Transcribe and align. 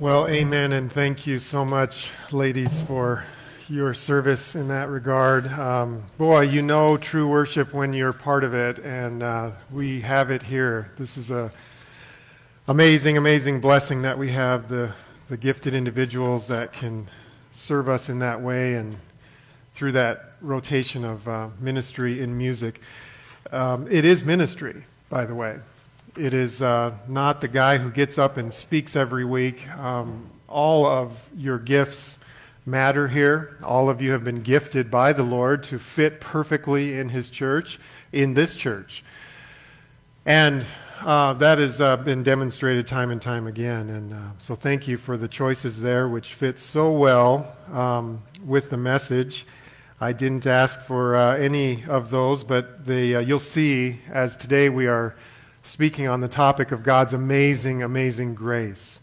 Well, 0.00 0.28
amen, 0.28 0.70
and 0.74 0.92
thank 0.92 1.26
you 1.26 1.40
so 1.40 1.64
much, 1.64 2.12
ladies, 2.30 2.82
for 2.82 3.24
your 3.68 3.94
service 3.94 4.54
in 4.54 4.68
that 4.68 4.90
regard. 4.90 5.48
Um, 5.48 6.04
boy, 6.16 6.42
you 6.42 6.62
know 6.62 6.96
true 6.96 7.26
worship 7.26 7.74
when 7.74 7.92
you're 7.92 8.12
part 8.12 8.44
of 8.44 8.54
it, 8.54 8.78
and 8.78 9.24
uh, 9.24 9.50
we 9.72 10.00
have 10.02 10.30
it 10.30 10.40
here. 10.40 10.92
This 10.98 11.16
is 11.16 11.32
a 11.32 11.50
amazing, 12.68 13.16
amazing 13.16 13.60
blessing 13.60 14.02
that 14.02 14.16
we 14.16 14.30
have 14.30 14.68
the 14.68 14.92
the 15.30 15.36
gifted 15.36 15.74
individuals 15.74 16.46
that 16.46 16.72
can 16.72 17.08
serve 17.50 17.88
us 17.88 18.08
in 18.08 18.20
that 18.20 18.40
way, 18.40 18.74
and 18.74 18.96
through 19.74 19.90
that 19.92 20.34
rotation 20.40 21.04
of 21.04 21.26
uh, 21.26 21.48
ministry 21.58 22.20
in 22.20 22.38
music. 22.38 22.82
Um, 23.50 23.88
it 23.90 24.04
is 24.04 24.22
ministry, 24.22 24.84
by 25.08 25.24
the 25.24 25.34
way. 25.34 25.58
It 26.18 26.34
is 26.34 26.60
uh, 26.60 26.94
not 27.06 27.40
the 27.40 27.46
guy 27.46 27.78
who 27.78 27.92
gets 27.92 28.18
up 28.18 28.38
and 28.38 28.52
speaks 28.52 28.96
every 28.96 29.24
week. 29.24 29.68
Um, 29.76 30.28
all 30.48 30.84
of 30.84 31.12
your 31.36 31.60
gifts 31.60 32.18
matter 32.66 33.06
here. 33.06 33.56
All 33.62 33.88
of 33.88 34.02
you 34.02 34.10
have 34.10 34.24
been 34.24 34.42
gifted 34.42 34.90
by 34.90 35.12
the 35.12 35.22
Lord 35.22 35.62
to 35.64 35.78
fit 35.78 36.20
perfectly 36.20 36.98
in 36.98 37.08
His 37.08 37.30
church, 37.30 37.78
in 38.10 38.34
this 38.34 38.56
church. 38.56 39.04
And 40.26 40.66
uh, 41.02 41.34
that 41.34 41.58
has 41.58 41.80
uh, 41.80 41.98
been 41.98 42.24
demonstrated 42.24 42.88
time 42.88 43.12
and 43.12 43.22
time 43.22 43.46
again. 43.46 43.88
And 43.88 44.12
uh, 44.12 44.16
so 44.40 44.56
thank 44.56 44.88
you 44.88 44.98
for 44.98 45.16
the 45.16 45.28
choices 45.28 45.78
there, 45.78 46.08
which 46.08 46.34
fit 46.34 46.58
so 46.58 46.90
well 46.90 47.56
um, 47.70 48.20
with 48.44 48.70
the 48.70 48.76
message. 48.76 49.46
I 50.00 50.12
didn't 50.12 50.48
ask 50.48 50.80
for 50.82 51.14
uh, 51.14 51.36
any 51.36 51.84
of 51.84 52.10
those, 52.10 52.42
but 52.42 52.84
they, 52.84 53.14
uh, 53.14 53.20
you'll 53.20 53.38
see 53.38 54.00
as 54.10 54.36
today 54.36 54.68
we 54.68 54.88
are 54.88 55.14
speaking 55.62 56.08
on 56.08 56.20
the 56.20 56.28
topic 56.28 56.72
of 56.72 56.82
God's 56.82 57.12
amazing, 57.12 57.82
amazing 57.82 58.34
grace. 58.34 59.00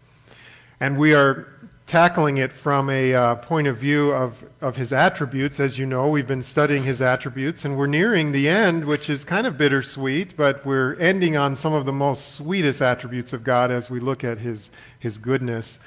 And 0.79 0.97
we 0.97 1.13
are 1.13 1.47
tackling 1.87 2.37
it 2.37 2.51
from 2.51 2.89
a 2.89 3.13
uh, 3.13 3.35
point 3.35 3.67
of 3.67 3.77
view 3.77 4.11
of, 4.11 4.43
of 4.61 4.75
his 4.75 4.91
attributes. 4.91 5.59
As 5.59 5.77
you 5.77 5.85
know, 5.85 6.09
we've 6.09 6.27
been 6.27 6.41
studying 6.41 6.83
his 6.83 7.01
attributes, 7.01 7.63
and 7.63 7.77
we're 7.77 7.85
nearing 7.85 8.31
the 8.31 8.49
end, 8.49 8.85
which 8.85 9.09
is 9.09 9.23
kind 9.23 9.45
of 9.45 9.57
bittersweet, 9.57 10.35
but 10.35 10.65
we're 10.65 10.95
ending 10.95 11.37
on 11.37 11.55
some 11.55 11.73
of 11.73 11.85
the 11.85 11.93
most 11.93 12.33
sweetest 12.33 12.81
attributes 12.81 13.33
of 13.33 13.43
God 13.43 13.69
as 13.69 13.89
we 13.89 13.99
look 13.99 14.23
at 14.23 14.39
his, 14.39 14.71
his 14.99 15.17
goodness. 15.17 15.77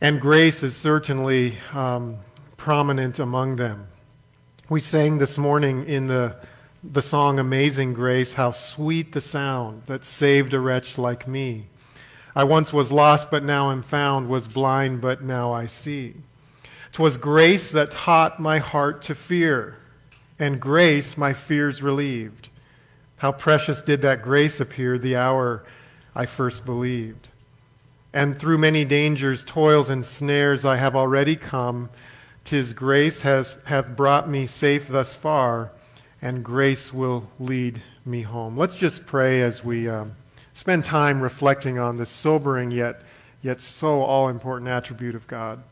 And 0.00 0.20
grace 0.20 0.62
is 0.62 0.74
certainly 0.74 1.58
um, 1.74 2.16
prominent 2.56 3.18
among 3.18 3.56
them. 3.56 3.86
We 4.70 4.80
sang 4.80 5.18
this 5.18 5.36
morning 5.36 5.84
in 5.86 6.06
the 6.06 6.36
the 6.82 7.02
song 7.02 7.38
Amazing 7.38 7.92
Grace, 7.92 8.32
how 8.32 8.52
sweet 8.52 9.12
the 9.12 9.20
sound 9.20 9.82
that 9.84 10.06
saved 10.06 10.54
a 10.54 10.60
wretch 10.60 10.96
like 10.96 11.28
me. 11.28 11.66
I 12.34 12.44
once 12.44 12.72
was 12.72 12.90
lost, 12.90 13.30
but 13.30 13.44
now 13.44 13.70
am 13.70 13.82
found, 13.82 14.30
was 14.30 14.48
blind, 14.48 15.02
but 15.02 15.22
now 15.22 15.52
I 15.52 15.66
see. 15.66 16.14
'Twas 16.92 17.18
grace 17.18 17.70
that 17.70 17.90
taught 17.90 18.40
my 18.40 18.58
heart 18.58 19.02
to 19.02 19.14
fear, 19.14 19.76
and 20.38 20.58
grace 20.58 21.18
my 21.18 21.34
fears 21.34 21.82
relieved. 21.82 22.48
How 23.18 23.32
precious 23.32 23.82
did 23.82 24.00
that 24.00 24.22
grace 24.22 24.58
appear 24.58 24.98
the 24.98 25.16
hour 25.16 25.62
I 26.14 26.24
first 26.24 26.64
believed. 26.64 27.28
And 28.14 28.38
through 28.38 28.56
many 28.56 28.86
dangers, 28.86 29.44
toils, 29.44 29.90
and 29.90 30.02
snares 30.02 30.64
I 30.64 30.76
have 30.76 30.96
already 30.96 31.36
come. 31.36 31.90
Tis 32.46 32.72
grace 32.72 33.20
has, 33.20 33.58
hath 33.66 33.94
brought 33.94 34.30
me 34.30 34.46
safe 34.46 34.88
thus 34.88 35.14
far 35.14 35.70
and 36.22 36.44
grace 36.44 36.92
will 36.92 37.28
lead 37.38 37.82
me 38.04 38.22
home. 38.22 38.56
Let's 38.56 38.76
just 38.76 39.06
pray 39.06 39.42
as 39.42 39.64
we 39.64 39.88
um, 39.88 40.12
spend 40.52 40.84
time 40.84 41.20
reflecting 41.20 41.78
on 41.78 41.96
this 41.96 42.10
sobering 42.10 42.70
yet, 42.70 43.02
yet 43.42 43.60
so 43.60 44.02
all 44.02 44.28
important 44.28 44.68
attribute 44.68 45.14
of 45.14 45.26
God. 45.26 45.62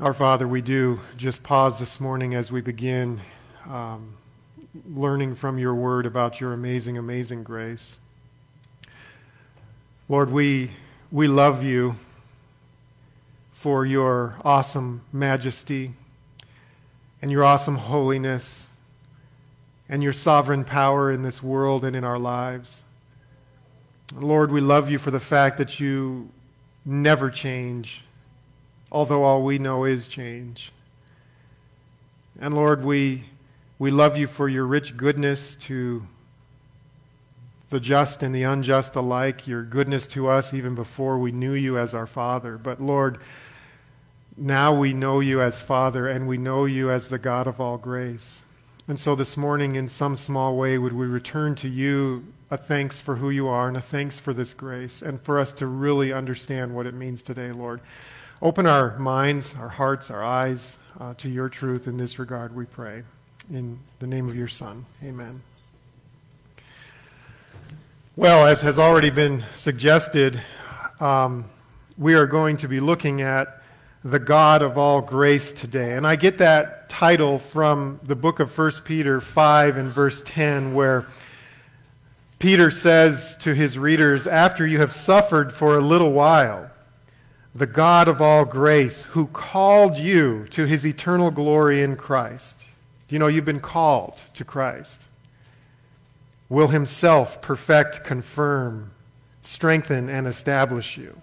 Our 0.00 0.14
Father, 0.14 0.46
we 0.48 0.62
do 0.62 1.00
just 1.16 1.42
pause 1.42 1.78
this 1.78 2.00
morning 2.00 2.34
as 2.34 2.50
we 2.50 2.60
begin 2.60 3.20
um, 3.68 4.14
learning 4.88 5.34
from 5.34 5.58
your 5.58 5.74
word 5.74 6.06
about 6.06 6.40
your 6.40 6.52
amazing, 6.52 6.98
amazing 6.98 7.42
grace. 7.42 7.98
Lord, 10.08 10.30
we, 10.30 10.70
we 11.10 11.26
love 11.28 11.62
you 11.62 11.96
for 13.52 13.84
your 13.84 14.36
awesome 14.44 15.02
majesty 15.12 15.92
and 17.22 17.30
your 17.30 17.44
awesome 17.44 17.76
holiness 17.76 18.66
and 19.88 20.02
your 20.02 20.12
sovereign 20.12 20.64
power 20.64 21.12
in 21.12 21.22
this 21.22 21.42
world 21.42 21.84
and 21.84 21.94
in 21.94 22.04
our 22.04 22.18
lives. 22.18 22.84
Lord, 24.14 24.50
we 24.50 24.60
love 24.60 24.90
you 24.90 24.98
for 24.98 25.10
the 25.10 25.20
fact 25.20 25.58
that 25.58 25.80
you 25.80 26.28
never 26.84 27.30
change, 27.30 28.02
although 28.90 29.22
all 29.22 29.42
we 29.42 29.58
know 29.58 29.84
is 29.84 30.08
change. 30.08 30.72
And 32.40 32.54
Lord, 32.54 32.84
we, 32.84 33.24
we 33.78 33.90
love 33.90 34.18
you 34.18 34.26
for 34.26 34.48
your 34.48 34.66
rich 34.66 34.96
goodness 34.96 35.54
to 35.56 36.06
the 37.70 37.80
just 37.80 38.22
and 38.22 38.34
the 38.34 38.42
unjust 38.42 38.96
alike, 38.96 39.46
your 39.46 39.62
goodness 39.62 40.06
to 40.08 40.28
us 40.28 40.52
even 40.52 40.74
before 40.74 41.18
we 41.18 41.32
knew 41.32 41.52
you 41.52 41.78
as 41.78 41.94
our 41.94 42.06
Father. 42.06 42.58
But 42.58 42.82
Lord, 42.82 43.18
now 44.36 44.74
we 44.74 44.92
know 44.92 45.20
you 45.20 45.40
as 45.40 45.60
Father 45.60 46.08
and 46.08 46.26
we 46.26 46.38
know 46.38 46.64
you 46.64 46.90
as 46.90 47.08
the 47.08 47.18
God 47.18 47.46
of 47.46 47.60
all 47.60 47.76
grace. 47.76 48.42
And 48.88 48.98
so 48.98 49.14
this 49.14 49.36
morning, 49.36 49.76
in 49.76 49.88
some 49.88 50.16
small 50.16 50.56
way, 50.56 50.76
would 50.78 50.92
we 50.92 51.06
return 51.06 51.54
to 51.56 51.68
you 51.68 52.24
a 52.50 52.56
thanks 52.56 53.00
for 53.00 53.16
who 53.16 53.30
you 53.30 53.48
are 53.48 53.68
and 53.68 53.76
a 53.76 53.80
thanks 53.80 54.18
for 54.18 54.34
this 54.34 54.52
grace 54.52 55.02
and 55.02 55.20
for 55.20 55.38
us 55.38 55.52
to 55.52 55.66
really 55.66 56.12
understand 56.12 56.74
what 56.74 56.86
it 56.86 56.94
means 56.94 57.22
today, 57.22 57.52
Lord. 57.52 57.80
Open 58.42 58.66
our 58.66 58.98
minds, 58.98 59.54
our 59.58 59.68
hearts, 59.68 60.10
our 60.10 60.22
eyes 60.22 60.76
uh, 61.00 61.14
to 61.14 61.28
your 61.28 61.48
truth 61.48 61.86
in 61.86 61.96
this 61.96 62.18
regard, 62.18 62.54
we 62.54 62.66
pray. 62.66 63.04
In 63.50 63.78
the 64.00 64.06
name 64.06 64.28
of 64.28 64.36
your 64.36 64.48
Son, 64.48 64.84
amen. 65.02 65.42
Well, 68.16 68.46
as 68.46 68.60
has 68.62 68.78
already 68.78 69.10
been 69.10 69.44
suggested, 69.54 70.40
um, 71.00 71.46
we 71.96 72.14
are 72.14 72.26
going 72.26 72.56
to 72.58 72.68
be 72.68 72.80
looking 72.80 73.22
at 73.22 73.61
the 74.04 74.18
God 74.18 74.62
of 74.62 74.76
all 74.76 75.00
grace 75.00 75.52
today. 75.52 75.92
And 75.94 76.06
I 76.06 76.16
get 76.16 76.38
that 76.38 76.88
title 76.88 77.38
from 77.38 78.00
the 78.02 78.16
book 78.16 78.40
of 78.40 78.56
1 78.56 78.72
Peter 78.84 79.20
5 79.20 79.76
and 79.76 79.88
verse 79.88 80.22
10, 80.26 80.74
where 80.74 81.06
Peter 82.38 82.70
says 82.72 83.36
to 83.38 83.54
his 83.54 83.78
readers, 83.78 84.26
After 84.26 84.66
you 84.66 84.78
have 84.78 84.92
suffered 84.92 85.52
for 85.52 85.76
a 85.76 85.80
little 85.80 86.12
while, 86.12 86.68
the 87.54 87.66
God 87.66 88.08
of 88.08 88.20
all 88.20 88.44
grace, 88.44 89.04
who 89.04 89.26
called 89.26 89.98
you 89.98 90.46
to 90.50 90.66
his 90.66 90.84
eternal 90.84 91.30
glory 91.30 91.82
in 91.82 91.96
Christ. 91.96 92.56
You 93.08 93.18
know, 93.18 93.28
you've 93.28 93.44
been 93.44 93.60
called 93.60 94.20
to 94.34 94.44
Christ. 94.44 95.02
Will 96.48 96.68
himself 96.68 97.40
perfect, 97.40 98.04
confirm, 98.04 98.90
strengthen, 99.42 100.08
and 100.08 100.26
establish 100.26 100.96
you. 100.96 101.16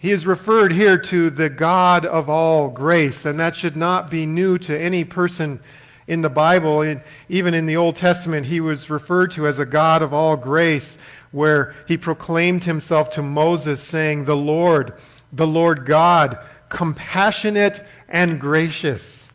He 0.00 0.12
is 0.12 0.26
referred 0.26 0.72
here 0.72 0.96
to 0.96 1.28
the 1.28 1.50
God 1.50 2.06
of 2.06 2.30
all 2.30 2.68
grace, 2.68 3.24
and 3.24 3.38
that 3.40 3.56
should 3.56 3.76
not 3.76 4.10
be 4.10 4.26
new 4.26 4.56
to 4.58 4.78
any 4.78 5.02
person 5.02 5.58
in 6.06 6.22
the 6.22 6.30
Bible. 6.30 7.00
Even 7.28 7.52
in 7.52 7.66
the 7.66 7.76
Old 7.76 7.96
Testament, 7.96 8.46
he 8.46 8.60
was 8.60 8.90
referred 8.90 9.32
to 9.32 9.48
as 9.48 9.58
a 9.58 9.66
God 9.66 10.00
of 10.00 10.14
all 10.14 10.36
grace, 10.36 10.98
where 11.32 11.74
he 11.88 11.96
proclaimed 11.96 12.62
himself 12.62 13.10
to 13.12 13.22
Moses, 13.22 13.82
saying, 13.82 14.24
The 14.24 14.36
Lord, 14.36 14.94
the 15.32 15.48
Lord 15.48 15.84
God, 15.84 16.38
compassionate 16.68 17.84
and 18.08 18.40
gracious, 18.40 19.28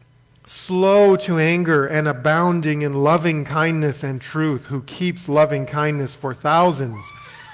slow 0.46 1.18
to 1.18 1.40
anger 1.40 1.88
and 1.88 2.08
abounding 2.08 2.84
in 2.84 2.94
loving 2.94 3.44
kindness 3.44 4.02
and 4.02 4.22
truth, 4.22 4.68
who 4.68 4.82
keeps 4.84 5.28
loving 5.28 5.66
kindness 5.66 6.16
for 6.16 6.34
thousands 6.34 7.06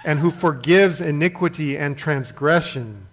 and 0.05 0.19
who 0.19 0.31
forgives 0.31 1.01
iniquity 1.01 1.77
and 1.77 1.97
transgression, 1.97 3.05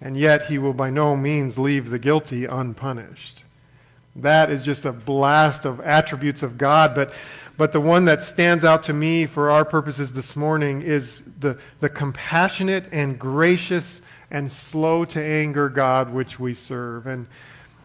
and 0.00 0.16
yet 0.16 0.46
he 0.46 0.58
will 0.58 0.72
by 0.72 0.90
no 0.90 1.16
means 1.16 1.58
leave 1.58 1.90
the 1.90 1.98
guilty 1.98 2.44
unpunished. 2.46 3.44
That 4.16 4.50
is 4.50 4.64
just 4.64 4.84
a 4.84 4.92
blast 4.92 5.64
of 5.64 5.80
attributes 5.80 6.42
of 6.42 6.58
God, 6.58 6.94
but, 6.94 7.12
but 7.56 7.72
the 7.72 7.80
one 7.80 8.04
that 8.06 8.22
stands 8.22 8.64
out 8.64 8.82
to 8.84 8.92
me 8.92 9.26
for 9.26 9.50
our 9.50 9.64
purposes 9.64 10.12
this 10.12 10.34
morning 10.34 10.82
is 10.82 11.22
the, 11.38 11.58
the 11.80 11.88
compassionate 11.88 12.86
and 12.92 13.18
gracious 13.18 14.02
and 14.30 14.50
slow 14.50 15.04
to 15.04 15.22
anger 15.22 15.68
God 15.68 16.12
which 16.12 16.40
we 16.40 16.54
serve. 16.54 17.06
And 17.06 17.26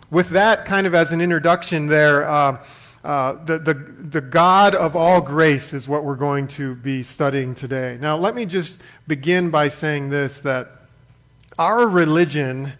with 0.09 0.29
that 0.29 0.65
kind 0.65 0.87
of 0.87 0.95
as 0.95 1.11
an 1.11 1.21
introduction 1.21 1.87
there, 1.87 2.27
uh, 2.29 2.63
uh, 3.03 3.43
the, 3.45 3.59
the, 3.59 3.73
the 4.09 4.21
God 4.21 4.73
of 4.73 4.95
all 4.95 5.21
grace 5.21 5.73
is 5.73 5.87
what 5.87 6.03
we're 6.03 6.15
going 6.15 6.47
to 6.49 6.73
be 6.75 7.03
studying 7.03 7.53
today. 7.53 7.99
Now, 8.01 8.17
let 8.17 8.33
me 8.33 8.45
just 8.45 8.81
begin 9.07 9.51
by 9.51 9.69
saying 9.69 10.09
this 10.09 10.39
that 10.39 10.84
our 11.57 11.87
religion, 11.87 12.73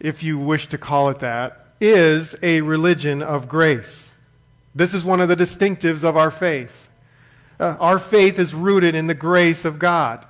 if 0.00 0.22
you 0.22 0.38
wish 0.38 0.66
to 0.68 0.78
call 0.78 1.08
it 1.10 1.20
that, 1.20 1.66
is 1.80 2.34
a 2.42 2.60
religion 2.60 3.22
of 3.22 3.48
grace. 3.48 4.10
This 4.74 4.94
is 4.94 5.04
one 5.04 5.20
of 5.20 5.28
the 5.28 5.36
distinctives 5.36 6.04
of 6.04 6.16
our 6.16 6.30
faith. 6.30 6.88
Uh, 7.60 7.76
our 7.80 7.98
faith 7.98 8.38
is 8.38 8.54
rooted 8.54 8.94
in 8.94 9.06
the 9.06 9.14
grace 9.14 9.64
of 9.64 9.78
God. 9.78 10.24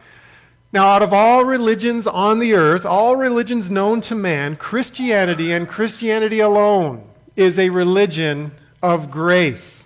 Now, 0.72 0.86
out 0.86 1.02
of 1.02 1.14
all 1.14 1.44
religions 1.44 2.06
on 2.06 2.38
the 2.38 2.54
earth, 2.54 2.84
all 2.84 3.16
religions 3.16 3.70
known 3.70 4.00
to 4.02 4.14
man, 4.14 4.56
Christianity 4.56 5.52
and 5.52 5.66
Christianity 5.66 6.40
alone 6.40 7.08
is 7.36 7.58
a 7.58 7.70
religion 7.70 8.52
of 8.82 9.10
grace. 9.10 9.84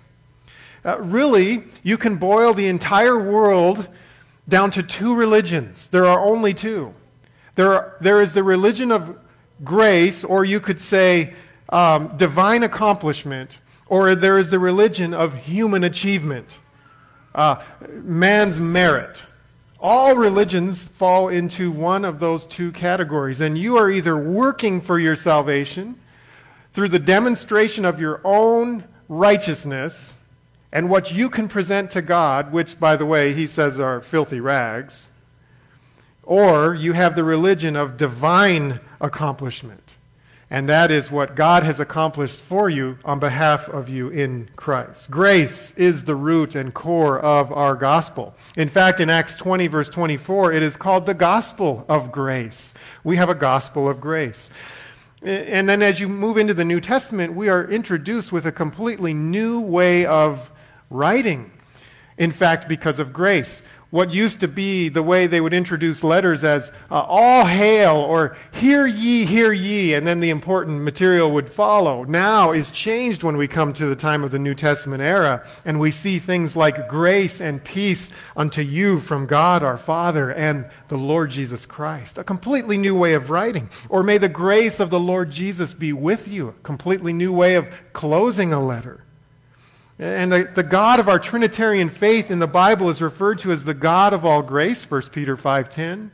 Uh, 0.83 0.99
really, 0.99 1.63
you 1.83 1.97
can 1.97 2.17
boil 2.17 2.53
the 2.53 2.67
entire 2.67 3.17
world 3.17 3.87
down 4.49 4.71
to 4.71 4.83
two 4.83 5.15
religions. 5.15 5.87
There 5.87 6.05
are 6.05 6.19
only 6.19 6.53
two. 6.53 6.93
There, 7.55 7.73
are, 7.73 7.95
there 8.01 8.21
is 8.21 8.33
the 8.33 8.43
religion 8.43 8.91
of 8.91 9.17
grace, 9.63 10.23
or 10.23 10.43
you 10.45 10.59
could 10.59 10.81
say 10.81 11.33
um, 11.69 12.15
divine 12.17 12.63
accomplishment, 12.63 13.57
or 13.87 14.15
there 14.15 14.39
is 14.39 14.49
the 14.49 14.59
religion 14.59 15.13
of 15.13 15.35
human 15.35 15.83
achievement, 15.83 16.47
uh, 17.35 17.61
man's 17.89 18.59
merit. 18.59 19.23
All 19.79 20.15
religions 20.15 20.83
fall 20.83 21.29
into 21.29 21.69
one 21.71 22.05
of 22.05 22.19
those 22.19 22.45
two 22.45 22.71
categories, 22.71 23.41
and 23.41 23.57
you 23.57 23.77
are 23.77 23.91
either 23.91 24.17
working 24.17 24.79
for 24.81 24.97
your 24.97 25.15
salvation 25.15 25.99
through 26.71 26.89
the 26.89 26.99
demonstration 26.99 27.85
of 27.85 27.99
your 27.99 28.21
own 28.23 28.83
righteousness 29.09 30.13
and 30.71 30.89
what 30.89 31.11
you 31.11 31.29
can 31.29 31.47
present 31.47 31.91
to 31.91 32.01
God, 32.01 32.51
which, 32.51 32.79
by 32.79 32.95
the 32.95 33.05
way, 33.05 33.33
he 33.33 33.45
says 33.45 33.79
are 33.79 34.01
filthy 34.01 34.39
rags, 34.39 35.09
or 36.23 36.73
you 36.73 36.93
have 36.93 37.15
the 37.15 37.23
religion 37.23 37.75
of 37.75 37.97
divine 37.97 38.79
accomplishment. 39.01 39.79
And 40.49 40.69
that 40.69 40.91
is 40.91 41.09
what 41.09 41.35
God 41.35 41.63
has 41.63 41.79
accomplished 41.79 42.37
for 42.37 42.69
you 42.69 42.99
on 43.03 43.17
behalf 43.17 43.67
of 43.69 43.89
you 43.89 44.09
in 44.09 44.49
Christ. 44.55 45.09
Grace 45.09 45.71
is 45.71 46.05
the 46.05 46.15
root 46.15 46.53
and 46.53 46.71
core 46.71 47.19
of 47.19 47.51
our 47.51 47.75
gospel. 47.75 48.35
In 48.55 48.69
fact, 48.69 48.99
in 48.99 49.09
Acts 49.09 49.35
20, 49.35 49.65
verse 49.65 49.89
24, 49.89 50.53
it 50.53 50.61
is 50.61 50.77
called 50.77 51.07
the 51.07 51.15
gospel 51.15 51.85
of 51.89 52.11
grace. 52.11 52.75
We 53.03 53.15
have 53.15 53.29
a 53.29 53.35
gospel 53.35 53.89
of 53.89 53.99
grace. 53.99 54.51
And 55.23 55.67
then 55.67 55.81
as 55.81 55.99
you 55.99 56.07
move 56.07 56.37
into 56.37 56.53
the 56.53 56.65
New 56.65 56.81
Testament, 56.81 57.33
we 57.33 57.49
are 57.49 57.67
introduced 57.67 58.31
with 58.31 58.45
a 58.45 58.51
completely 58.51 59.15
new 59.15 59.59
way 59.59 60.05
of 60.05 60.51
writing. 60.91 61.49
In 62.19 62.31
fact, 62.31 62.67
because 62.67 62.99
of 62.99 63.11
grace 63.11 63.63
what 63.93 64.11
used 64.11 64.39
to 64.39 64.47
be 64.47 64.89
the 64.89 65.03
way 65.03 65.27
they 65.27 65.39
would 65.39 65.53
introduce 65.53 66.03
letters 66.03 66.43
as 66.43 66.71
uh, 66.89 66.95
all 67.01 67.45
hail 67.45 67.95
or 67.95 68.35
hear 68.51 68.87
ye, 68.87 69.23
hear 69.23 69.51
ye, 69.53 69.93
and 69.93 70.07
then 70.07 70.19
the 70.19 70.31
important 70.31 70.81
material 70.81 71.29
would 71.29 71.47
follow, 71.47 72.03
now 72.05 72.51
is 72.51 72.71
changed 72.71 73.21
when 73.21 73.37
we 73.37 73.47
come 73.47 73.71
to 73.71 73.85
the 73.85 73.95
time 73.95 74.23
of 74.23 74.31
the 74.31 74.39
New 74.39 74.55
Testament 74.55 75.03
era, 75.03 75.45
and 75.63 75.79
we 75.79 75.91
see 75.91 76.17
things 76.17 76.55
like 76.55 76.89
grace 76.89 77.39
and 77.39 77.63
peace 77.63 78.09
unto 78.35 78.63
you 78.63 78.99
from 78.99 79.27
God 79.27 79.61
our 79.61 79.77
Father 79.77 80.31
and 80.31 80.65
the 80.87 80.97
Lord 80.97 81.29
Jesus 81.29 81.67
Christ. 81.67 82.17
A 82.17 82.23
completely 82.23 82.79
new 82.79 82.95
way 82.95 83.13
of 83.13 83.29
writing. 83.29 83.69
Or 83.89 84.01
may 84.01 84.17
the 84.17 84.27
grace 84.27 84.79
of 84.79 84.89
the 84.89 84.99
Lord 84.99 85.29
Jesus 85.29 85.75
be 85.75 85.93
with 85.93 86.27
you. 86.27 86.47
A 86.47 86.53
completely 86.63 87.13
new 87.13 87.31
way 87.31 87.53
of 87.53 87.69
closing 87.93 88.53
a 88.53 88.59
letter. 88.59 89.03
And 90.03 90.33
the, 90.33 90.43
the 90.53 90.63
God 90.63 90.99
of 90.99 91.07
our 91.07 91.17
Trinitarian 91.17 91.89
faith 91.89 92.29
in 92.29 92.39
the 92.39 92.45
Bible 92.47 92.89
is 92.89 93.01
referred 93.01 93.39
to 93.39 93.53
as 93.53 93.63
the 93.63 93.73
God 93.73 94.11
of 94.11 94.25
all 94.25 94.41
grace, 94.41 94.83
1 94.83 95.03
Peter 95.13 95.37
5.10. 95.37 96.09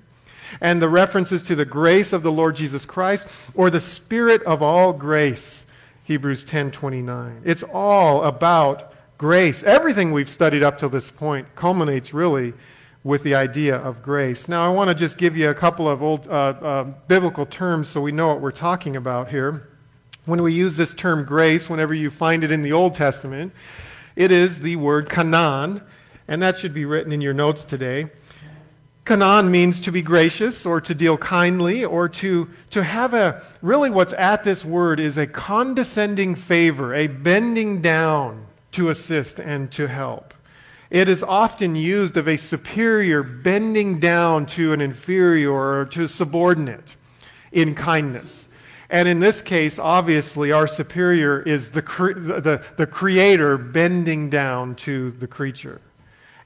And 0.62 0.80
the 0.80 0.88
references 0.88 1.42
to 1.44 1.56
the 1.56 1.66
grace 1.66 2.14
of 2.14 2.22
the 2.22 2.32
Lord 2.32 2.56
Jesus 2.56 2.86
Christ 2.86 3.28
or 3.56 3.72
the 3.72 3.82
Spirit 3.82 4.44
of 4.44 4.62
all 4.62 4.94
grace, 4.94 5.66
Hebrews 6.04 6.46
10.29. 6.46 7.42
It's 7.44 7.64
all 7.64 8.26
about 8.26 8.94
grace. 9.18 9.64
Everything 9.64 10.12
we've 10.12 10.30
studied 10.30 10.62
up 10.62 10.78
to 10.80 10.88
this 10.88 11.10
point 11.10 11.48
culminates 11.56 12.14
really 12.14 12.54
with 13.04 13.24
the 13.24 13.34
idea 13.34 13.76
of 13.78 14.04
grace. 14.04 14.48
Now, 14.48 14.70
I 14.70 14.70
want 14.72 14.90
to 14.90 14.96
just 14.96 15.18
give 15.18 15.36
you 15.36 15.50
a 15.50 15.56
couple 15.56 15.90
of 15.90 16.04
old 16.04 16.28
uh, 16.28 16.32
uh, 16.32 16.84
biblical 17.08 17.48
terms 17.48 17.88
so 17.88 18.02
we 18.02 18.12
know 18.12 18.28
what 18.28 18.40
we're 18.40 18.52
talking 18.52 18.98
about 18.98 19.30
here 19.30 19.69
when 20.30 20.42
we 20.42 20.54
use 20.54 20.78
this 20.78 20.94
term 20.94 21.26
grace, 21.26 21.70
whenever 21.70 21.94
you 21.94 22.10
find 22.10 22.44
it 22.44 22.52
in 22.52 22.62
the 22.62 22.72
Old 22.72 22.96
Testament, 22.96 23.54
it 24.16 24.32
is 24.32 24.60
the 24.60 24.76
word 24.76 25.10
chanan, 25.10 25.82
and 26.28 26.42
that 26.42 26.60
should 26.60 26.74
be 26.74 26.86
written 26.86 27.12
in 27.12 27.22
your 27.22 27.34
notes 27.34 27.64
today. 27.64 28.10
Chanan 29.06 29.50
means 29.50 29.82
to 29.82 29.92
be 29.92 30.04
gracious 30.04 30.68
or 30.68 30.80
to 30.80 30.94
deal 30.94 31.18
kindly 31.18 31.84
or 31.84 32.08
to, 32.08 32.48
to 32.70 32.84
have 32.84 33.16
a, 33.16 33.44
really 33.64 33.90
what's 33.90 34.14
at 34.14 34.44
this 34.44 34.64
word 34.64 35.00
is 35.00 35.18
a 35.18 35.26
condescending 35.26 36.36
favor, 36.36 36.94
a 36.94 37.08
bending 37.08 37.82
down 37.82 38.46
to 38.74 38.90
assist 38.90 39.40
and 39.40 39.72
to 39.72 39.88
help. 39.88 40.36
It 40.92 41.10
is 41.10 41.24
often 41.24 41.76
used 41.76 42.18
of 42.18 42.28
a 42.28 42.38
superior 42.38 43.24
bending 43.24 44.00
down 44.00 44.46
to 44.48 44.74
an 44.74 44.82
inferior 44.82 45.54
or 45.54 45.86
to 45.86 46.04
a 46.04 46.08
subordinate 46.08 46.96
in 47.52 47.74
kindness. 47.76 48.46
And 48.90 49.08
in 49.08 49.20
this 49.20 49.42
case, 49.42 49.78
obviously, 49.78 50.52
our 50.52 50.68
superior 50.68 51.42
is 51.42 51.72
the, 51.72 51.82
cre- 51.82 52.14
the, 52.14 52.64
the 52.76 52.88
creator 52.88 53.58
bending 53.58 54.30
down 54.30 54.76
to 54.76 55.12
the 55.12 55.28
creature. 55.28 55.80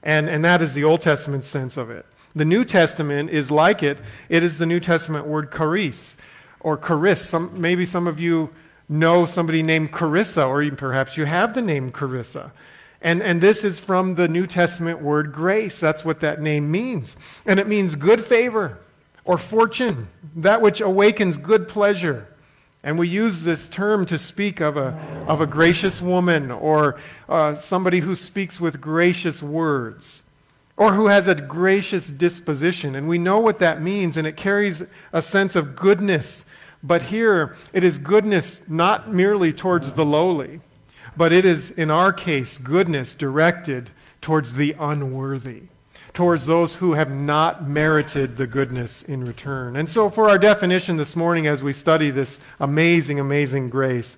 And, 0.02 0.28
and 0.28 0.44
that 0.44 0.60
is 0.60 0.74
the 0.74 0.84
Old 0.84 1.00
Testament 1.00 1.44
sense 1.44 1.78
of 1.78 1.90
it. 1.90 2.04
The 2.36 2.44
New 2.44 2.64
Testament 2.64 3.30
is 3.30 3.50
like 3.50 3.82
it. 3.82 3.98
It 4.28 4.42
is 4.42 4.58
the 4.58 4.66
New 4.66 4.80
Testament 4.80 5.26
word 5.26 5.52
charis 5.52 6.16
or 6.60 6.76
charis. 6.76 7.26
Some, 7.26 7.58
maybe 7.58 7.86
some 7.86 8.06
of 8.06 8.20
you 8.20 8.50
know 8.88 9.24
somebody 9.24 9.62
named 9.62 9.92
Carissa, 9.92 10.46
or 10.46 10.60
even 10.60 10.76
perhaps 10.76 11.16
you 11.16 11.24
have 11.24 11.54
the 11.54 11.62
name 11.62 11.90
Carissa. 11.90 12.50
And, 13.00 13.22
and 13.22 13.40
this 13.40 13.64
is 13.64 13.78
from 13.78 14.16
the 14.16 14.28
New 14.28 14.46
Testament 14.46 15.00
word 15.00 15.32
grace. 15.32 15.78
That's 15.78 16.04
what 16.04 16.20
that 16.20 16.42
name 16.42 16.70
means. 16.70 17.16
And 17.46 17.58
it 17.58 17.66
means 17.66 17.94
good 17.94 18.24
favor 18.24 18.78
or 19.24 19.38
fortune, 19.38 20.08
that 20.36 20.60
which 20.60 20.82
awakens 20.82 21.38
good 21.38 21.68
pleasure. 21.68 22.28
And 22.84 22.98
we 22.98 23.08
use 23.08 23.40
this 23.40 23.66
term 23.66 24.04
to 24.06 24.18
speak 24.18 24.60
of 24.60 24.76
a, 24.76 24.88
of 25.26 25.40
a 25.40 25.46
gracious 25.46 26.02
woman 26.02 26.50
or 26.50 27.00
uh, 27.30 27.54
somebody 27.56 28.00
who 28.00 28.14
speaks 28.14 28.60
with 28.60 28.78
gracious 28.78 29.42
words 29.42 30.22
or 30.76 30.92
who 30.92 31.06
has 31.06 31.26
a 31.26 31.34
gracious 31.34 32.06
disposition. 32.06 32.94
And 32.94 33.08
we 33.08 33.16
know 33.16 33.40
what 33.40 33.58
that 33.60 33.80
means, 33.80 34.18
and 34.18 34.26
it 34.26 34.36
carries 34.36 34.82
a 35.14 35.22
sense 35.22 35.56
of 35.56 35.74
goodness. 35.74 36.44
But 36.82 37.00
here, 37.00 37.56
it 37.72 37.84
is 37.84 37.96
goodness 37.96 38.60
not 38.68 39.10
merely 39.10 39.54
towards 39.54 39.94
the 39.94 40.04
lowly, 40.04 40.60
but 41.16 41.32
it 41.32 41.46
is, 41.46 41.70
in 41.70 41.90
our 41.90 42.12
case, 42.12 42.58
goodness 42.58 43.14
directed 43.14 43.88
towards 44.20 44.54
the 44.54 44.76
unworthy 44.78 45.62
towards 46.14 46.46
those 46.46 46.76
who 46.76 46.92
have 46.92 47.10
not 47.10 47.68
merited 47.68 48.36
the 48.36 48.46
goodness 48.46 49.02
in 49.02 49.24
return. 49.24 49.76
And 49.76 49.90
so, 49.90 50.08
for 50.08 50.30
our 50.30 50.38
definition 50.38 50.96
this 50.96 51.16
morning, 51.16 51.48
as 51.48 51.62
we 51.62 51.72
study 51.72 52.10
this 52.10 52.38
amazing, 52.60 53.18
amazing 53.18 53.68
grace, 53.68 54.16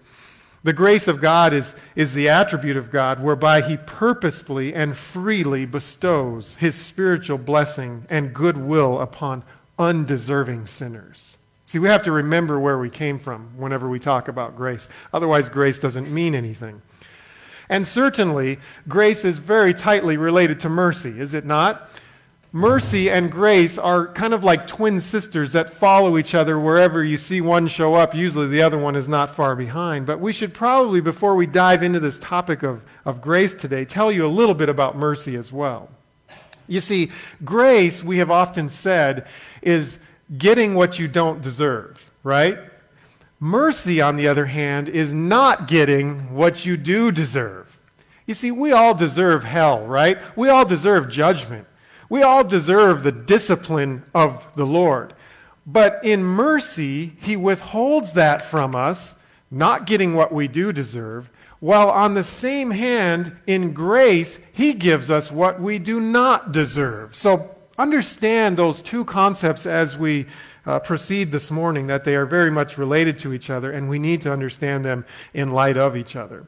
the 0.62 0.74
grace 0.74 1.08
of 1.08 1.20
God 1.20 1.54
is, 1.54 1.74
is 1.94 2.12
the 2.12 2.28
attribute 2.28 2.76
of 2.76 2.90
God 2.90 3.22
whereby 3.22 3.62
He 3.62 3.78
purposefully 3.78 4.74
and 4.74 4.96
freely 4.96 5.64
bestows 5.64 6.56
His 6.56 6.74
spiritual 6.74 7.38
blessing 7.38 8.04
and 8.10 8.34
goodwill 8.34 9.00
upon 9.00 9.42
undeserving 9.78 10.66
sinners. 10.66 11.38
See, 11.64 11.78
we 11.78 11.88
have 11.88 12.04
to 12.04 12.12
remember 12.12 12.60
where 12.60 12.78
we 12.78 12.90
came 12.90 13.18
from 13.18 13.50
whenever 13.56 13.88
we 13.88 13.98
talk 13.98 14.28
about 14.28 14.56
grace. 14.56 14.88
Otherwise, 15.12 15.48
grace 15.48 15.78
doesn't 15.78 16.12
mean 16.12 16.34
anything. 16.34 16.80
And 17.68 17.86
certainly, 17.86 18.58
grace 18.88 19.24
is 19.24 19.38
very 19.38 19.74
tightly 19.74 20.16
related 20.16 20.60
to 20.60 20.68
mercy, 20.68 21.20
is 21.20 21.34
it 21.34 21.44
not? 21.44 21.90
Mercy 22.52 23.10
and 23.10 23.30
grace 23.30 23.76
are 23.76 24.06
kind 24.14 24.32
of 24.32 24.42
like 24.42 24.66
twin 24.66 24.98
sisters 25.00 25.52
that 25.52 25.74
follow 25.74 26.16
each 26.16 26.34
other 26.34 26.58
wherever 26.58 27.04
you 27.04 27.18
see 27.18 27.42
one 27.42 27.68
show 27.68 27.94
up. 27.94 28.14
Usually 28.14 28.46
the 28.46 28.62
other 28.62 28.78
one 28.78 28.96
is 28.96 29.08
not 29.08 29.34
far 29.34 29.54
behind. 29.54 30.06
But 30.06 30.20
we 30.20 30.32
should 30.32 30.54
probably, 30.54 31.02
before 31.02 31.34
we 31.34 31.46
dive 31.46 31.82
into 31.82 32.00
this 32.00 32.18
topic 32.18 32.62
of, 32.62 32.82
of 33.04 33.20
grace 33.20 33.54
today, 33.54 33.84
tell 33.84 34.10
you 34.10 34.24
a 34.24 34.28
little 34.28 34.54
bit 34.54 34.70
about 34.70 34.96
mercy 34.96 35.36
as 35.36 35.52
well. 35.52 35.90
You 36.66 36.80
see, 36.80 37.12
grace, 37.44 38.02
we 38.02 38.18
have 38.18 38.30
often 38.30 38.70
said, 38.70 39.26
is 39.60 39.98
getting 40.38 40.74
what 40.74 40.98
you 40.98 41.08
don't 41.08 41.42
deserve, 41.42 42.10
right? 42.22 42.58
Mercy, 43.38 44.00
on 44.00 44.16
the 44.16 44.28
other 44.28 44.46
hand, 44.46 44.88
is 44.88 45.12
not 45.12 45.68
getting 45.68 46.34
what 46.34 46.64
you 46.64 46.76
do 46.76 47.12
deserve. 47.12 47.78
You 48.26 48.34
see, 48.34 48.50
we 48.50 48.72
all 48.72 48.94
deserve 48.94 49.44
hell, 49.44 49.86
right? 49.86 50.18
We 50.34 50.48
all 50.48 50.64
deserve 50.64 51.08
judgment. 51.08 51.66
We 52.08 52.22
all 52.22 52.44
deserve 52.44 53.02
the 53.02 53.12
discipline 53.12 54.04
of 54.14 54.44
the 54.56 54.66
Lord. 54.66 55.12
But 55.66 56.00
in 56.04 56.24
mercy, 56.24 57.12
He 57.20 57.36
withholds 57.36 58.12
that 58.12 58.42
from 58.42 58.74
us, 58.74 59.14
not 59.50 59.86
getting 59.86 60.14
what 60.14 60.32
we 60.32 60.48
do 60.48 60.72
deserve, 60.72 61.28
while 61.60 61.90
on 61.90 62.14
the 62.14 62.24
same 62.24 62.70
hand, 62.70 63.36
in 63.46 63.72
grace, 63.72 64.38
He 64.52 64.72
gives 64.72 65.10
us 65.10 65.30
what 65.30 65.60
we 65.60 65.78
do 65.78 66.00
not 66.00 66.52
deserve. 66.52 67.14
So 67.14 67.54
understand 67.78 68.56
those 68.56 68.82
two 68.82 69.04
concepts 69.04 69.66
as 69.66 69.96
we 69.96 70.26
uh, 70.66 70.80
proceed 70.80 71.32
this 71.32 71.50
morning 71.50 71.86
that 71.86 72.04
they 72.04 72.16
are 72.16 72.26
very 72.26 72.50
much 72.50 72.76
related 72.76 73.18
to 73.20 73.32
each 73.32 73.50
other, 73.50 73.70
and 73.70 73.88
we 73.88 73.98
need 73.98 74.22
to 74.22 74.32
understand 74.32 74.84
them 74.84 75.04
in 75.32 75.52
light 75.52 75.76
of 75.76 75.96
each 75.96 76.16
other. 76.16 76.46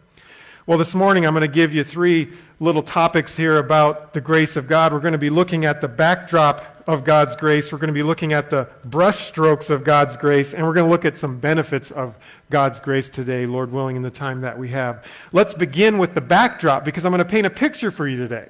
Well, 0.66 0.76
this 0.76 0.94
morning 0.94 1.24
I'm 1.24 1.32
going 1.32 1.48
to 1.48 1.48
give 1.48 1.72
you 1.72 1.82
three 1.82 2.30
little 2.60 2.82
topics 2.82 3.34
here 3.36 3.56
about 3.58 4.12
the 4.12 4.20
grace 4.20 4.56
of 4.56 4.68
God. 4.68 4.92
We're 4.92 5.00
going 5.00 5.12
to 5.12 5.18
be 5.18 5.30
looking 5.30 5.64
at 5.64 5.80
the 5.80 5.88
backdrop 5.88 6.82
of 6.86 7.04
God's 7.04 7.36
grace. 7.36 7.72
We're 7.72 7.78
going 7.78 7.88
to 7.88 7.94
be 7.94 8.02
looking 8.02 8.32
at 8.32 8.50
the 8.50 8.68
brushstrokes 8.86 9.70
of 9.70 9.84
God's 9.84 10.16
grace, 10.16 10.52
and 10.52 10.66
we're 10.66 10.74
going 10.74 10.86
to 10.86 10.90
look 10.90 11.04
at 11.04 11.16
some 11.16 11.38
benefits 11.38 11.90
of 11.90 12.16
God's 12.50 12.80
grace 12.80 13.08
today, 13.08 13.46
Lord 13.46 13.72
willing, 13.72 13.96
in 13.96 14.02
the 14.02 14.10
time 14.10 14.40
that 14.40 14.58
we 14.58 14.68
have. 14.68 15.04
Let's 15.32 15.54
begin 15.54 15.96
with 15.96 16.14
the 16.14 16.20
backdrop 16.20 16.84
because 16.84 17.04
I'm 17.04 17.12
going 17.12 17.18
to 17.18 17.24
paint 17.24 17.46
a 17.46 17.50
picture 17.50 17.90
for 17.90 18.08
you 18.08 18.16
today. 18.16 18.48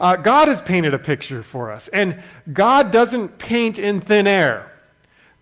Uh, 0.00 0.16
God 0.16 0.48
has 0.48 0.62
painted 0.62 0.94
a 0.94 0.98
picture 0.98 1.42
for 1.42 1.70
us, 1.70 1.88
and 1.88 2.22
God 2.52 2.90
doesn't 2.90 3.38
paint 3.38 3.78
in 3.78 4.00
thin 4.00 4.26
air. 4.26 4.69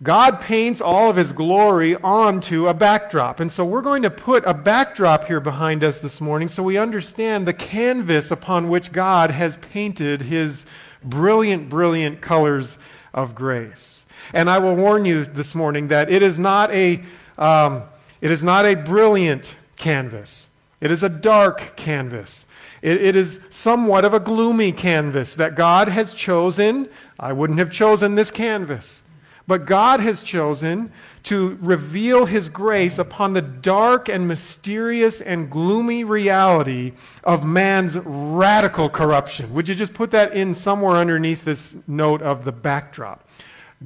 God 0.01 0.39
paints 0.39 0.79
all 0.79 1.09
of 1.09 1.17
his 1.17 1.33
glory 1.33 1.95
onto 1.97 2.69
a 2.69 2.73
backdrop. 2.73 3.41
And 3.41 3.51
so 3.51 3.65
we're 3.65 3.81
going 3.81 4.03
to 4.03 4.09
put 4.09 4.45
a 4.45 4.53
backdrop 4.53 5.25
here 5.25 5.41
behind 5.41 5.83
us 5.83 5.99
this 5.99 6.21
morning 6.21 6.47
so 6.47 6.63
we 6.63 6.77
understand 6.77 7.45
the 7.45 7.53
canvas 7.53 8.31
upon 8.31 8.69
which 8.69 8.93
God 8.93 9.29
has 9.29 9.57
painted 9.57 10.21
his 10.21 10.65
brilliant, 11.03 11.69
brilliant 11.69 12.21
colors 12.21 12.77
of 13.13 13.35
grace. 13.35 14.05
And 14.33 14.49
I 14.49 14.59
will 14.59 14.75
warn 14.75 15.03
you 15.03 15.25
this 15.25 15.53
morning 15.53 15.89
that 15.89 16.09
it 16.09 16.23
is 16.23 16.39
not 16.39 16.71
a, 16.71 17.03
um, 17.37 17.83
it 18.21 18.31
is 18.31 18.41
not 18.41 18.65
a 18.65 18.75
brilliant 18.75 19.53
canvas. 19.75 20.47
It 20.79 20.91
is 20.91 21.03
a 21.03 21.09
dark 21.09 21.75
canvas. 21.75 22.45
It, 22.81 23.01
it 23.01 23.15
is 23.17 23.41
somewhat 23.49 24.05
of 24.05 24.13
a 24.13 24.19
gloomy 24.21 24.71
canvas 24.71 25.33
that 25.33 25.55
God 25.55 25.89
has 25.89 26.13
chosen. 26.13 26.87
I 27.19 27.33
wouldn't 27.33 27.59
have 27.59 27.69
chosen 27.69 28.15
this 28.15 28.31
canvas. 28.31 29.01
But 29.49 29.65
God 29.65 29.99
has 29.99 30.21
chosen 30.21 30.91
to 31.23 31.57
reveal 31.59 32.27
his 32.27 32.49
grace 32.49 32.99
upon 32.99 33.33
the 33.33 33.41
dark 33.41 34.07
and 34.07 34.27
mysterious 34.27 35.21
and 35.21 35.49
gloomy 35.49 36.03
reality 36.03 36.93
of 37.23 37.43
man's 37.43 37.97
radical 37.97 38.91
corruption. 38.91 39.51
Would 39.55 39.67
you 39.67 39.73
just 39.73 39.95
put 39.95 40.11
that 40.11 40.33
in 40.33 40.53
somewhere 40.53 40.97
underneath 40.97 41.45
this 41.45 41.75
note 41.87 42.21
of 42.21 42.45
the 42.45 42.51
backdrop? 42.51 43.27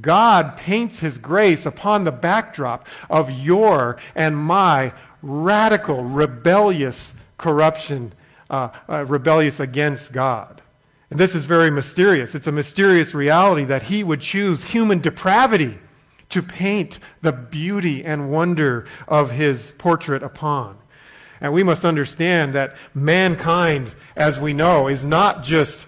God 0.02 0.58
paints 0.58 1.00
his 1.00 1.18
grace 1.18 1.66
upon 1.66 2.04
the 2.04 2.12
backdrop 2.12 2.86
of 3.10 3.32
your 3.32 3.96
and 4.16 4.36
my 4.36 4.92
radical, 5.22 6.04
rebellious 6.04 7.14
corruption, 7.38 8.12
uh, 8.50 8.68
uh, 8.90 9.06
rebellious 9.06 9.62
against 9.62 10.12
God. 10.12 10.53
And 11.14 11.20
this 11.20 11.36
is 11.36 11.46
very 11.46 11.70
mysterious. 11.70 12.34
It's 12.34 12.48
a 12.48 12.52
mysterious 12.52 13.14
reality 13.14 13.66
that 13.66 13.84
he 13.84 14.04
would 14.04 14.20
choose 14.20 14.64
human 14.64 14.98
depravity 14.98 15.78
to 16.30 16.42
paint 16.42 16.98
the 17.22 17.32
beauty 17.32 18.04
and 18.04 18.32
wonder 18.32 18.88
of 19.08 19.30
his 19.30 19.74
portrait 19.78 20.24
upon. 20.24 20.76
And 21.40 21.54
we 21.54 21.62
must 21.62 21.86
understand 21.86 22.56
that 22.56 22.76
mankind, 22.96 23.94
as 24.16 24.40
we 24.40 24.54
know, 24.54 24.88
is 24.88 25.06
not 25.06 25.44
just 25.44 25.86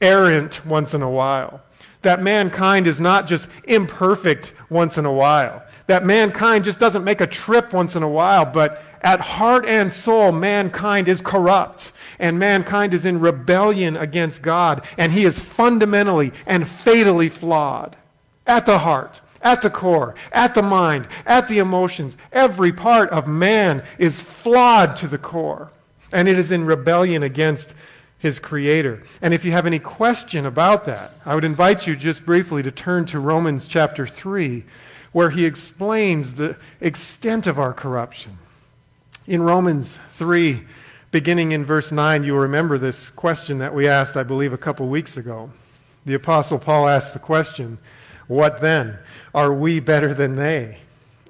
errant 0.00 0.66
once 0.66 0.92
in 0.92 1.02
a 1.02 1.10
while. 1.10 1.62
That 2.02 2.20
mankind 2.20 2.88
is 2.88 2.98
not 2.98 3.28
just 3.28 3.46
imperfect 3.68 4.54
once 4.70 4.98
in 4.98 5.06
a 5.06 5.12
while. 5.12 5.62
That 5.86 6.04
mankind 6.04 6.64
just 6.64 6.80
doesn't 6.80 7.04
make 7.04 7.20
a 7.20 7.28
trip 7.28 7.72
once 7.72 7.94
in 7.94 8.02
a 8.02 8.08
while, 8.08 8.44
but 8.44 8.82
at 9.02 9.20
heart 9.20 9.66
and 9.66 9.92
soul, 9.92 10.32
mankind 10.32 11.06
is 11.06 11.20
corrupt 11.20 11.92
and 12.18 12.38
mankind 12.38 12.94
is 12.94 13.04
in 13.04 13.20
rebellion 13.20 13.96
against 13.96 14.42
God, 14.42 14.84
and 14.98 15.12
he 15.12 15.24
is 15.24 15.38
fundamentally 15.38 16.32
and 16.46 16.68
fatally 16.68 17.28
flawed 17.28 17.96
at 18.46 18.66
the 18.66 18.78
heart, 18.78 19.20
at 19.42 19.62
the 19.62 19.70
core, 19.70 20.14
at 20.32 20.54
the 20.54 20.62
mind, 20.62 21.08
at 21.26 21.48
the 21.48 21.58
emotions. 21.58 22.16
Every 22.32 22.72
part 22.72 23.10
of 23.10 23.26
man 23.26 23.82
is 23.98 24.20
flawed 24.20 24.96
to 24.96 25.08
the 25.08 25.18
core, 25.18 25.70
and 26.12 26.28
it 26.28 26.38
is 26.38 26.52
in 26.52 26.64
rebellion 26.64 27.22
against 27.22 27.74
his 28.18 28.38
creator. 28.38 29.02
And 29.20 29.34
if 29.34 29.44
you 29.44 29.52
have 29.52 29.66
any 29.66 29.78
question 29.78 30.46
about 30.46 30.86
that, 30.86 31.12
I 31.26 31.34
would 31.34 31.44
invite 31.44 31.86
you 31.86 31.94
just 31.94 32.24
briefly 32.24 32.62
to 32.62 32.70
turn 32.70 33.04
to 33.06 33.20
Romans 33.20 33.66
chapter 33.66 34.06
3, 34.06 34.64
where 35.12 35.28
he 35.30 35.44
explains 35.44 36.34
the 36.34 36.56
extent 36.80 37.46
of 37.46 37.58
our 37.58 37.74
corruption. 37.74 38.38
In 39.26 39.42
Romans 39.42 39.98
3, 40.14 40.62
beginning 41.14 41.52
in 41.52 41.64
verse 41.64 41.92
9, 41.92 42.24
you'll 42.24 42.40
remember 42.40 42.76
this 42.76 43.08
question 43.10 43.58
that 43.58 43.72
we 43.72 43.86
asked, 43.86 44.16
I 44.16 44.24
believe, 44.24 44.52
a 44.52 44.58
couple 44.58 44.88
weeks 44.88 45.16
ago. 45.16 45.48
The 46.06 46.14
Apostle 46.14 46.58
Paul 46.58 46.88
asked 46.88 47.12
the 47.12 47.20
question, 47.20 47.78
What 48.26 48.60
then? 48.60 48.98
Are 49.32 49.54
we 49.54 49.78
better 49.78 50.12
than 50.12 50.34
they? 50.34 50.78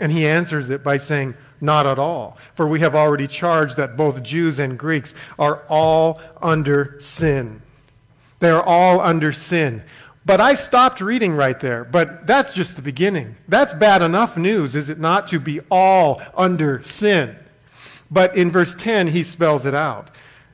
And 0.00 0.11
he 0.11 0.26
answers 0.26 0.71
it 0.71 0.83
by 0.83 0.97
saying, 0.97 1.35
Not 1.61 1.85
at 1.85 1.99
all. 1.99 2.38
For 2.55 2.67
we 2.67 2.81
have 2.81 2.95
already 2.95 3.29
charged 3.29 3.76
that 3.76 3.95
both 3.95 4.23
Jews 4.23 4.59
and 4.59 4.79
Greeks 4.79 5.14
are 5.38 5.64
all 5.69 6.19
under 6.41 6.99
sin. 6.99 7.61
They 8.38 8.49
are 8.49 8.64
all 8.64 9.03
under 9.03 9.35
sin. 9.35 9.83
But 10.25 10.41
I 10.41 10.55
stopped 10.55 11.03
reading 11.03 11.35
right 11.35 11.61
there. 11.61 11.85
But 11.85 12.26
that's 12.26 12.55
just 12.55 12.76
the 12.76 12.83
beginning. 12.83 13.37
That's 13.49 13.75
bad 13.75 14.00
enough 14.00 14.38
news, 14.38 14.76
is 14.76 14.88
it 14.88 14.99
not, 14.99 15.29
to 15.29 15.38
be 15.38 15.61
all 15.71 16.23
under 16.35 16.83
sin? 16.85 17.37
But 18.14 18.37
in 18.37 18.52
verse 18.52 18.76
10, 18.76 19.09
he 19.09 19.25
spells 19.25 19.66
it 19.66 19.75
out. 19.75 20.09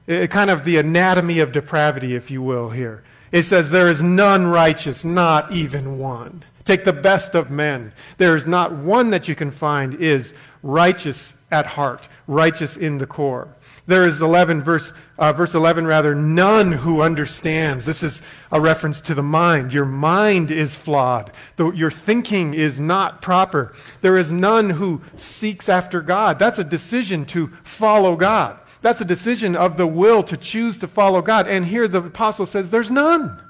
It, 0.07 0.31
kind 0.31 0.51
of 0.51 0.65
the 0.65 0.79
anatomy 0.79 1.41
of 1.41 1.53
depravity, 1.53 2.17
if 2.17 2.31
you 2.31 2.41
will, 2.41 2.71
here. 2.71 3.05
It 3.31 3.45
says, 3.45 3.71
There 3.71 3.89
is 3.89 4.03
none 4.03 4.47
righteous, 4.47 5.05
not 5.05 5.53
even 5.53 5.99
one. 5.99 6.43
Take 6.65 6.85
the 6.85 6.93
best 6.93 7.35
of 7.35 7.51
men. 7.51 7.93
There 8.17 8.35
is 8.35 8.47
not 8.47 8.73
one 8.73 9.11
that 9.11 9.29
you 9.29 9.35
can 9.35 9.51
find 9.51 9.95
is 9.95 10.33
righteous 10.63 11.35
at 11.51 11.67
heart, 11.67 12.09
righteous 12.27 12.79
in 12.79 12.97
the 12.97 13.07
core. 13.07 13.49
There 13.87 14.07
is 14.07 14.21
11, 14.21 14.63
verse, 14.63 14.93
uh, 15.19 15.33
verse 15.33 15.55
11 15.55 15.87
rather, 15.87 16.15
none 16.15 16.73
who 16.73 17.03
understands. 17.03 17.87
This 17.87 18.03
is 18.03 18.23
a 18.53 18.61
reference 18.61 19.01
to 19.03 19.15
the 19.15 19.23
mind. 19.23 19.73
Your 19.73 19.85
mind 19.85 20.51
is 20.51 20.75
flawed. 20.75 21.33
The, 21.57 21.71
your 21.73 21.91
thinking 21.91 22.55
is 22.55 22.79
not 22.79 23.23
proper. 23.23 23.73
There 24.01 24.17
is 24.17 24.31
none 24.31 24.71
who 24.71 25.03
seeks 25.17 25.69
after 25.69 26.03
God. 26.03 26.39
That's 26.39 26.59
a 26.59 26.65
decision 26.65 27.25
to 27.27 27.49
follow 27.63 28.17
God. 28.17 28.59
That's 28.83 29.01
a 29.01 29.07
decision 29.07 29.57
of 29.57 29.77
the 29.77 29.87
will 29.87 30.23
to 30.25 30.37
choose 30.37 30.77
to 30.79 30.89
follow 30.89 31.23
God. 31.23 31.47
And 31.47 31.67
here 31.67 31.89
the 31.89 32.05
apostle 32.05 32.47
says, 32.47 32.71
there's 32.71 32.91
none 32.91 33.43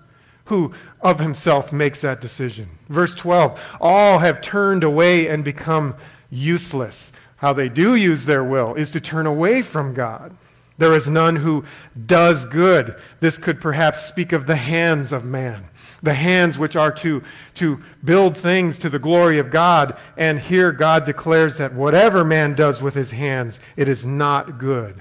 who 0.47 0.75
of 1.01 1.21
himself 1.21 1.73
makes 1.73 2.01
that 2.01 2.21
decision. 2.21 2.69
Verse 2.89 3.15
12, 3.15 3.61
all 3.81 4.19
have 4.19 4.43
turned 4.43 4.83
away 4.83 5.29
and 5.29 5.45
become 5.45 5.95
useless 6.31 7.13
how 7.41 7.55
they 7.55 7.71
do 7.71 7.95
use 7.95 8.27
their 8.27 8.45
will 8.45 8.75
is 8.75 8.91
to 8.91 9.01
turn 9.01 9.27
away 9.27 9.63
from 9.63 9.95
God. 9.95 10.37
There 10.77 10.93
is 10.93 11.09
none 11.09 11.37
who 11.37 11.65
does 12.07 12.45
good. 12.45 12.97
This 13.21 13.39
could 13.39 13.63
perhaps 13.63 14.05
speak 14.05 14.33
of 14.33 14.47
the 14.47 14.57
hands 14.57 15.11
of 15.11 15.25
man, 15.25 15.65
the 16.03 16.13
hands 16.13 16.59
which 16.59 16.77
are 16.77 16.93
to, 16.93 17.23
to 17.55 17.83
build 18.05 18.37
things 18.37 18.77
to 18.79 18.91
the 18.91 18.99
glory 18.99 19.39
of 19.39 19.51
God. 19.51 19.99
And 20.19 20.39
here 20.39 20.71
God 20.71 21.07
declares 21.07 21.57
that 21.57 21.75
whatever 21.75 22.25
man 22.25 22.55
does 22.55 22.83
with 22.83 22.95
his 22.95 23.11
hands, 23.11 23.59
it 23.77 23.89
is 23.89 24.05
not 24.05 24.59
good. 24.59 25.01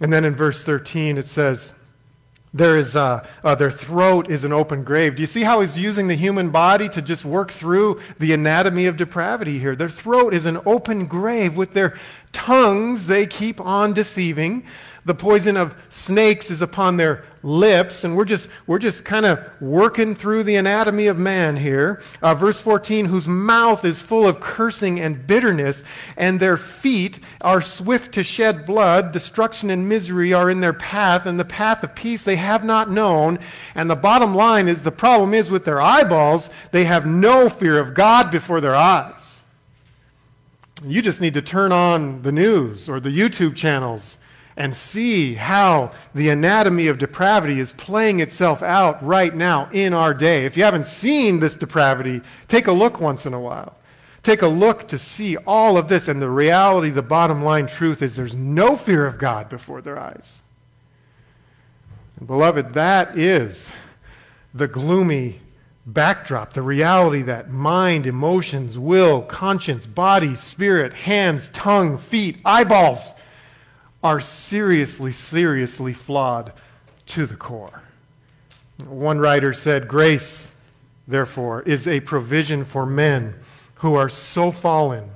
And 0.00 0.12
then 0.12 0.24
in 0.24 0.36
verse 0.36 0.62
13 0.62 1.18
it 1.18 1.26
says, 1.26 1.74
there 2.54 2.76
is, 2.76 2.94
uh, 2.94 3.26
their 3.58 3.70
throat 3.70 4.30
is 4.30 4.44
an 4.44 4.52
open 4.52 4.84
grave. 4.84 5.16
Do 5.16 5.22
you 5.22 5.26
see 5.26 5.42
how 5.42 5.62
he's 5.62 5.76
using 5.76 6.08
the 6.08 6.14
human 6.14 6.50
body 6.50 6.88
to 6.90 7.00
just 7.00 7.24
work 7.24 7.50
through 7.50 8.00
the 8.18 8.34
anatomy 8.34 8.86
of 8.86 8.98
depravity 8.98 9.58
here? 9.58 9.74
Their 9.74 9.88
throat 9.88 10.34
is 10.34 10.44
an 10.44 10.60
open 10.66 11.06
grave. 11.06 11.56
With 11.56 11.72
their 11.72 11.98
tongues, 12.32 13.06
they 13.06 13.26
keep 13.26 13.58
on 13.60 13.94
deceiving. 13.94 14.64
The 15.06 15.14
poison 15.14 15.56
of 15.56 15.74
snakes 15.88 16.50
is 16.50 16.60
upon 16.60 16.98
their 16.98 17.24
lips, 17.42 18.04
and 18.04 18.16
we're 18.16 18.24
just, 18.24 18.48
we're 18.66 18.78
just 18.78 19.04
kind 19.04 19.26
of 19.26 19.44
working 19.60 20.14
through 20.14 20.44
the 20.44 20.56
anatomy 20.56 21.06
of 21.06 21.18
man 21.18 21.56
here. 21.56 22.00
Uh, 22.22 22.34
verse 22.34 22.60
14, 22.60 23.06
whose 23.06 23.26
mouth 23.26 23.84
is 23.84 24.00
full 24.00 24.26
of 24.26 24.40
cursing 24.40 25.00
and 25.00 25.26
bitterness, 25.26 25.82
and 26.16 26.38
their 26.38 26.56
feet 26.56 27.18
are 27.40 27.60
swift 27.60 28.12
to 28.12 28.22
shed 28.22 28.64
blood. 28.66 29.12
Destruction 29.12 29.70
and 29.70 29.88
misery 29.88 30.32
are 30.32 30.50
in 30.50 30.60
their 30.60 30.72
path, 30.72 31.26
and 31.26 31.38
the 31.38 31.44
path 31.44 31.82
of 31.82 31.94
peace 31.94 32.22
they 32.22 32.36
have 32.36 32.64
not 32.64 32.90
known. 32.90 33.38
And 33.74 33.90
the 33.90 33.96
bottom 33.96 34.34
line 34.34 34.68
is 34.68 34.82
the 34.82 34.92
problem 34.92 35.34
is 35.34 35.50
with 35.50 35.64
their 35.64 35.80
eyeballs, 35.80 36.50
they 36.70 36.84
have 36.84 37.06
no 37.06 37.48
fear 37.48 37.78
of 37.78 37.94
God 37.94 38.30
before 38.30 38.60
their 38.60 38.76
eyes. 38.76 39.42
You 40.84 41.00
just 41.00 41.20
need 41.20 41.34
to 41.34 41.42
turn 41.42 41.70
on 41.70 42.22
the 42.22 42.32
news 42.32 42.88
or 42.88 42.98
the 42.98 43.16
YouTube 43.16 43.54
channels 43.54 44.16
and 44.56 44.76
see 44.76 45.34
how 45.34 45.92
the 46.14 46.28
anatomy 46.28 46.88
of 46.88 46.98
depravity 46.98 47.58
is 47.58 47.72
playing 47.72 48.20
itself 48.20 48.62
out 48.62 49.02
right 49.04 49.34
now 49.34 49.68
in 49.72 49.94
our 49.94 50.12
day. 50.12 50.44
If 50.44 50.56
you 50.56 50.64
haven't 50.64 50.86
seen 50.86 51.40
this 51.40 51.54
depravity, 51.54 52.20
take 52.48 52.66
a 52.66 52.72
look 52.72 53.00
once 53.00 53.26
in 53.26 53.34
a 53.34 53.40
while. 53.40 53.76
Take 54.22 54.42
a 54.42 54.48
look 54.48 54.86
to 54.88 54.98
see 54.98 55.36
all 55.38 55.76
of 55.76 55.88
this. 55.88 56.06
And 56.06 56.22
the 56.22 56.30
reality, 56.30 56.90
the 56.90 57.02
bottom 57.02 57.42
line 57.42 57.66
truth 57.66 58.02
is 58.02 58.14
there's 58.14 58.34
no 58.34 58.76
fear 58.76 59.06
of 59.06 59.18
God 59.18 59.48
before 59.48 59.80
their 59.80 59.98
eyes. 59.98 60.42
And 62.18 62.26
beloved, 62.26 62.74
that 62.74 63.18
is 63.18 63.72
the 64.54 64.68
gloomy 64.68 65.40
backdrop, 65.86 66.52
the 66.52 66.62
reality 66.62 67.22
that 67.22 67.50
mind, 67.50 68.06
emotions, 68.06 68.78
will, 68.78 69.22
conscience, 69.22 69.86
body, 69.86 70.36
spirit, 70.36 70.94
hands, 70.94 71.50
tongue, 71.50 71.98
feet, 71.98 72.38
eyeballs, 72.44 73.14
are 74.02 74.20
seriously, 74.20 75.12
seriously 75.12 75.92
flawed 75.92 76.52
to 77.06 77.26
the 77.26 77.36
core. 77.36 77.82
One 78.86 79.18
writer 79.18 79.52
said, 79.52 79.86
Grace, 79.86 80.50
therefore, 81.06 81.62
is 81.62 81.86
a 81.86 82.00
provision 82.00 82.64
for 82.64 82.84
men 82.84 83.34
who 83.76 83.94
are 83.94 84.08
so 84.08 84.50
fallen 84.50 85.10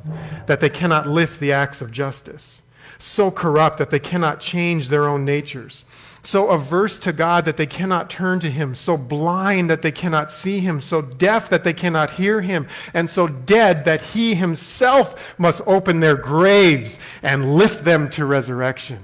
that 0.47 0.61
they 0.61 0.69
cannot 0.69 1.07
lift 1.07 1.41
the 1.41 1.53
axe 1.53 1.81
of 1.81 1.91
justice, 1.91 2.63
so 2.99 3.31
corrupt 3.31 3.79
that 3.79 3.91
they 3.91 3.99
cannot 3.99 4.41
change 4.41 4.89
their 4.89 5.07
own 5.07 5.25
natures, 5.25 5.85
so 6.27 6.49
averse 6.49 6.99
to 6.99 7.13
God 7.13 7.45
that 7.45 7.57
they 7.57 7.67
cannot 7.67 8.11
turn 8.11 8.41
to 8.41 8.51
him, 8.51 8.75
so 8.75 8.97
blind 8.97 9.71
that 9.71 9.83
they 9.83 9.93
cannot 9.93 10.33
see 10.33 10.59
him, 10.59 10.81
so 10.81 11.01
deaf 11.01 11.49
that 11.51 11.63
they 11.63 11.73
cannot 11.73 12.11
hear 12.11 12.41
him, 12.41 12.67
and 12.93 13.09
so 13.09 13.29
dead 13.29 13.85
that 13.85 14.01
he 14.01 14.35
himself 14.35 15.39
must 15.39 15.63
open 15.67 16.01
their 16.01 16.17
graves 16.17 16.99
and 17.23 17.55
lift 17.55 17.85
them 17.85 18.11
to 18.11 18.25
resurrection. 18.25 18.99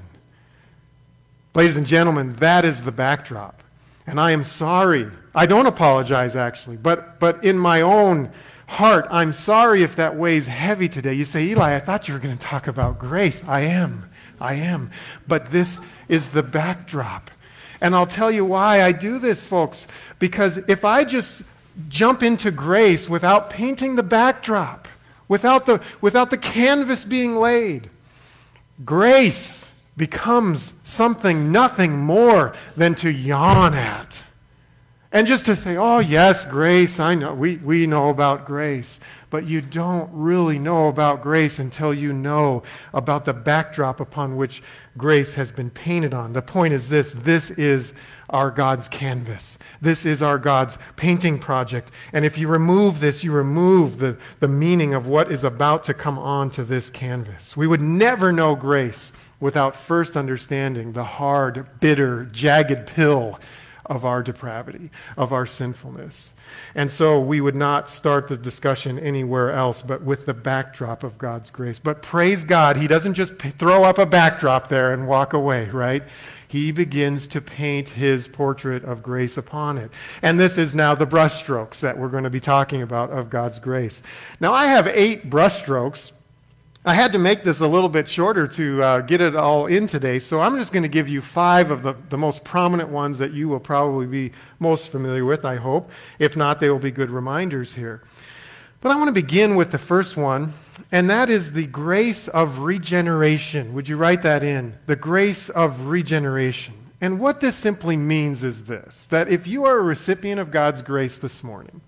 Ladies 1.54 1.76
and 1.76 1.86
gentlemen, 1.86 2.34
that 2.36 2.64
is 2.64 2.82
the 2.82 2.90
backdrop. 2.90 3.62
And 4.04 4.18
I 4.18 4.32
am 4.32 4.42
sorry. 4.42 5.08
I 5.32 5.46
don't 5.46 5.66
apologize, 5.66 6.34
actually, 6.34 6.76
but, 6.76 7.20
but 7.20 7.44
in 7.44 7.56
my 7.56 7.82
own 7.82 8.32
heart, 8.66 9.06
I'm 9.10 9.32
sorry 9.32 9.84
if 9.84 9.94
that 9.94 10.16
weighs 10.16 10.48
heavy 10.48 10.88
today. 10.88 11.12
You 11.12 11.24
say, 11.24 11.44
Eli, 11.44 11.76
I 11.76 11.78
thought 11.78 12.08
you 12.08 12.14
were 12.14 12.20
going 12.20 12.36
to 12.36 12.44
talk 12.44 12.66
about 12.66 12.98
grace. 12.98 13.44
I 13.46 13.60
am. 13.60 14.10
I 14.42 14.54
am. 14.54 14.90
But 15.26 15.50
this 15.50 15.78
is 16.08 16.30
the 16.30 16.42
backdrop. 16.42 17.30
And 17.80 17.94
I'll 17.94 18.06
tell 18.06 18.30
you 18.30 18.44
why 18.44 18.82
I 18.82 18.92
do 18.92 19.18
this, 19.18 19.46
folks. 19.46 19.86
Because 20.18 20.58
if 20.68 20.84
I 20.84 21.04
just 21.04 21.42
jump 21.88 22.22
into 22.22 22.50
grace 22.50 23.08
without 23.08 23.50
painting 23.50 23.96
the 23.96 24.02
backdrop, 24.02 24.88
without 25.28 25.66
the, 25.66 25.80
without 26.00 26.30
the 26.30 26.38
canvas 26.38 27.04
being 27.04 27.36
laid, 27.36 27.88
grace 28.84 29.66
becomes 29.96 30.72
something 30.84 31.52
nothing 31.52 31.98
more 31.98 32.54
than 32.76 32.94
to 32.96 33.10
yawn 33.10 33.74
at. 33.74 34.18
And 35.12 35.26
just 35.26 35.44
to 35.46 35.56
say, 35.56 35.76
oh, 35.76 35.98
yes, 35.98 36.46
grace, 36.46 36.98
I 36.98 37.14
know, 37.14 37.34
we, 37.34 37.56
we 37.56 37.86
know 37.86 38.08
about 38.08 38.46
grace. 38.46 38.98
But 39.32 39.48
you 39.48 39.62
don't 39.62 40.10
really 40.12 40.58
know 40.58 40.88
about 40.88 41.22
grace 41.22 41.58
until 41.58 41.94
you 41.94 42.12
know 42.12 42.64
about 42.92 43.24
the 43.24 43.32
backdrop 43.32 43.98
upon 43.98 44.36
which 44.36 44.62
grace 44.98 45.32
has 45.32 45.50
been 45.50 45.70
painted 45.70 46.12
on. 46.12 46.34
The 46.34 46.42
point 46.42 46.74
is 46.74 46.90
this 46.90 47.12
this 47.12 47.48
is 47.52 47.94
our 48.28 48.50
God's 48.50 48.88
canvas. 48.88 49.56
This 49.80 50.04
is 50.04 50.20
our 50.20 50.38
God's 50.38 50.76
painting 50.96 51.38
project. 51.38 51.90
And 52.12 52.26
if 52.26 52.36
you 52.36 52.46
remove 52.46 53.00
this, 53.00 53.24
you 53.24 53.32
remove 53.32 53.96
the, 53.96 54.18
the 54.40 54.48
meaning 54.48 54.92
of 54.92 55.06
what 55.06 55.32
is 55.32 55.44
about 55.44 55.84
to 55.84 55.94
come 55.94 56.18
onto 56.18 56.62
this 56.62 56.90
canvas. 56.90 57.56
We 57.56 57.66
would 57.66 57.80
never 57.80 58.32
know 58.32 58.54
grace 58.54 59.12
without 59.40 59.74
first 59.74 60.14
understanding 60.14 60.92
the 60.92 61.04
hard, 61.04 61.80
bitter, 61.80 62.26
jagged 62.32 62.86
pill 62.86 63.40
of 63.86 64.04
our 64.04 64.22
depravity, 64.22 64.90
of 65.16 65.32
our 65.32 65.46
sinfulness. 65.46 66.34
And 66.74 66.90
so 66.90 67.18
we 67.20 67.40
would 67.40 67.54
not 67.54 67.90
start 67.90 68.28
the 68.28 68.36
discussion 68.36 68.98
anywhere 68.98 69.52
else 69.52 69.82
but 69.82 70.02
with 70.02 70.26
the 70.26 70.34
backdrop 70.34 71.04
of 71.04 71.18
God's 71.18 71.50
grace. 71.50 71.78
But 71.78 72.02
praise 72.02 72.44
God, 72.44 72.76
He 72.76 72.86
doesn't 72.86 73.14
just 73.14 73.34
throw 73.58 73.84
up 73.84 73.98
a 73.98 74.06
backdrop 74.06 74.68
there 74.68 74.92
and 74.92 75.06
walk 75.06 75.32
away, 75.32 75.68
right? 75.70 76.02
He 76.52 76.70
begins 76.70 77.26
to 77.28 77.40
paint 77.40 77.88
his 77.88 78.28
portrait 78.28 78.84
of 78.84 79.02
grace 79.02 79.38
upon 79.38 79.78
it. 79.78 79.90
And 80.20 80.38
this 80.38 80.58
is 80.58 80.74
now 80.74 80.94
the 80.94 81.06
brushstrokes 81.06 81.80
that 81.80 81.96
we're 81.96 82.10
going 82.10 82.24
to 82.24 82.30
be 82.30 82.40
talking 82.40 82.82
about 82.82 83.08
of 83.08 83.30
God's 83.30 83.58
grace. 83.58 84.02
Now, 84.38 84.52
I 84.52 84.66
have 84.66 84.86
eight 84.86 85.30
brushstrokes 85.30 86.12
I 86.84 86.94
had 86.94 87.12
to 87.12 87.18
make 87.18 87.44
this 87.44 87.60
a 87.60 87.68
little 87.68 87.88
bit 87.88 88.08
shorter 88.08 88.48
to 88.48 88.82
uh, 88.82 89.00
get 89.02 89.20
it 89.20 89.36
all 89.36 89.66
in 89.66 89.86
today, 89.86 90.18
so 90.18 90.40
I'm 90.40 90.58
just 90.58 90.72
going 90.72 90.82
to 90.82 90.88
give 90.88 91.08
you 91.08 91.22
five 91.22 91.70
of 91.70 91.84
the, 91.84 91.94
the 92.08 92.18
most 92.18 92.42
prominent 92.42 92.88
ones 92.88 93.18
that 93.18 93.32
you 93.32 93.48
will 93.48 93.60
probably 93.60 94.06
be 94.06 94.32
most 94.58 94.88
familiar 94.88 95.24
with, 95.24 95.44
I 95.44 95.54
hope. 95.54 95.92
If 96.18 96.36
not, 96.36 96.58
they 96.58 96.70
will 96.70 96.80
be 96.80 96.90
good 96.90 97.08
reminders 97.08 97.72
here. 97.72 98.02
But 98.80 98.90
I 98.90 98.96
want 98.96 99.06
to 99.06 99.12
begin 99.12 99.54
with 99.54 99.70
the 99.70 99.78
first 99.78 100.16
one, 100.16 100.54
and 100.90 101.08
that 101.08 101.30
is 101.30 101.52
the 101.52 101.68
grace 101.68 102.26
of 102.26 102.58
regeneration. 102.58 103.74
Would 103.74 103.88
you 103.88 103.96
write 103.96 104.22
that 104.22 104.42
in? 104.42 104.74
The 104.86 104.96
grace 104.96 105.50
of 105.50 105.86
regeneration. 105.86 106.74
And 107.00 107.20
what 107.20 107.40
this 107.40 107.54
simply 107.54 107.96
means 107.96 108.42
is 108.42 108.64
this 108.64 109.06
that 109.06 109.28
if 109.28 109.46
you 109.46 109.66
are 109.66 109.78
a 109.78 109.82
recipient 109.82 110.40
of 110.40 110.50
God's 110.50 110.82
grace 110.82 111.18
this 111.18 111.44
morning, 111.44 111.80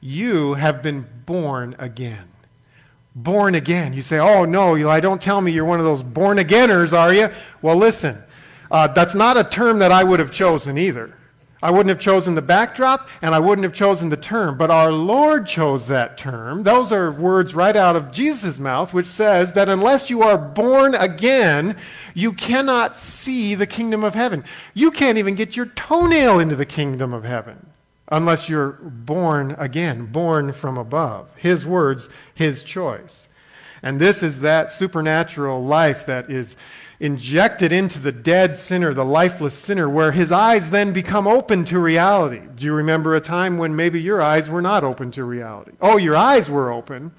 you 0.00 0.54
have 0.54 0.80
been 0.80 1.06
born 1.26 1.74
again 1.80 2.28
born 3.14 3.54
again. 3.54 3.92
You 3.92 4.02
say, 4.02 4.18
oh, 4.18 4.44
no, 4.44 4.76
Eli, 4.76 5.00
don't 5.00 5.20
tell 5.20 5.40
me 5.40 5.52
you're 5.52 5.64
one 5.64 5.78
of 5.78 5.84
those 5.84 6.02
born 6.02 6.38
againers, 6.38 6.96
are 6.96 7.12
you? 7.12 7.28
Well, 7.60 7.76
listen, 7.76 8.22
uh, 8.70 8.88
that's 8.88 9.14
not 9.14 9.36
a 9.36 9.44
term 9.44 9.78
that 9.80 9.92
I 9.92 10.02
would 10.02 10.18
have 10.18 10.32
chosen 10.32 10.78
either. 10.78 11.14
I 11.64 11.70
wouldn't 11.70 11.90
have 11.90 12.00
chosen 12.00 12.34
the 12.34 12.42
backdrop, 12.42 13.08
and 13.20 13.36
I 13.36 13.38
wouldn't 13.38 13.62
have 13.62 13.72
chosen 13.72 14.08
the 14.08 14.16
term. 14.16 14.58
But 14.58 14.72
our 14.72 14.90
Lord 14.90 15.46
chose 15.46 15.86
that 15.86 16.18
term. 16.18 16.64
Those 16.64 16.90
are 16.90 17.12
words 17.12 17.54
right 17.54 17.76
out 17.76 17.94
of 17.94 18.10
Jesus' 18.10 18.58
mouth, 18.58 18.92
which 18.92 19.06
says 19.06 19.52
that 19.52 19.68
unless 19.68 20.10
you 20.10 20.22
are 20.22 20.36
born 20.36 20.96
again, 20.96 21.76
you 22.14 22.32
cannot 22.32 22.98
see 22.98 23.54
the 23.54 23.66
kingdom 23.66 24.02
of 24.02 24.14
heaven. 24.14 24.42
You 24.74 24.90
can't 24.90 25.18
even 25.18 25.36
get 25.36 25.54
your 25.54 25.66
toenail 25.66 26.40
into 26.40 26.56
the 26.56 26.66
kingdom 26.66 27.12
of 27.12 27.22
heaven 27.22 27.71
unless 28.12 28.46
you're 28.48 28.72
born 28.72 29.56
again, 29.58 30.04
born 30.04 30.52
from 30.52 30.76
above. 30.76 31.28
His 31.36 31.64
words, 31.64 32.10
his 32.34 32.62
choice. 32.62 33.26
And 33.82 33.98
this 33.98 34.22
is 34.22 34.40
that 34.40 34.72
supernatural 34.72 35.64
life 35.64 36.06
that 36.06 36.30
is 36.30 36.54
injected 37.00 37.72
into 37.72 37.98
the 37.98 38.12
dead 38.12 38.56
sinner, 38.56 38.94
the 38.94 39.04
lifeless 39.04 39.54
sinner, 39.54 39.88
where 39.88 40.12
his 40.12 40.30
eyes 40.30 40.70
then 40.70 40.92
become 40.92 41.26
open 41.26 41.64
to 41.64 41.80
reality. 41.80 42.42
Do 42.54 42.66
you 42.66 42.74
remember 42.74 43.16
a 43.16 43.20
time 43.20 43.58
when 43.58 43.74
maybe 43.74 44.00
your 44.00 44.22
eyes 44.22 44.48
were 44.48 44.62
not 44.62 44.84
open 44.84 45.10
to 45.12 45.24
reality? 45.24 45.72
Oh, 45.80 45.96
your 45.96 46.14
eyes 46.14 46.48
were 46.48 46.70
open, 46.70 47.10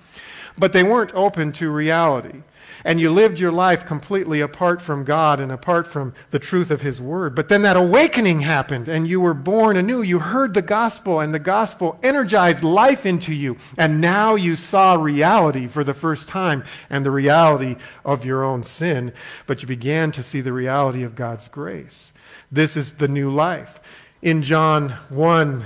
but 0.58 0.72
they 0.72 0.84
weren't 0.84 1.14
open 1.16 1.52
to 1.54 1.72
reality 1.72 2.44
and 2.86 3.00
you 3.00 3.12
lived 3.12 3.40
your 3.40 3.52
life 3.52 3.86
completely 3.86 4.42
apart 4.42 4.82
from 4.82 5.04
God 5.04 5.40
and 5.40 5.52
apart 5.52 5.88
from 5.88 6.14
the 6.32 6.40
truth 6.40 6.70
of 6.70 6.82
His 6.82 7.00
Word. 7.00 7.36
But 7.36 7.48
then 7.50 7.62
that 7.62 7.78
awakening 7.78 8.42
happened, 8.42 8.90
and 8.90 9.08
you 9.08 9.22
were 9.22 9.34
born 9.34 9.78
anew. 9.78 10.02
You 10.02 10.20
heard 10.20 10.54
the 10.54 10.62
gospel, 10.62 11.20
and 11.20 11.34
the 11.34 11.40
gospel 11.40 11.98
energized 12.04 12.64
life 12.64 13.06
into 13.06 13.34
you. 13.34 13.58
And 13.78 14.02
now 14.02 14.36
you 14.36 14.56
saw 14.56 14.96
reality 14.96 15.68
for 15.68 15.84
the 15.84 15.94
first 15.94 16.28
time 16.28 16.64
and 16.90 17.06
the 17.06 17.12
reality 17.12 17.78
of 18.04 18.26
your 18.26 18.44
own 18.44 18.64
sin. 18.64 19.14
But 19.48 19.62
you 19.62 19.68
began 19.68 20.12
to 20.14 20.24
see 20.24 20.42
the 20.42 20.54
reality 20.54 21.04
of 21.04 21.16
God's 21.16 21.48
grace. 21.48 22.12
This 22.52 22.76
is 22.76 22.94
the 22.94 23.08
new 23.08 23.32
life. 23.32 23.80
In 24.22 24.42
John 24.42 24.90
1, 25.10 25.66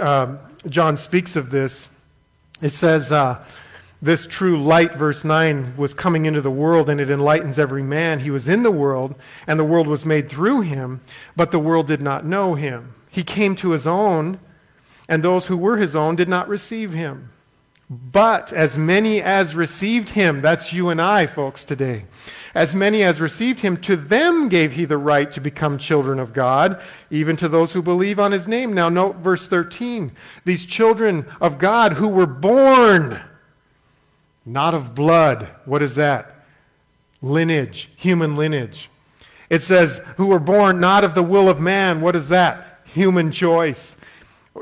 uh, 0.00 0.36
John 0.68 0.96
speaks 0.96 1.36
of 1.36 1.50
this. 1.50 1.88
It 2.60 2.70
says, 2.70 3.10
uh, 3.10 3.42
this 4.02 4.26
true 4.26 4.62
light, 4.62 4.94
verse 4.94 5.24
9, 5.24 5.76
was 5.76 5.92
coming 5.92 6.26
into 6.26 6.40
the 6.40 6.50
world 6.50 6.88
and 6.88 7.00
it 7.00 7.10
enlightens 7.10 7.58
every 7.58 7.82
man. 7.82 8.20
He 8.20 8.30
was 8.30 8.48
in 8.48 8.62
the 8.62 8.70
world 8.70 9.14
and 9.46 9.60
the 9.60 9.64
world 9.64 9.86
was 9.86 10.06
made 10.06 10.28
through 10.30 10.62
him, 10.62 11.02
but 11.36 11.50
the 11.50 11.58
world 11.58 11.86
did 11.86 12.00
not 12.00 12.24
know 12.24 12.54
him. 12.54 12.94
He 13.10 13.22
came 13.22 13.56
to 13.56 13.70
his 13.70 13.86
own, 13.86 14.38
and 15.08 15.22
those 15.22 15.46
who 15.46 15.56
were 15.56 15.76
his 15.76 15.96
own 15.96 16.16
did 16.16 16.28
not 16.28 16.48
receive 16.48 16.92
him. 16.92 17.30
But 17.90 18.52
as 18.52 18.78
many 18.78 19.20
as 19.20 19.56
received 19.56 20.10
him, 20.10 20.40
that's 20.40 20.72
you 20.72 20.90
and 20.90 21.02
I, 21.02 21.26
folks, 21.26 21.64
today, 21.64 22.04
as 22.54 22.72
many 22.72 23.02
as 23.02 23.20
received 23.20 23.58
him, 23.58 23.76
to 23.78 23.96
them 23.96 24.48
gave 24.48 24.72
he 24.72 24.84
the 24.84 24.96
right 24.96 25.30
to 25.32 25.40
become 25.40 25.76
children 25.76 26.20
of 26.20 26.32
God, 26.32 26.80
even 27.10 27.36
to 27.38 27.48
those 27.48 27.72
who 27.72 27.82
believe 27.82 28.20
on 28.20 28.30
his 28.30 28.46
name. 28.46 28.72
Now, 28.72 28.88
note 28.88 29.16
verse 29.16 29.48
13. 29.48 30.12
These 30.44 30.66
children 30.66 31.26
of 31.40 31.58
God 31.58 31.94
who 31.94 32.06
were 32.06 32.28
born 32.28 33.20
not 34.52 34.74
of 34.74 34.94
blood. 34.94 35.48
What 35.64 35.82
is 35.82 35.94
that? 35.94 36.44
Lineage, 37.22 37.90
human 37.96 38.34
lineage. 38.34 38.88
It 39.48 39.62
says, 39.62 40.00
who 40.16 40.28
were 40.28 40.38
born 40.38 40.80
not 40.80 41.04
of 41.04 41.14
the 41.14 41.22
will 41.22 41.48
of 41.48 41.60
man. 41.60 42.00
What 42.00 42.16
is 42.16 42.28
that? 42.28 42.80
Human 42.84 43.30
choice. 43.30 43.96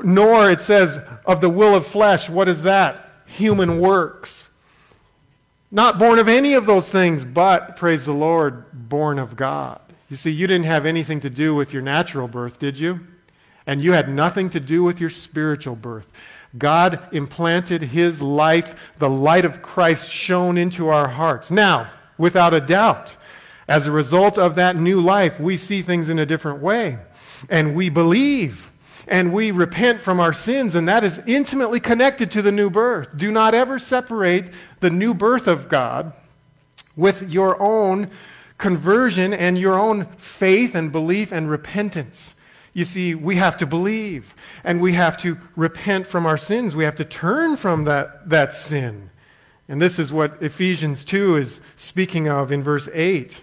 Nor, 0.03 0.51
it 0.51 0.61
says, 0.61 0.99
of 1.25 1.41
the 1.41 1.49
will 1.49 1.75
of 1.75 1.87
flesh. 1.87 2.29
What 2.29 2.49
is 2.49 2.63
that? 2.63 3.11
Human 3.27 3.81
works. 3.81 4.49
Not 5.71 5.99
born 5.99 6.19
of 6.19 6.29
any 6.29 6.55
of 6.55 6.67
those 6.67 6.89
things, 6.89 7.25
but, 7.25 7.77
praise 7.77 8.05
the 8.05 8.13
Lord, 8.13 8.65
born 8.89 9.19
of 9.19 9.37
God. 9.37 9.81
You 10.09 10.17
see, 10.17 10.31
you 10.31 10.47
didn't 10.47 10.67
have 10.67 10.87
anything 10.87 11.21
to 11.21 11.31
do 11.31 11.55
with 11.55 11.73
your 11.73 11.83
natural 11.83 12.29
birth, 12.29 12.59
did 12.59 12.79
you? 12.79 13.01
And 13.67 13.83
you 13.83 13.93
had 13.93 14.09
nothing 14.09 14.49
to 14.51 14.61
do 14.61 14.83
with 14.83 15.01
your 15.01 15.11
spiritual 15.11 15.77
birth. 15.77 16.11
God 16.57 17.09
implanted 17.13 17.83
his 17.83 18.23
life, 18.23 18.75
the 18.99 19.11
light 19.11 19.45
of 19.45 19.61
Christ 19.61 20.11
shone 20.11 20.57
into 20.57 20.89
our 20.89 21.09
hearts. 21.09 21.51
Now, 21.51 21.91
without 22.17 22.55
a 22.55 22.61
doubt, 22.61 23.17
as 23.69 23.87
a 23.87 23.93
result 23.93 24.39
of 24.39 24.55
that 24.55 24.77
new 24.77 25.01
life, 25.01 25.39
we 25.39 25.57
see 25.57 25.83
things 25.83 26.09
in 26.09 26.19
a 26.19 26.27
different 26.27 26.63
way. 26.63 26.99
And 27.51 27.75
we 27.75 27.91
believe 27.91 28.71
and 29.07 29.33
we 29.33 29.51
repent 29.51 30.01
from 30.01 30.21
our 30.21 30.35
sins, 30.35 30.75
and 30.75 30.87
that 30.89 31.03
is 31.03 31.21
intimately 31.27 31.81
connected 31.81 32.31
to 32.31 32.43
the 32.43 32.53
new 32.53 32.69
birth. 32.69 33.09
Do 33.17 33.33
not 33.33 33.55
ever 33.55 33.79
separate 33.79 34.53
the 34.81 34.91
new 34.91 35.15
birth 35.15 35.47
of 35.47 35.69
God 35.69 36.13
with 36.95 37.29
your 37.31 37.61
own 37.61 38.11
conversion 38.59 39.33
and 39.33 39.59
your 39.59 39.79
own 39.79 40.07
faith 40.17 40.75
and 40.75 40.93
belief 40.93 41.33
and 41.33 41.49
repentance. 41.49 42.35
You 42.75 42.85
see, 42.85 43.15
we 43.15 43.37
have 43.37 43.57
to 43.59 43.67
believe 43.67 44.35
and 44.65 44.81
we 44.81 44.93
have 44.93 45.17
to 45.19 45.39
repent 45.57 46.07
from 46.07 46.27
our 46.27 46.39
sins. 46.39 46.77
We 46.77 46.85
have 46.85 46.97
to 46.97 47.05
turn 47.05 47.57
from 47.57 47.85
that, 47.85 48.29
that 48.29 48.55
sin. 48.55 49.11
And 49.69 49.83
this 49.83 49.99
is 49.99 50.13
what 50.13 50.43
Ephesians 50.43 51.05
2 51.05 51.37
is 51.37 51.61
speaking 51.77 52.29
of 52.29 52.53
in 52.53 52.63
verse 52.63 52.89
8 52.93 53.43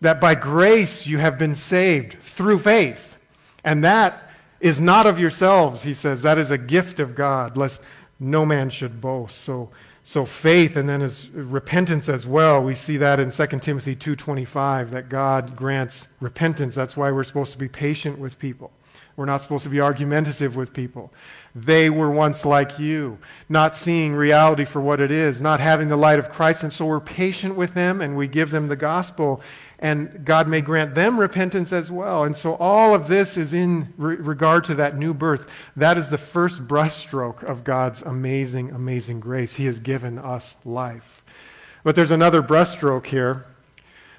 that 0.00 0.20
by 0.20 0.34
grace 0.34 1.06
you 1.06 1.18
have 1.18 1.38
been 1.38 1.54
saved 1.54 2.20
through 2.20 2.60
faith. 2.60 3.16
And 3.64 3.82
that 3.84 4.30
is 4.60 4.80
not 4.80 5.06
of 5.06 5.18
yourselves, 5.18 5.82
he 5.82 5.94
says. 5.94 6.22
That 6.22 6.38
is 6.38 6.50
a 6.50 6.58
gift 6.58 7.00
of 7.00 7.14
God, 7.14 7.56
lest 7.56 7.80
no 8.20 8.46
man 8.46 8.70
should 8.70 9.00
boast. 9.00 9.38
So, 9.38 9.70
so 10.08 10.24
faith 10.24 10.74
and 10.74 10.88
then 10.88 11.02
as 11.02 11.28
repentance 11.28 12.08
as 12.08 12.26
well. 12.26 12.62
We 12.62 12.74
see 12.74 12.96
that 12.96 13.20
in 13.20 13.30
2 13.30 13.60
Timothy 13.60 13.94
2:25 13.94 14.90
that 14.90 15.10
God 15.10 15.54
grants 15.54 16.08
repentance. 16.18 16.74
That's 16.74 16.96
why 16.96 17.10
we're 17.10 17.24
supposed 17.24 17.52
to 17.52 17.58
be 17.58 17.68
patient 17.68 18.18
with 18.18 18.38
people. 18.38 18.72
We're 19.16 19.26
not 19.26 19.42
supposed 19.42 19.64
to 19.64 19.68
be 19.68 19.82
argumentative 19.82 20.56
with 20.56 20.72
people. 20.72 21.12
They 21.54 21.90
were 21.90 22.10
once 22.10 22.46
like 22.46 22.78
you, 22.78 23.18
not 23.50 23.76
seeing 23.76 24.14
reality 24.14 24.64
for 24.64 24.80
what 24.80 24.98
it 24.98 25.10
is, 25.10 25.42
not 25.42 25.60
having 25.60 25.88
the 25.88 25.96
light 25.96 26.18
of 26.18 26.30
Christ, 26.30 26.62
and 26.62 26.72
so 26.72 26.86
we're 26.86 27.00
patient 27.00 27.54
with 27.54 27.74
them 27.74 28.00
and 28.00 28.16
we 28.16 28.28
give 28.28 28.50
them 28.50 28.68
the 28.68 28.76
gospel 28.76 29.42
and 29.78 30.24
God 30.24 30.48
may 30.48 30.60
grant 30.60 30.94
them 30.94 31.20
repentance 31.20 31.72
as 31.72 31.90
well. 31.90 32.24
And 32.24 32.36
so 32.36 32.56
all 32.56 32.94
of 32.94 33.06
this 33.06 33.36
is 33.36 33.52
in 33.52 33.92
re- 33.96 34.16
regard 34.16 34.64
to 34.64 34.74
that 34.76 34.96
new 34.96 35.14
birth. 35.14 35.48
That 35.76 35.96
is 35.96 36.10
the 36.10 36.18
first 36.18 36.66
brushstroke 36.66 37.44
of 37.44 37.62
God's 37.62 38.02
amazing, 38.02 38.70
amazing 38.70 39.20
grace. 39.20 39.54
He 39.54 39.66
has 39.66 39.78
given 39.78 40.18
us 40.18 40.56
life. 40.64 41.22
But 41.84 41.94
there's 41.94 42.10
another 42.10 42.42
brushstroke 42.42 43.06
here. 43.06 43.44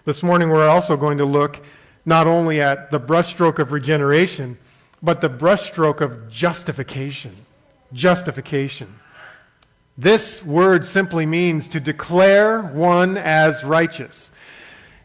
This 0.05 0.23
morning 0.23 0.49
we're 0.49 0.69
also 0.69 0.95
going 0.95 1.17
to 1.17 1.25
look 1.25 1.63
not 2.05 2.25
only 2.25 2.61
at 2.61 2.89
the 2.89 2.99
brushstroke 2.99 3.59
of 3.59 3.73
regeneration, 3.73 4.57
but 5.03 5.19
the 5.19 5.29
brushstroke 5.29 5.99
of 5.99 6.29
justification. 6.29 7.35
Justification. 7.91 8.93
This 9.97 10.43
word 10.45 10.85
simply 10.85 11.25
means 11.25 11.67
to 11.67 11.81
declare 11.81 12.61
one 12.61 13.17
as 13.17 13.65
righteous. 13.65 14.31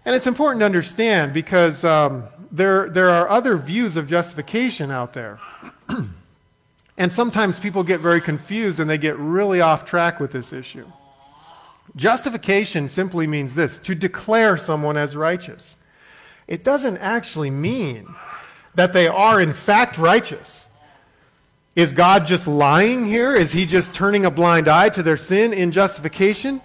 And 0.04 0.14
it's 0.14 0.26
important 0.26 0.60
to 0.60 0.66
understand 0.66 1.32
because 1.32 1.82
um, 1.84 2.24
there, 2.52 2.88
there 2.90 3.10
are 3.10 3.28
other 3.28 3.56
views 3.56 3.96
of 3.96 4.06
justification 4.06 4.90
out 4.90 5.12
there. 5.14 5.40
and 6.98 7.12
sometimes 7.12 7.58
people 7.58 7.82
get 7.82 8.00
very 8.00 8.20
confused 8.20 8.80
and 8.80 8.88
they 8.88 8.98
get 8.98 9.16
really 9.18 9.60
off 9.60 9.84
track 9.84 10.20
with 10.20 10.30
this 10.30 10.52
issue. 10.52 10.86
Justification 11.96 12.88
simply 12.88 13.26
means 13.26 13.54
this 13.54 13.78
to 13.78 13.94
declare 13.94 14.56
someone 14.56 14.96
as 14.96 15.16
righteous. 15.16 15.76
It 16.46 16.64
doesn't 16.64 16.98
actually 16.98 17.50
mean 17.50 18.06
that 18.74 18.92
they 18.92 19.08
are 19.08 19.40
in 19.40 19.52
fact 19.52 19.96
righteous. 19.96 20.68
Is 21.74 21.92
God 21.92 22.26
just 22.26 22.46
lying 22.46 23.06
here? 23.06 23.34
Is 23.34 23.52
he 23.52 23.66
just 23.66 23.92
turning 23.92 24.26
a 24.26 24.30
blind 24.30 24.68
eye 24.68 24.90
to 24.90 25.02
their 25.02 25.16
sin 25.16 25.52
in 25.52 25.72
justification? 25.72 26.60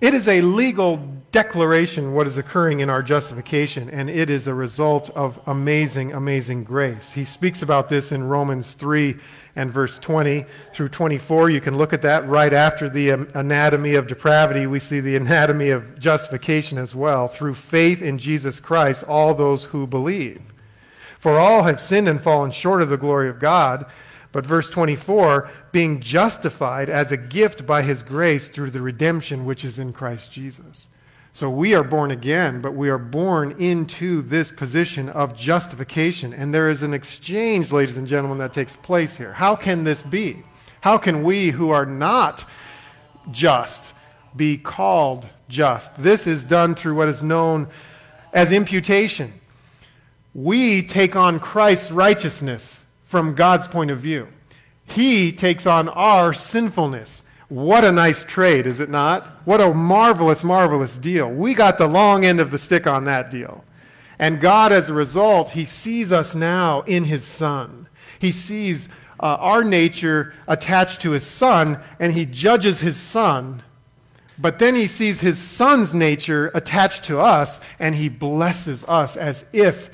It 0.00 0.12
is 0.12 0.28
a 0.28 0.42
legal 0.42 0.96
declaration 1.34 2.14
what 2.14 2.28
is 2.28 2.38
occurring 2.38 2.78
in 2.78 2.88
our 2.88 3.02
justification, 3.02 3.90
and 3.90 4.08
it 4.08 4.30
is 4.30 4.46
a 4.46 4.54
result 4.54 5.10
of 5.16 5.36
amazing, 5.48 6.12
amazing 6.12 6.62
grace. 6.62 7.10
He 7.10 7.24
speaks 7.24 7.60
about 7.60 7.88
this 7.88 8.12
in 8.12 8.22
Romans 8.22 8.74
3 8.74 9.16
and 9.56 9.68
verse 9.72 9.98
20 9.98 10.44
through 10.72 10.90
24. 10.90 11.50
You 11.50 11.60
can 11.60 11.76
look 11.76 11.92
at 11.92 12.02
that 12.02 12.24
right 12.28 12.52
after 12.52 12.88
the 12.88 13.10
um, 13.10 13.28
anatomy 13.34 13.96
of 13.96 14.06
depravity. 14.06 14.68
We 14.68 14.78
see 14.78 15.00
the 15.00 15.16
anatomy 15.16 15.70
of 15.70 15.98
justification 15.98 16.78
as 16.78 16.94
well. 16.94 17.26
Through 17.26 17.54
faith 17.54 18.00
in 18.00 18.18
Jesus 18.18 18.60
Christ, 18.60 19.02
all 19.02 19.34
those 19.34 19.64
who 19.64 19.88
believe. 19.88 20.40
For 21.18 21.36
all 21.40 21.64
have 21.64 21.80
sinned 21.80 22.08
and 22.08 22.22
fallen 22.22 22.52
short 22.52 22.80
of 22.80 22.90
the 22.90 22.96
glory 22.96 23.28
of 23.28 23.40
God 23.40 23.86
but 24.30 24.44
verse 24.46 24.68
24, 24.68 25.48
being 25.70 26.00
justified 26.00 26.90
as 26.90 27.12
a 27.12 27.16
gift 27.16 27.66
by 27.66 27.82
his 27.82 28.02
grace 28.02 28.48
through 28.48 28.72
the 28.72 28.82
redemption 28.82 29.44
which 29.44 29.64
is 29.64 29.78
in 29.78 29.92
Christ 29.92 30.32
Jesus. 30.32 30.88
So 31.34 31.50
we 31.50 31.74
are 31.74 31.82
born 31.82 32.12
again, 32.12 32.60
but 32.60 32.74
we 32.74 32.88
are 32.90 32.96
born 32.96 33.60
into 33.60 34.22
this 34.22 34.52
position 34.52 35.08
of 35.08 35.34
justification. 35.34 36.32
And 36.32 36.54
there 36.54 36.70
is 36.70 36.84
an 36.84 36.94
exchange, 36.94 37.72
ladies 37.72 37.96
and 37.96 38.06
gentlemen, 38.06 38.38
that 38.38 38.54
takes 38.54 38.76
place 38.76 39.16
here. 39.16 39.32
How 39.32 39.56
can 39.56 39.82
this 39.82 40.00
be? 40.00 40.44
How 40.80 40.96
can 40.96 41.24
we 41.24 41.50
who 41.50 41.70
are 41.70 41.86
not 41.86 42.44
just 43.32 43.94
be 44.36 44.56
called 44.56 45.26
just? 45.48 46.00
This 46.00 46.28
is 46.28 46.44
done 46.44 46.76
through 46.76 46.94
what 46.94 47.08
is 47.08 47.20
known 47.20 47.66
as 48.32 48.52
imputation. 48.52 49.32
We 50.34 50.82
take 50.82 51.16
on 51.16 51.40
Christ's 51.40 51.90
righteousness 51.90 52.84
from 53.06 53.34
God's 53.34 53.66
point 53.66 53.90
of 53.90 53.98
view. 53.98 54.28
He 54.86 55.32
takes 55.32 55.66
on 55.66 55.88
our 55.88 56.32
sinfulness. 56.32 57.23
What 57.48 57.84
a 57.84 57.92
nice 57.92 58.24
trade, 58.24 58.66
is 58.66 58.80
it 58.80 58.88
not? 58.88 59.26
What 59.44 59.60
a 59.60 59.72
marvelous, 59.74 60.42
marvelous 60.42 60.96
deal. 60.96 61.30
We 61.30 61.54
got 61.54 61.78
the 61.78 61.86
long 61.86 62.24
end 62.24 62.40
of 62.40 62.50
the 62.50 62.58
stick 62.58 62.86
on 62.86 63.04
that 63.04 63.30
deal. 63.30 63.64
And 64.18 64.40
God, 64.40 64.72
as 64.72 64.88
a 64.88 64.94
result, 64.94 65.50
He 65.50 65.64
sees 65.64 66.10
us 66.10 66.34
now 66.34 66.82
in 66.82 67.04
His 67.04 67.24
Son. 67.24 67.86
He 68.18 68.32
sees 68.32 68.88
uh, 69.20 69.36
our 69.40 69.62
nature 69.62 70.32
attached 70.48 71.02
to 71.02 71.10
His 71.10 71.26
Son, 71.26 71.78
and 72.00 72.12
He 72.12 72.24
judges 72.24 72.80
His 72.80 72.96
Son. 72.96 73.62
But 74.38 74.58
then 74.58 74.74
He 74.74 74.86
sees 74.86 75.20
His 75.20 75.38
Son's 75.38 75.92
nature 75.92 76.50
attached 76.54 77.04
to 77.04 77.20
us, 77.20 77.60
and 77.78 77.94
He 77.94 78.08
blesses 78.08 78.84
us 78.84 79.16
as 79.16 79.44
if 79.52 79.90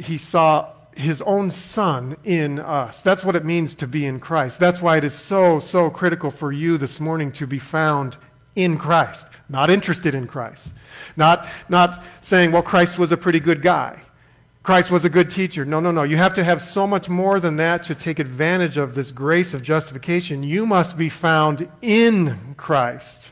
He 0.00 0.16
saw 0.16 0.72
his 0.98 1.22
own 1.22 1.50
son 1.50 2.16
in 2.24 2.58
us. 2.58 3.02
That's 3.02 3.24
what 3.24 3.36
it 3.36 3.44
means 3.44 3.74
to 3.76 3.86
be 3.86 4.04
in 4.04 4.18
Christ. 4.18 4.58
That's 4.58 4.82
why 4.82 4.96
it 4.96 5.04
is 5.04 5.14
so, 5.14 5.60
so 5.60 5.88
critical 5.90 6.30
for 6.30 6.50
you 6.50 6.76
this 6.76 6.98
morning 6.98 7.30
to 7.32 7.46
be 7.46 7.60
found 7.60 8.16
in 8.56 8.76
Christ, 8.76 9.26
not 9.48 9.70
interested 9.70 10.14
in 10.14 10.26
Christ. 10.26 10.70
Not, 11.16 11.48
not 11.68 12.02
saying, 12.22 12.50
well, 12.50 12.62
Christ 12.62 12.98
was 12.98 13.12
a 13.12 13.16
pretty 13.16 13.38
good 13.38 13.62
guy. 13.62 14.02
Christ 14.64 14.90
was 14.90 15.04
a 15.04 15.08
good 15.08 15.30
teacher. 15.30 15.64
No, 15.64 15.78
no, 15.78 15.92
no. 15.92 16.02
You 16.02 16.16
have 16.16 16.34
to 16.34 16.44
have 16.44 16.60
so 16.60 16.84
much 16.84 17.08
more 17.08 17.38
than 17.38 17.56
that 17.56 17.84
to 17.84 17.94
take 17.94 18.18
advantage 18.18 18.76
of 18.76 18.96
this 18.96 19.12
grace 19.12 19.54
of 19.54 19.62
justification. 19.62 20.42
You 20.42 20.66
must 20.66 20.98
be 20.98 21.08
found 21.08 21.70
in 21.80 22.54
Christ. 22.56 23.30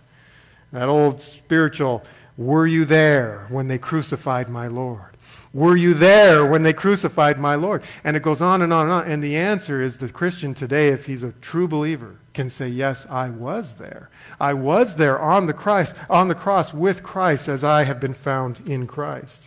That 0.73 0.89
old 0.89 1.21
spiritual, 1.21 2.05
were 2.37 2.67
you 2.67 2.85
there 2.85 3.47
when 3.49 3.69
they 3.69 3.79
crucified 3.79 4.49
my 4.49 4.67
Lord? 4.67 5.17
Were 5.55 5.77
you 5.77 5.95
there 5.95 6.45
when 6.45 6.63
they 6.63 6.75
crucified 6.75 7.39
my 7.39 7.55
Lord? 7.55 7.83
And 8.05 8.15
it 8.15 8.23
goes 8.23 8.43
on 8.43 8.61
and 8.61 8.73
on 8.75 8.83
and 8.83 8.93
on. 8.93 9.11
And 9.11 9.25
the 9.25 9.37
answer 9.37 9.83
is 9.83 9.97
the 9.97 10.09
Christian 10.11 10.53
today, 10.53 10.89
if 10.89 11.07
he's 11.07 11.23
a 11.23 11.33
true 11.41 11.67
believer, 11.67 12.17
can 12.35 12.51
say, 12.51 12.69
Yes, 12.69 13.07
I 13.09 13.31
was 13.31 13.73
there. 13.75 14.11
I 14.39 14.53
was 14.53 14.97
there 14.97 15.19
on 15.19 15.47
the 15.47 15.55
Christ, 15.55 15.95
on 16.11 16.29
the 16.29 16.35
cross 16.35 16.75
with 16.75 17.03
Christ 17.03 17.49
as 17.49 17.65
I 17.65 17.85
have 17.85 18.01
been 18.01 18.13
found 18.13 18.61
in 18.69 18.87
Christ. 18.87 19.45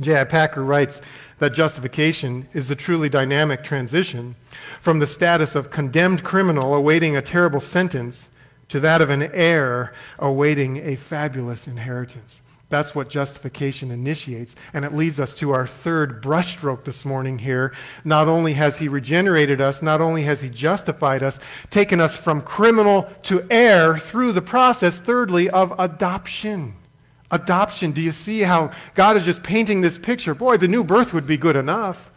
J.I. 0.00 0.24
Packer 0.24 0.64
writes 0.64 1.02
that 1.38 1.52
justification 1.52 2.48
is 2.54 2.68
the 2.68 2.76
truly 2.76 3.10
dynamic 3.10 3.62
transition 3.62 4.34
from 4.80 4.98
the 4.98 5.06
status 5.06 5.54
of 5.54 5.70
condemned 5.70 6.24
criminal 6.24 6.74
awaiting 6.74 7.16
a 7.16 7.22
terrible 7.22 7.60
sentence 7.60 8.30
to 8.68 8.80
that 8.80 9.00
of 9.00 9.10
an 9.10 9.22
heir 9.32 9.94
awaiting 10.18 10.78
a 10.78 10.96
fabulous 10.96 11.68
inheritance. 11.68 12.42
That's 12.68 12.96
what 12.96 13.08
justification 13.08 13.92
initiates. 13.92 14.56
And 14.72 14.84
it 14.84 14.92
leads 14.92 15.20
us 15.20 15.32
to 15.34 15.52
our 15.52 15.68
third 15.68 16.20
brushstroke 16.20 16.84
this 16.84 17.04
morning 17.04 17.38
here. 17.38 17.72
Not 18.04 18.26
only 18.26 18.54
has 18.54 18.76
he 18.76 18.88
regenerated 18.88 19.60
us, 19.60 19.82
not 19.82 20.00
only 20.00 20.22
has 20.24 20.40
he 20.40 20.48
justified 20.48 21.22
us, 21.22 21.38
taken 21.70 22.00
us 22.00 22.16
from 22.16 22.42
criminal 22.42 23.08
to 23.24 23.46
heir 23.50 23.96
through 23.98 24.32
the 24.32 24.42
process, 24.42 24.98
thirdly, 24.98 25.48
of 25.48 25.78
adoption. 25.78 26.74
Adoption. 27.30 27.92
Do 27.92 28.00
you 28.00 28.12
see 28.12 28.40
how 28.40 28.72
God 28.96 29.16
is 29.16 29.24
just 29.24 29.44
painting 29.44 29.80
this 29.80 29.96
picture? 29.96 30.34
Boy, 30.34 30.56
the 30.56 30.68
new 30.68 30.82
birth 30.82 31.14
would 31.14 31.26
be 31.26 31.36
good 31.36 31.56
enough. 31.56 32.10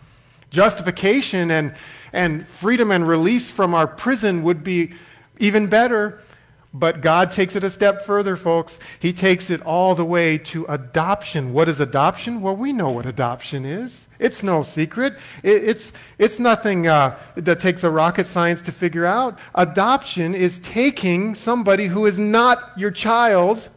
Justification 0.49 1.51
and, 1.51 1.75
and 2.11 2.47
freedom 2.47 2.89
and 2.89 3.07
release 3.07 3.51
from 3.51 3.75
our 3.75 3.85
prison 3.85 4.41
would 4.41 4.63
be 4.63 4.93
even 5.37 5.67
better. 5.67 6.23
But 6.71 7.01
God 7.01 7.31
takes 7.31 7.55
it 7.55 7.63
a 7.63 7.69
step 7.69 8.05
further, 8.05 8.37
folks. 8.37 8.77
He 8.99 9.11
takes 9.11 9.49
it 9.49 9.59
all 9.63 9.95
the 9.95 10.05
way 10.05 10.37
to 10.37 10.65
adoption. 10.65 11.51
What 11.51 11.67
is 11.67 11.79
adoption? 11.79 12.41
Well, 12.41 12.55
we 12.55 12.73
know 12.73 12.91
what 12.91 13.07
adoption 13.07 13.65
is. 13.65 14.05
It's 14.19 14.43
no 14.43 14.61
secret. 14.61 15.15
It, 15.41 15.63
it's, 15.63 15.93
it's 16.19 16.39
nothing 16.39 16.87
uh, 16.87 17.17
that 17.35 17.59
takes 17.59 17.83
a 17.83 17.89
rocket 17.89 18.27
science 18.27 18.61
to 18.63 18.71
figure 18.71 19.07
out. 19.07 19.39
Adoption 19.55 20.35
is 20.35 20.59
taking 20.59 21.33
somebody 21.33 21.87
who 21.87 22.05
is 22.05 22.19
not 22.19 22.71
your 22.77 22.91
child 22.91 23.67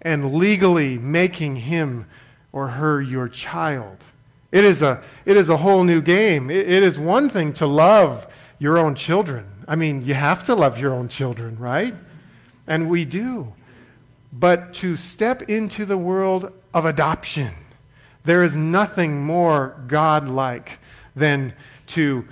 and 0.00 0.34
legally 0.34 0.96
making 0.96 1.56
him 1.56 2.06
or 2.52 2.68
her 2.68 3.02
your 3.02 3.28
child. 3.28 3.98
It 4.50 4.64
is 4.64 4.80
a, 4.80 5.02
it 5.26 5.36
is 5.36 5.50
a 5.50 5.58
whole 5.58 5.84
new 5.84 6.00
game. 6.00 6.50
it, 6.50 6.70
it 6.70 6.82
is 6.82 6.98
one 6.98 7.28
thing 7.28 7.52
to 7.54 7.66
love 7.66 8.26
your 8.58 8.78
own 8.78 8.94
children. 8.94 9.46
I 9.68 9.76
mean, 9.76 10.06
you 10.06 10.14
have 10.14 10.44
to 10.44 10.54
love 10.54 10.78
your 10.78 10.94
own 10.94 11.08
children, 11.08 11.58
right? 11.58 11.94
And 12.70 12.88
we 12.88 13.04
do. 13.04 13.52
But 14.32 14.72
to 14.74 14.96
step 14.96 15.42
into 15.42 15.84
the 15.84 15.98
world 15.98 16.52
of 16.72 16.86
adoption, 16.86 17.52
there 18.24 18.44
is 18.44 18.54
nothing 18.54 19.22
more 19.22 19.82
God-like 19.88 20.78
than 21.16 21.52
to 21.88 22.26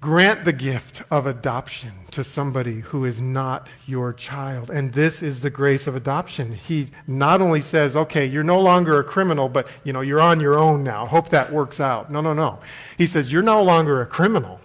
grant 0.00 0.44
the 0.44 0.52
gift 0.52 1.02
of 1.10 1.26
adoption 1.26 1.92
to 2.12 2.24
somebody 2.24 2.80
who 2.80 3.04
is 3.04 3.20
not 3.20 3.68
your 3.84 4.12
child. 4.12 4.70
And 4.70 4.92
this 4.92 5.22
is 5.22 5.40
the 5.40 5.50
grace 5.50 5.86
of 5.86 5.96
adoption. 5.96 6.52
He 6.52 6.88
not 7.06 7.42
only 7.42 7.60
says, 7.60 7.94
okay, 7.94 8.24
you're 8.24 8.44
no 8.44 8.60
longer 8.60 8.98
a 9.00 9.04
criminal, 9.04 9.48
but 9.48 9.66
you 9.84 9.92
know, 9.92 10.00
you're 10.00 10.20
on 10.20 10.40
your 10.40 10.56
own 10.58 10.82
now. 10.82 11.04
Hope 11.04 11.28
that 11.30 11.52
works 11.52 11.80
out. 11.80 12.10
No, 12.10 12.20
no, 12.20 12.32
no. 12.32 12.60
He 12.96 13.06
says, 13.06 13.32
you're 13.32 13.42
no 13.42 13.62
longer 13.62 14.00
a 14.00 14.06
criminal. 14.06 14.60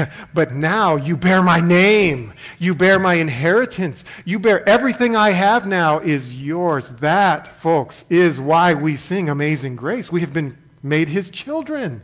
but 0.34 0.52
now 0.52 0.96
you 0.96 1.16
bear 1.16 1.42
my 1.42 1.60
name. 1.60 2.32
You 2.58 2.74
bear 2.74 2.98
my 2.98 3.14
inheritance. 3.14 4.04
You 4.24 4.38
bear 4.38 4.66
everything 4.68 5.16
I 5.16 5.30
have 5.30 5.66
now 5.66 6.00
is 6.00 6.34
yours. 6.40 6.88
That, 7.00 7.56
folks, 7.58 8.04
is 8.10 8.40
why 8.40 8.74
we 8.74 8.96
sing 8.96 9.28
Amazing 9.28 9.76
Grace. 9.76 10.10
We 10.10 10.20
have 10.20 10.32
been 10.32 10.56
made 10.82 11.08
his 11.08 11.30
children. 11.30 12.02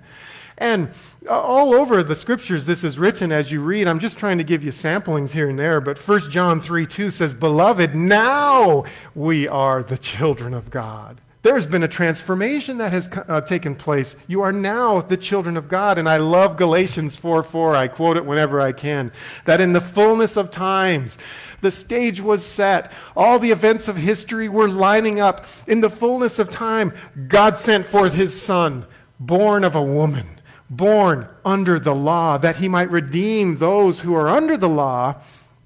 And 0.59 0.90
uh, 1.29 1.40
all 1.40 1.74
over 1.74 2.03
the 2.03 2.16
scriptures, 2.16 2.64
this 2.64 2.83
is 2.83 2.98
written 2.98 3.31
as 3.31 3.51
you 3.53 3.61
read. 3.61 3.87
I'm 3.87 4.01
just 4.01 4.18
trying 4.18 4.38
to 4.38 4.44
give 4.44 4.64
you 4.64 4.72
samplings 4.72 5.31
here 5.31 5.48
and 5.48 5.59
there, 5.59 5.81
but 5.81 5.98
1 5.98 6.31
John 6.31 6.61
3 6.61 6.87
2 6.87 7.11
says, 7.11 7.33
Beloved, 7.33 7.94
now 7.94 8.85
we 9.14 9.46
are 9.46 9.83
the 9.83 9.98
children 9.98 10.55
of 10.55 10.70
God. 10.70 11.20
There's 11.42 11.66
been 11.66 11.85
a 11.85 11.88
transformation 11.88 12.79
that 12.79 12.92
has 12.92 13.09
uh, 13.29 13.40
taken 13.42 13.77
place. 13.77 14.16
You 14.27 14.42
are 14.42 14.53
now 14.53 15.01
the 15.01 15.16
children 15.16 15.57
of 15.57 15.68
God. 15.68 15.96
And 15.96 16.09
I 16.09 16.16
love 16.16 16.57
Galatians 16.57 17.14
4 17.14 17.42
4. 17.44 17.77
I 17.77 17.88
quote 17.88 18.16
it 18.16 18.27
whenever 18.27 18.61
I 18.61 18.72
can. 18.72 19.12
That 19.44 19.61
in 19.61 19.72
the 19.72 19.81
fullness 19.81 20.37
of 20.37 20.51
times, 20.51 21.16
the 21.61 21.70
stage 21.70 22.20
was 22.20 22.44
set. 22.44 22.92
All 23.16 23.38
the 23.38 23.53
events 23.53 23.87
of 23.87 23.96
history 23.96 24.48
were 24.48 24.68
lining 24.68 25.20
up. 25.20 25.46
In 25.66 25.81
the 25.81 25.90
fullness 25.90 26.38
of 26.38 26.51
time, 26.51 26.92
God 27.29 27.57
sent 27.59 27.87
forth 27.87 28.14
his 28.14 28.40
Son, 28.40 28.85
born 29.20 29.62
of 29.64 29.74
a 29.74 29.83
woman 29.83 30.38
born 30.70 31.29
under 31.44 31.79
the 31.79 31.94
law, 31.94 32.38
that 32.38 32.57
he 32.57 32.68
might 32.68 32.90
redeem 32.90 33.57
those 33.57 34.01
who 34.01 34.14
are 34.14 34.29
under 34.29 34.57
the 34.57 34.68
law, 34.68 35.14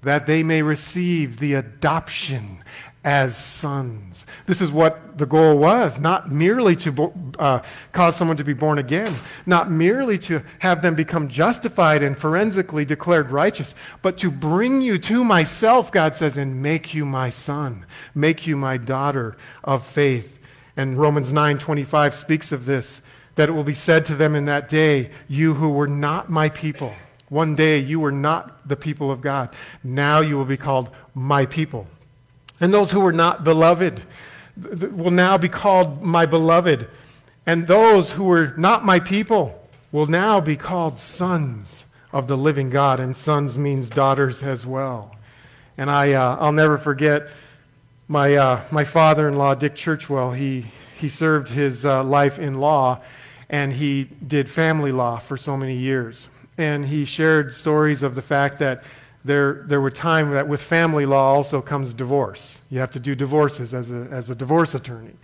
that 0.01 0.25
they 0.25 0.43
may 0.43 0.61
receive 0.61 1.39
the 1.39 1.53
adoption 1.53 2.63
as 3.03 3.35
sons. 3.35 4.25
This 4.45 4.61
is 4.61 4.71
what 4.71 5.17
the 5.17 5.25
goal 5.25 5.57
was 5.57 5.99
not 5.99 6.31
merely 6.31 6.75
to 6.77 7.11
uh, 7.37 7.61
cause 7.91 8.15
someone 8.15 8.37
to 8.37 8.43
be 8.43 8.53
born 8.53 8.77
again, 8.77 9.17
not 9.45 9.69
merely 9.69 10.17
to 10.19 10.41
have 10.59 10.81
them 10.81 10.95
become 10.95 11.27
justified 11.27 12.01
and 12.01 12.17
forensically 12.17 12.85
declared 12.85 13.29
righteous, 13.29 13.75
but 14.01 14.17
to 14.19 14.31
bring 14.31 14.81
you 14.81 14.97
to 14.99 15.23
myself, 15.23 15.91
God 15.91 16.15
says, 16.15 16.37
and 16.37 16.61
make 16.61 16.93
you 16.93 17.05
my 17.05 17.29
son, 17.29 17.85
make 18.15 18.47
you 18.47 18.55
my 18.55 18.77
daughter 18.77 19.35
of 19.63 19.85
faith. 19.85 20.39
And 20.77 20.97
Romans 20.97 21.31
9:25 21.31 22.13
speaks 22.13 22.51
of 22.51 22.65
this 22.65 23.01
that 23.35 23.49
it 23.49 23.51
will 23.53 23.63
be 23.63 23.73
said 23.73 24.05
to 24.05 24.15
them 24.15 24.35
in 24.35 24.45
that 24.45 24.69
day, 24.69 25.09
You 25.27 25.55
who 25.55 25.69
were 25.69 25.87
not 25.87 26.29
my 26.29 26.49
people, 26.49 26.93
one 27.29 27.55
day 27.55 27.79
you 27.79 27.99
were 27.99 28.11
not 28.11 28.67
the 28.67 28.75
people 28.75 29.11
of 29.11 29.21
God. 29.21 29.55
Now 29.83 30.19
you 30.19 30.37
will 30.37 30.45
be 30.45 30.57
called 30.57 30.89
my 31.15 31.45
people. 31.45 31.87
And 32.63 32.73
those 32.73 32.91
who 32.91 33.01
were 33.01 33.11
not 33.11 33.43
beloved 33.43 34.01
will 34.55 35.11
now 35.11 35.37
be 35.37 35.49
called 35.49 36.01
my 36.01 36.25
beloved. 36.25 36.87
And 37.45 37.67
those 37.67 38.13
who 38.13 38.23
were 38.23 38.53
not 38.55 38.85
my 38.85 39.01
people 39.01 39.67
will 39.91 40.05
now 40.05 40.39
be 40.39 40.55
called 40.55 40.97
sons 40.97 41.83
of 42.13 42.27
the 42.27 42.37
living 42.37 42.69
God. 42.69 43.01
And 43.01 43.17
sons 43.17 43.57
means 43.57 43.89
daughters 43.89 44.43
as 44.43 44.65
well. 44.65 45.13
And 45.77 45.91
I, 45.91 46.13
uh, 46.13 46.37
I'll 46.39 46.53
never 46.53 46.77
forget 46.77 47.27
my, 48.07 48.33
uh, 48.35 48.61
my 48.71 48.85
father 48.85 49.27
in 49.27 49.37
law, 49.37 49.55
Dick 49.55 49.75
Churchwell. 49.75 50.33
He, 50.33 50.65
he 50.95 51.09
served 51.09 51.49
his 51.49 51.83
uh, 51.83 52.01
life 52.05 52.39
in 52.39 52.61
law 52.61 53.01
and 53.49 53.73
he 53.73 54.05
did 54.25 54.49
family 54.49 54.93
law 54.93 55.17
for 55.17 55.35
so 55.35 55.57
many 55.57 55.75
years. 55.75 56.29
And 56.57 56.85
he 56.85 57.03
shared 57.03 57.53
stories 57.53 58.03
of 58.03 58.15
the 58.15 58.21
fact 58.21 58.59
that 58.59 58.85
there, 59.25 59.63
there 59.67 59.81
were 59.81 59.91
times 59.91 60.33
that 60.33 60.47
with 60.47 60.61
family 60.61 61.05
law 61.05 61.33
also 61.33 61.61
comes 61.61 61.93
divorce. 61.93 62.61
You 62.69 62.79
have 62.79 62.91
to 62.91 62.99
do 62.99 63.15
divorces 63.15 63.73
as 63.73 63.91
a, 63.91 64.07
as 64.11 64.29
a 64.29 64.35
divorce 64.35 64.75
attorney. 64.75 65.15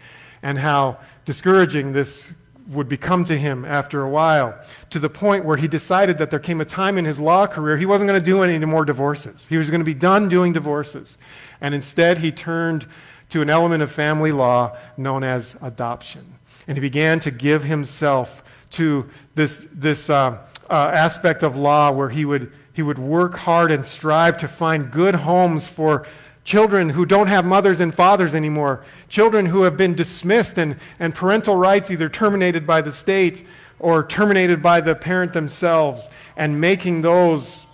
And 0.41 0.57
how 0.57 0.99
discouraging 1.25 1.91
this 1.91 2.29
would 2.69 2.87
become 2.87 3.25
to 3.25 3.37
him 3.37 3.65
after 3.65 4.03
a 4.03 4.09
while, 4.09 4.57
to 4.91 4.99
the 4.99 5.09
point 5.09 5.43
where 5.43 5.57
he 5.57 5.67
decided 5.67 6.17
that 6.19 6.29
there 6.29 6.39
came 6.39 6.61
a 6.61 6.65
time 6.65 6.97
in 6.97 7.05
his 7.05 7.19
law 7.19 7.47
career 7.47 7.77
he 7.77 7.85
wasn't 7.85 8.07
going 8.07 8.19
to 8.19 8.25
do 8.25 8.43
any 8.43 8.63
more 8.63 8.85
divorces. 8.85 9.47
He 9.49 9.57
was 9.57 9.69
going 9.69 9.81
to 9.81 9.85
be 9.85 9.95
done 9.95 10.29
doing 10.29 10.53
divorces. 10.53 11.17
And 11.61 11.73
instead, 11.73 12.19
he 12.19 12.31
turned 12.31 12.87
to 13.31 13.41
an 13.41 13.49
element 13.49 13.83
of 13.83 13.91
family 13.91 14.31
law 14.31 14.77
known 14.97 15.23
as 15.23 15.55
adoption 15.61 16.39
and 16.69 16.77
he 16.77 16.81
began 16.81 17.19
to 17.19 17.31
give 17.31 17.63
himself 17.63 18.43
to 18.69 19.09
this, 19.33 19.65
this 19.73 20.07
uh, 20.07 20.37
uh, 20.69 20.73
aspect 20.93 21.41
of 21.41 21.55
law 21.55 21.91
where 21.91 22.09
he 22.09 22.25
would, 22.25 22.51
he 22.79 22.83
would 22.83 22.97
work 22.97 23.35
hard 23.35 23.71
and 23.71 23.85
strive 23.85 24.37
to 24.37 24.47
find 24.47 24.89
good 24.89 25.13
homes 25.13 25.67
for 25.67 26.07
children 26.45 26.87
who 26.87 27.05
don't 27.05 27.27
have 27.27 27.43
mothers 27.43 27.81
and 27.81 27.93
fathers 27.93 28.33
anymore, 28.33 28.85
children 29.09 29.45
who 29.45 29.63
have 29.63 29.75
been 29.75 29.93
dismissed 29.93 30.57
and, 30.57 30.77
and 30.97 31.13
parental 31.13 31.57
rights 31.57 31.91
either 31.91 32.07
terminated 32.07 32.65
by 32.65 32.79
the 32.79 32.89
state 32.89 33.45
or 33.79 34.07
terminated 34.07 34.63
by 34.63 34.79
the 34.79 34.95
parent 34.95 35.33
themselves, 35.33 36.09
and 36.37 36.61
making 36.61 37.01
those 37.01 37.65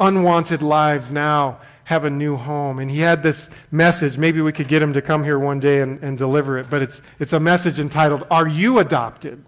unwanted 0.00 0.60
lives 0.60 1.12
now 1.12 1.60
have 1.84 2.02
a 2.02 2.10
new 2.10 2.34
home. 2.34 2.80
And 2.80 2.90
he 2.90 2.98
had 2.98 3.22
this 3.22 3.50
message. 3.70 4.18
Maybe 4.18 4.40
we 4.40 4.50
could 4.50 4.66
get 4.66 4.82
him 4.82 4.92
to 4.92 5.00
come 5.00 5.22
here 5.22 5.38
one 5.38 5.60
day 5.60 5.82
and, 5.82 6.02
and 6.02 6.18
deliver 6.18 6.58
it. 6.58 6.68
But 6.68 6.82
it's, 6.82 7.00
it's 7.20 7.32
a 7.32 7.38
message 7.38 7.78
entitled, 7.78 8.26
Are 8.28 8.48
You 8.48 8.80
Adopted? 8.80 9.40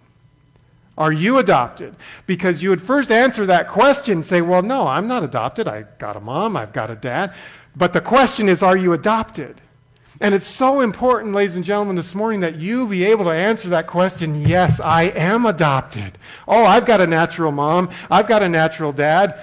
Are 0.99 1.13
you 1.13 1.39
adopted? 1.39 1.95
Because 2.27 2.63
you 2.63 2.71
would 2.71 2.83
first 2.83 3.11
answer 3.11 3.47
that 3.47 3.69
question, 3.69 4.23
say, 4.23 4.41
Well, 4.41 4.63
no, 4.63 4.87
I'm 4.87 5.09
not 5.09 5.23
adopted. 5.23 5.69
I 5.69 5.85
got 5.99 6.17
a 6.17 6.21
mom, 6.21 6.57
I've 6.57 6.73
got 6.73 6.91
a 6.91 6.97
dad. 6.97 7.35
But 7.77 7.93
the 7.93 8.01
question 8.01 8.49
is, 8.49 8.63
Are 8.63 8.77
you 8.77 8.93
adopted? 8.93 9.61
And 10.23 10.35
it's 10.35 10.49
so 10.49 10.81
important, 10.81 11.35
ladies 11.35 11.57
and 11.57 11.65
gentlemen, 11.65 11.97
this 11.97 12.15
morning 12.15 12.41
that 12.41 12.57
you 12.57 12.87
be 12.87 13.05
able 13.05 13.25
to 13.25 13.31
answer 13.31 13.71
that 13.71 13.87
question 13.87 14.43
yes, 14.43 14.79
I 14.79 15.05
am 15.05 15.47
adopted. 15.47 16.19
Oh, 16.47 16.67
I've 16.67 16.85
got 16.85 17.01
a 17.01 17.07
natural 17.07 17.53
mom, 17.53 17.89
I've 18.11 18.29
got 18.29 18.43
a 18.43 18.49
natural 18.49 18.93
dad 18.93 19.43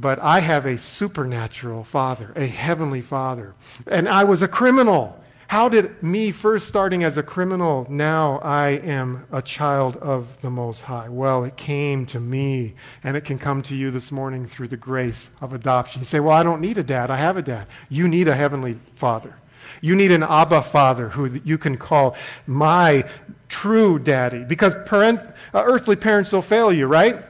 but 0.00 0.20
I 0.20 0.40
have 0.40 0.64
a 0.64 0.78
supernatural 0.78 1.82
father, 1.82 2.32
a 2.36 2.46
heavenly 2.46 3.00
father. 3.00 3.54
And 3.86 4.08
I 4.08 4.24
was 4.24 4.42
a 4.42 4.48
criminal. 4.48 5.20
How 5.48 5.70
did 5.70 6.02
me 6.02 6.30
first 6.30 6.68
starting 6.68 7.04
as 7.04 7.16
a 7.16 7.22
criminal, 7.22 7.86
now 7.88 8.38
I 8.40 8.72
am 8.84 9.26
a 9.32 9.40
child 9.40 9.96
of 9.96 10.38
the 10.42 10.50
Most 10.50 10.82
High? 10.82 11.08
Well, 11.08 11.44
it 11.44 11.56
came 11.56 12.04
to 12.06 12.20
me, 12.20 12.74
and 13.02 13.16
it 13.16 13.24
can 13.24 13.38
come 13.38 13.62
to 13.62 13.74
you 13.74 13.90
this 13.90 14.12
morning 14.12 14.44
through 14.46 14.68
the 14.68 14.76
grace 14.76 15.30
of 15.40 15.54
adoption. 15.54 16.02
You 16.02 16.04
say, 16.04 16.20
Well, 16.20 16.36
I 16.36 16.42
don't 16.42 16.60
need 16.60 16.76
a 16.76 16.82
dad. 16.82 17.10
I 17.10 17.16
have 17.16 17.38
a 17.38 17.42
dad. 17.42 17.66
You 17.88 18.08
need 18.08 18.28
a 18.28 18.34
heavenly 18.34 18.78
father. 18.96 19.36
You 19.80 19.96
need 19.96 20.12
an 20.12 20.22
Abba 20.22 20.64
father 20.64 21.08
who 21.08 21.40
you 21.42 21.56
can 21.56 21.78
call 21.78 22.14
my 22.46 23.08
true 23.48 23.98
daddy. 23.98 24.44
Because 24.44 24.74
parent, 24.84 25.18
uh, 25.54 25.62
earthly 25.64 25.96
parents 25.96 26.30
will 26.30 26.42
fail 26.42 26.70
you, 26.70 26.86
right? 26.86 27.24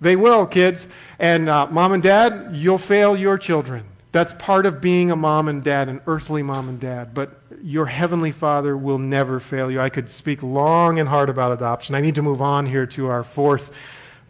They 0.00 0.16
will, 0.16 0.46
kids. 0.46 0.86
And 1.18 1.50
uh, 1.50 1.66
mom 1.66 1.92
and 1.92 2.02
dad, 2.02 2.56
you'll 2.56 2.78
fail 2.78 3.18
your 3.18 3.36
children. 3.36 3.84
That's 4.12 4.32
part 4.34 4.64
of 4.64 4.80
being 4.80 5.10
a 5.10 5.16
mom 5.16 5.48
and 5.48 5.62
dad, 5.62 5.90
an 5.90 6.00
earthly 6.06 6.42
mom 6.42 6.70
and 6.70 6.80
dad. 6.80 7.12
But 7.12 7.39
your 7.62 7.86
heavenly 7.86 8.32
father 8.32 8.76
will 8.76 8.98
never 8.98 9.40
fail 9.40 9.70
you. 9.70 9.80
I 9.80 9.88
could 9.88 10.10
speak 10.10 10.42
long 10.42 10.98
and 10.98 11.08
hard 11.08 11.28
about 11.28 11.52
adoption. 11.52 11.94
I 11.94 12.00
need 12.00 12.14
to 12.16 12.22
move 12.22 12.42
on 12.42 12.66
here 12.66 12.86
to 12.86 13.08
our 13.08 13.24
fourth 13.24 13.72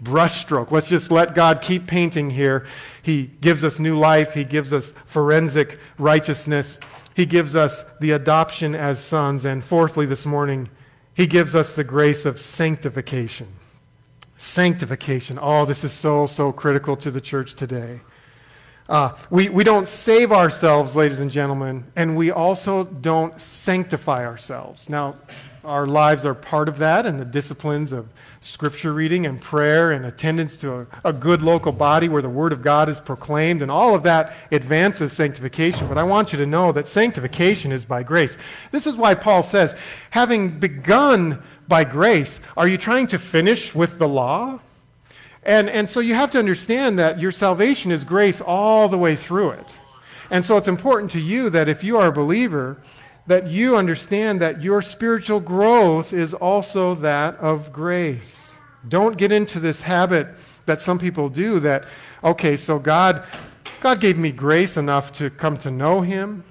brushstroke. 0.02 0.70
Let's 0.70 0.88
just 0.88 1.10
let 1.10 1.34
God 1.34 1.60
keep 1.60 1.86
painting 1.86 2.30
here. 2.30 2.66
He 3.02 3.24
gives 3.40 3.64
us 3.64 3.78
new 3.78 3.98
life, 3.98 4.34
He 4.34 4.44
gives 4.44 4.72
us 4.72 4.92
forensic 5.06 5.78
righteousness, 5.98 6.78
He 7.14 7.26
gives 7.26 7.54
us 7.54 7.84
the 8.00 8.12
adoption 8.12 8.74
as 8.74 9.02
sons. 9.02 9.44
And 9.44 9.62
fourthly, 9.62 10.06
this 10.06 10.26
morning, 10.26 10.68
He 11.14 11.26
gives 11.26 11.54
us 11.54 11.74
the 11.74 11.84
grace 11.84 12.24
of 12.24 12.40
sanctification. 12.40 13.48
Sanctification. 14.36 15.38
Oh, 15.40 15.66
this 15.66 15.84
is 15.84 15.92
so, 15.92 16.26
so 16.26 16.50
critical 16.52 16.96
to 16.96 17.10
the 17.10 17.20
church 17.20 17.54
today. 17.54 18.00
Uh, 18.90 19.16
we, 19.30 19.48
we 19.48 19.62
don't 19.62 19.86
save 19.86 20.32
ourselves, 20.32 20.96
ladies 20.96 21.20
and 21.20 21.30
gentlemen, 21.30 21.84
and 21.94 22.16
we 22.16 22.32
also 22.32 22.82
don't 22.82 23.40
sanctify 23.40 24.26
ourselves. 24.26 24.88
Now, 24.88 25.14
our 25.62 25.86
lives 25.86 26.24
are 26.24 26.34
part 26.34 26.68
of 26.68 26.78
that, 26.78 27.06
and 27.06 27.20
the 27.20 27.24
disciplines 27.24 27.92
of 27.92 28.08
scripture 28.40 28.92
reading 28.92 29.26
and 29.26 29.40
prayer 29.40 29.92
and 29.92 30.06
attendance 30.06 30.56
to 30.56 30.80
a, 30.80 30.86
a, 31.04 31.12
good 31.12 31.40
local 31.40 31.70
body 31.70 32.08
where 32.08 32.20
the 32.20 32.28
Word 32.28 32.52
of 32.52 32.62
God 32.62 32.88
is 32.88 32.98
proclaimed, 32.98 33.62
and 33.62 33.70
all 33.70 33.94
of 33.94 34.02
that 34.02 34.34
advances 34.50 35.12
sanctification. 35.12 35.86
But 35.86 35.96
I 35.96 36.02
want 36.02 36.32
you 36.32 36.38
to 36.40 36.46
know 36.46 36.72
that 36.72 36.88
sanctification 36.88 37.70
is 37.70 37.84
by 37.84 38.02
grace. 38.02 38.36
This 38.72 38.88
is 38.88 38.96
why 38.96 39.14
Paul 39.14 39.44
says, 39.44 39.72
having 40.10 40.58
begun 40.58 41.40
by 41.68 41.84
grace, 41.84 42.40
are 42.56 42.66
you 42.66 42.76
trying 42.76 43.06
to 43.08 43.20
finish 43.20 43.72
with 43.72 44.00
the 44.00 44.08
law? 44.08 44.58
And, 45.42 45.70
and 45.70 45.88
so 45.88 46.00
you 46.00 46.14
have 46.14 46.30
to 46.32 46.38
understand 46.38 46.98
that 46.98 47.18
your 47.18 47.32
salvation 47.32 47.90
is 47.90 48.04
grace 48.04 48.40
all 48.40 48.88
the 48.88 48.98
way 48.98 49.16
through 49.16 49.50
it. 49.50 49.74
And 50.30 50.44
so 50.44 50.56
it's 50.56 50.68
important 50.68 51.10
to 51.12 51.20
you 51.20 51.50
that 51.50 51.68
if 51.68 51.82
you 51.82 51.96
are 51.96 52.08
a 52.08 52.12
believer, 52.12 52.76
that 53.26 53.46
you 53.46 53.76
understand 53.76 54.40
that 54.40 54.62
your 54.62 54.82
spiritual 54.82 55.40
growth 55.40 56.12
is 56.12 56.34
also 56.34 56.94
that 56.96 57.36
of 57.36 57.72
grace. 57.72 58.52
Don't 58.88 59.16
get 59.16 59.32
into 59.32 59.60
this 59.60 59.80
habit 59.82 60.28
that 60.66 60.80
some 60.80 60.98
people 60.98 61.28
do 61.28 61.60
that, 61.60 61.84
okay, 62.22 62.56
so 62.56 62.78
God, 62.78 63.24
God 63.80 64.00
gave 64.00 64.18
me 64.18 64.30
grace 64.30 64.76
enough 64.76 65.12
to 65.14 65.30
come 65.30 65.58
to 65.58 65.70
know 65.70 66.00
Him 66.00 66.44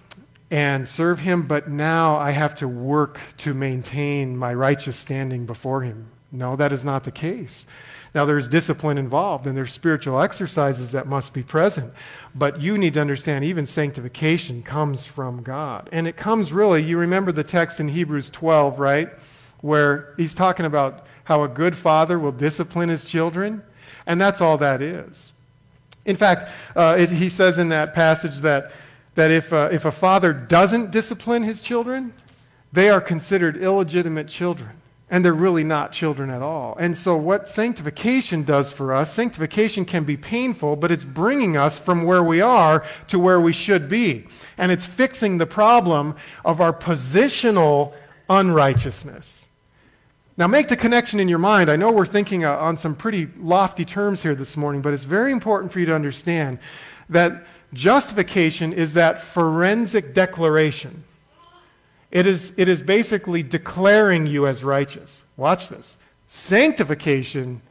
and 0.52 0.88
serve 0.88 1.20
Him, 1.20 1.48
but 1.48 1.70
now 1.70 2.18
I 2.18 2.32
have 2.32 2.56
to 2.56 2.68
work 2.68 3.20
to 3.38 3.54
maintain 3.54 4.36
my 4.36 4.54
righteous 4.54 4.98
standing 4.98 5.46
before 5.46 5.82
Him. 5.82 6.08
No, 6.32 6.56
that 6.56 6.72
is 6.72 6.84
not 6.84 7.04
the 7.04 7.12
case. 7.12 7.66
Now, 8.16 8.26
there's 8.26 8.48
discipline 8.48 8.98
involved 8.98 9.46
and 9.46 9.56
there's 9.56 9.72
spiritual 9.72 10.20
exercises 10.20 10.92
that 10.92 11.08
must 11.08 11.34
be 11.34 11.44
present. 11.44 11.94
But 12.34 12.60
you 12.60 12.78
need 12.78 12.96
to 12.96 13.02
understand 13.02 13.46
even 13.46 13.66
sanctification 13.66 14.64
comes 14.64 15.06
from 15.06 15.44
God. 15.44 15.90
And 15.92 16.08
it 16.08 16.18
comes 16.18 16.52
really, 16.52 16.82
you 16.84 16.98
remember 16.98 17.32
the 17.32 17.44
text 17.44 17.80
in 17.80 17.90
Hebrews 17.90 18.30
12, 18.32 18.80
right? 18.80 19.10
Where 19.62 20.14
he's 20.18 20.34
talking 20.34 20.66
about 20.66 21.06
how 21.26 21.44
a 21.44 21.48
good 21.48 21.76
father 21.76 22.18
will 22.18 22.32
discipline 22.32 22.90
his 22.90 23.06
children. 23.06 23.62
And 24.08 24.20
that's 24.20 24.42
all 24.42 24.58
that 24.58 24.82
is. 24.82 25.32
In 26.06 26.16
fact, 26.16 26.50
uh, 26.76 26.96
it, 26.98 27.10
he 27.10 27.30
says 27.30 27.60
in 27.60 27.70
that 27.70 27.94
passage 27.94 28.38
that, 28.38 28.72
that 29.14 29.30
if, 29.30 29.54
uh, 29.54 29.70
if 29.72 29.86
a 29.86 29.92
father 29.92 30.34
doesn't 30.34 30.90
discipline 30.90 31.44
his 31.44 31.62
children, 31.62 32.14
they 32.74 32.90
are 32.90 33.02
considered 33.02 33.58
illegitimate 33.58 34.28
children 34.28 34.79
and 35.12 35.26
they're 35.26 35.34
really 35.34 35.64
not 35.64 35.92
children 35.92 36.30
at 36.30 36.42
all. 36.42 36.76
And 36.80 36.98
so, 36.98 37.16
what 37.16 37.50
sanctification 37.50 38.44
does 38.44 38.72
for 38.72 38.94
us, 38.94 39.14
sanctification 39.14 39.86
can 39.86 40.04
be 40.04 40.18
painful, 40.18 40.76
but 40.76 40.92
it's 40.92 41.04
bringing 41.04 41.58
us 41.58 41.80
from 41.80 42.04
where 42.04 42.24
we 42.24 42.42
are 42.42 42.86
to 43.08 43.20
where 43.20 43.42
we 43.42 43.54
should 43.54 43.90
be. 43.90 44.28
And 44.58 44.72
it's 44.72 44.86
fixing 44.86 45.38
the 45.38 45.48
problem 45.48 46.16
of 46.46 46.62
our 46.62 46.74
positional 46.74 47.94
unrighteousness. 48.30 49.46
Now, 50.38 50.48
make 50.48 50.70
the 50.70 50.78
connection 50.78 51.20
in 51.20 51.28
your 51.28 51.40
mind. 51.40 51.70
I 51.70 51.76
know 51.76 51.92
we're 51.92 52.06
thinking 52.06 52.46
uh, 52.46 52.56
on 52.56 52.78
some 52.78 52.96
pretty 52.96 53.28
lofty 53.38 53.84
terms 53.84 54.22
here 54.22 54.36
this 54.36 54.56
morning, 54.56 54.82
but 54.82 54.94
it's 54.94 55.04
very 55.04 55.32
important 55.32 55.74
for 55.74 55.80
you 55.80 55.86
to 55.88 55.96
understand 55.96 56.60
that 57.10 57.44
justification 57.74 58.72
is 58.72 58.94
that 58.94 59.22
forensic 59.22 60.14
declaration 60.14 61.04
it 62.12 62.26
is, 62.26 62.54
it 62.58 62.68
is 62.68 62.82
basically 62.82 63.44
declaring 63.44 64.28
you 64.28 64.48
as 64.48 64.64
righteous. 64.64 65.22
Watch 65.38 65.70
this. 65.70 65.98
Sanctification 66.28 67.62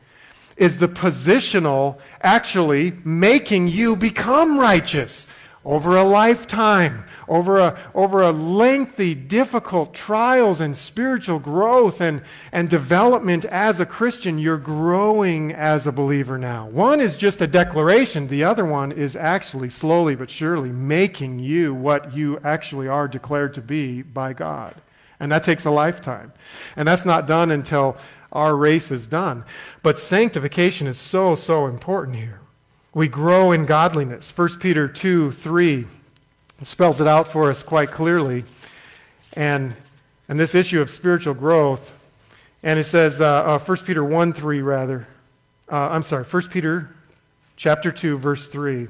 is 0.57 0.79
the 0.79 0.88
positional 0.88 1.98
actually 2.22 2.92
making 3.05 3.68
you 3.68 3.96
become 3.96 4.59
righteous 4.59 5.27
over 5.64 5.97
a 5.97 6.05
lifetime, 6.05 7.05
over 7.29 7.59
a, 7.59 7.79
over 7.94 8.23
a 8.23 8.31
lengthy, 8.31 9.14
difficult 9.14 9.92
trials 9.92 10.61
and 10.61 10.77
spiritual 10.77 11.38
growth 11.38 12.01
and, 12.01 12.23
and 12.53 12.71
development 12.71 13.44
as 13.47 13.81
a 13.81 13.87
Christian, 13.87 14.38
you're 14.38 14.59
growing 14.59 15.53
as 15.53 15.87
a 15.87 15.92
believer 15.92 16.38
now. 16.38 16.66
One 16.68 17.01
is 17.01 17.16
just 17.16 17.40
a 17.40 17.47
declaration, 17.47 18.29
the 18.29 18.44
other 18.44 18.64
one 18.64 18.92
is 18.92 19.16
actually 19.16 19.71
slowly 19.71 20.14
but 20.14 20.31
surely 20.31 20.71
making 20.71 21.38
you 21.38 21.75
what 21.75 22.14
you 22.14 22.38
actually 22.44 22.88
are 22.88 23.09
declared 23.09 23.55
to 23.55 23.61
be 23.61 24.03
by 24.03 24.33
God. 24.33 24.75
And 25.21 25.33
that 25.33 25.44
takes 25.44 25.64
a 25.64 25.71
lifetime. 25.71 26.33
And 26.77 26.87
that's 26.87 27.05
not 27.05 27.27
done 27.27 27.51
until 27.51 27.97
our 28.33 28.57
race 28.57 28.90
is 28.90 29.07
done. 29.07 29.44
But 29.83 29.99
sanctification 29.99 30.87
is 30.87 30.99
so, 30.99 31.35
so 31.35 31.66
important 31.66 32.16
here. 32.16 32.40
We 32.94 33.07
grow 33.07 33.53
in 33.53 33.66
godliness. 33.66 34.37
1 34.37 34.59
Peter 34.61 34.88
2 34.88 35.33
3 35.33 35.87
spells 36.62 37.01
it 37.01 37.07
out 37.07 37.29
for 37.29 37.51
us 37.51 37.62
quite 37.62 37.90
clearly. 37.90 38.44
And, 39.35 39.74
and 40.29 40.40
this 40.40 40.55
issue 40.55 40.81
of 40.81 40.90
spiritual 40.90 41.35
growth, 41.35 41.92
and 42.62 42.79
it 42.79 42.85
says, 42.85 43.20
uh, 43.20 43.44
uh, 43.44 43.59
1 43.59 43.79
Peter 43.79 44.03
1 44.03 44.33
3, 44.33 44.62
rather. 44.62 45.07
Uh, 45.70 45.88
I'm 45.90 46.03
sorry, 46.03 46.24
1 46.24 46.42
Peter 46.48 46.88
chapter 47.57 47.92
2, 47.92 48.18
verse 48.18 48.48
3. 48.48 48.88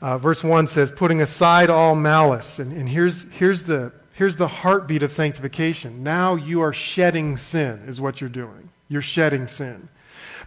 Uh, 0.00 0.18
verse 0.18 0.44
1 0.44 0.68
says, 0.68 0.90
putting 0.92 1.22
aside 1.22 1.70
all 1.70 1.96
malice. 1.96 2.58
And, 2.60 2.72
and 2.72 2.88
here's, 2.88 3.24
here's, 3.32 3.64
the, 3.64 3.90
here's 4.12 4.36
the 4.36 4.48
heartbeat 4.48 5.02
of 5.02 5.12
sanctification. 5.12 6.02
Now 6.02 6.36
you 6.36 6.60
are 6.60 6.72
shedding 6.72 7.36
sin, 7.36 7.82
is 7.88 8.00
what 8.00 8.20
you're 8.20 8.30
doing. 8.30 8.68
You're 8.88 9.02
shedding 9.02 9.46
sin. 9.46 9.88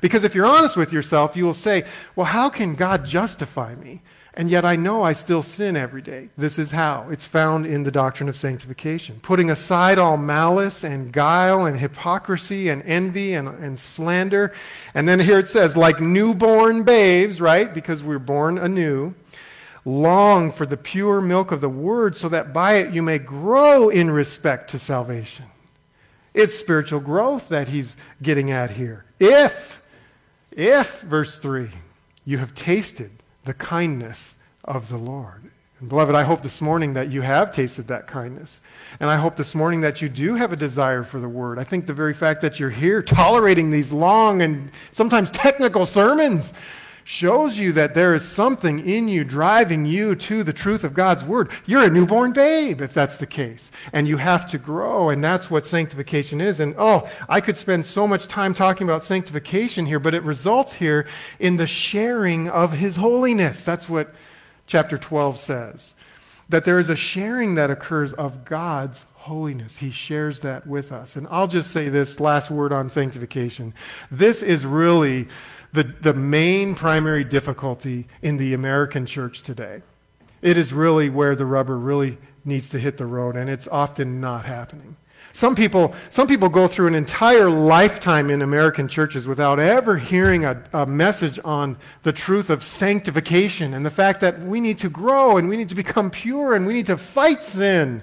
Because 0.02 0.24
if 0.24 0.36
you're 0.36 0.46
honest 0.46 0.78
with 0.78 0.94
yourself, 0.94 1.36
you 1.36 1.46
will 1.46 1.54
say, 1.54 1.84
well, 2.16 2.26
how 2.26 2.50
can 2.50 2.76
God 2.76 3.06
justify 3.06 3.76
me? 3.76 4.02
And 4.38 4.52
yet 4.52 4.66
I 4.66 4.76
know 4.76 5.02
I 5.02 5.14
still 5.14 5.42
sin 5.42 5.76
every 5.76 6.04
day. 6.04 6.30
This 6.38 6.60
is 6.60 6.70
how. 6.70 7.08
It's 7.10 7.26
found 7.26 7.66
in 7.66 7.82
the 7.82 7.90
doctrine 7.90 8.30
of 8.30 8.38
sanctification. 8.38 9.20
Putting 9.24 9.50
aside 9.50 9.98
all 9.98 10.16
malice 10.16 10.84
and 10.84 11.12
guile 11.12 11.66
and 11.66 11.80
hypocrisy 11.80 12.70
and 12.70 12.84
envy 12.84 13.34
and, 13.34 13.48
and 13.48 13.80
slander. 13.80 14.54
And 14.94 15.10
then 15.10 15.20
here 15.20 15.40
it 15.40 15.48
says, 15.48 15.76
like 15.76 16.00
newborn 16.00 16.84
babes, 16.84 17.42
right? 17.42 17.74
Because 17.74 18.04
we're 18.04 18.20
born 18.20 18.60
anew. 18.60 19.16
Long 19.86 20.52
for 20.52 20.68
the 20.68 20.78
pure 20.78 21.20
milk 21.20 21.52
of 21.52 21.60
the 21.60 21.70
word 21.70 22.16
so 22.16 22.30
that 22.30 22.54
by 22.54 22.74
it 22.74 22.94
you 22.94 23.02
may 23.02 23.18
grow 23.18 23.90
in 23.90 24.12
respect 24.12 24.70
to 24.70 24.78
salvation. 24.78 25.46
It's 26.36 26.56
spiritual 26.56 27.00
growth 27.00 27.50
that 27.50 27.70
he's 27.70 27.96
getting 28.22 28.52
at 28.52 28.70
here. 28.70 29.06
If, 29.20 29.82
if, 30.58 31.02
verse 31.02 31.40
3, 31.40 31.70
you 32.26 32.40
have 32.40 32.54
tasted 32.54 33.12
the 33.46 33.54
kindness 33.54 34.36
of 34.66 34.90
the 34.90 34.98
Lord. 34.98 35.44
And 35.80 35.88
beloved, 35.88 36.16
I 36.16 36.24
hope 36.24 36.42
this 36.42 36.60
morning 36.60 36.94
that 36.94 37.12
you 37.12 37.22
have 37.22 37.54
tasted 37.54 37.88
that 37.88 38.08
kindness. 38.08 38.60
And 39.00 39.10
I 39.10 39.16
hope 39.16 39.36
this 39.36 39.54
morning 39.54 39.82
that 39.82 40.02
you 40.02 40.10
do 40.10 40.34
have 40.34 40.52
a 40.52 40.56
desire 40.56 41.04
for 41.04 41.20
the 41.20 41.30
word. 41.30 41.60
I 41.60 41.64
think 41.64 41.86
the 41.86 41.94
very 41.94 42.16
fact 42.16 42.42
that 42.42 42.60
you're 42.60 42.72
here 42.72 43.04
tolerating 43.04 43.70
these 43.70 43.92
long 43.92 44.42
and 44.42 44.72
sometimes 44.92 45.30
technical 45.30 45.86
sermons 45.86 46.54
shows 47.08 47.58
you 47.58 47.72
that 47.72 47.94
there 47.94 48.14
is 48.14 48.28
something 48.28 48.86
in 48.86 49.08
you 49.08 49.24
driving 49.24 49.86
you 49.86 50.14
to 50.14 50.44
the 50.44 50.52
truth 50.52 50.84
of 50.84 50.94
God's 50.94 51.24
word. 51.24 51.50
You're 51.66 51.86
a 51.86 51.90
newborn 51.90 52.34
babe, 52.34 52.82
if 52.82 52.94
that's 52.94 53.18
the 53.18 53.26
case. 53.26 53.72
And 53.94 54.10
you 54.10 54.18
have 54.18 54.46
to 54.50 54.58
grow, 54.58 55.08
and 55.08 55.24
that's 55.24 55.50
what 55.50 55.66
sanctification 55.66 56.42
is. 56.42 56.60
And 56.60 56.76
oh, 56.78 57.10
I 57.30 57.40
could 57.40 57.56
spend 57.56 57.86
so 57.86 58.10
much 58.10 58.28
time 58.28 58.54
talking 58.54 58.86
about 58.86 59.04
sanctification 59.04 59.86
here, 59.86 60.02
but 60.02 60.16
it 60.16 60.24
results 60.24 60.74
here 60.74 61.08
in 61.40 61.56
the 61.56 61.66
sharing 61.66 62.50
of 62.50 62.74
his 62.74 62.98
holiness. 62.98 63.64
That's 63.64 63.88
what 63.88 64.14
chapter 64.66 64.98
12 64.98 65.38
says. 65.38 65.94
That 66.50 66.66
there 66.66 66.78
is 66.78 66.90
a 66.90 66.98
sharing 66.98 67.56
that 67.56 67.72
occurs 67.72 68.12
of 68.12 68.44
God's 68.44 69.06
holiness. 69.14 69.78
He 69.78 69.92
shares 69.92 70.42
that 70.42 70.68
with 70.68 70.92
us. 70.92 71.16
And 71.16 71.26
I'll 71.32 71.48
just 71.48 71.72
say 71.72 71.88
this 71.88 72.20
last 72.20 72.52
word 72.52 72.74
on 72.74 72.90
sanctification. 72.90 73.74
This 74.12 74.42
is 74.42 74.66
really 74.66 75.30
the, 75.78 75.84
the 75.84 76.14
main 76.16 76.74
primary 76.74 77.24
difficulty 77.24 78.08
in 78.24 78.38
the 78.38 78.56
American 78.56 79.06
church 79.06 79.44
today. 79.44 79.84
It 80.42 80.58
is 80.58 80.74
really 80.74 81.12
where 81.12 81.36
the 81.36 81.46
rubber 81.46 81.78
really 81.78 82.18
needs 82.44 82.70
to 82.70 82.80
hit 82.80 82.98
the 82.98 83.06
road, 83.06 83.36
and 83.36 83.48
it's 83.48 83.68
often 83.68 84.20
not 84.20 84.46
happening. 84.46 84.98
Some 85.34 85.56
people, 85.56 85.94
some 86.10 86.28
people 86.28 86.50
go 86.50 86.68
through 86.68 86.88
an 86.88 86.96
entire 86.96 87.48
lifetime 87.48 88.32
in 88.32 88.42
American 88.42 88.88
churches 88.88 89.28
without 89.28 89.60
ever 89.60 89.98
hearing 89.98 90.46
a, 90.46 90.64
a, 90.74 90.88
message 90.88 91.40
on 91.46 91.78
the 92.02 92.12
truth 92.12 92.50
of 92.50 92.64
sanctification 92.64 93.76
and 93.76 93.86
the 93.86 93.92
fact 93.92 94.22
that 94.22 94.42
we 94.42 94.60
need 94.60 94.80
to 94.80 94.90
grow 94.90 95.38
and 95.38 95.48
we 95.48 95.58
need 95.58 95.70
to 95.70 95.76
become 95.76 96.10
pure 96.10 96.56
and 96.56 96.66
we 96.66 96.74
need 96.74 96.88
to 96.88 96.98
fight 96.98 97.44
sin 97.44 98.02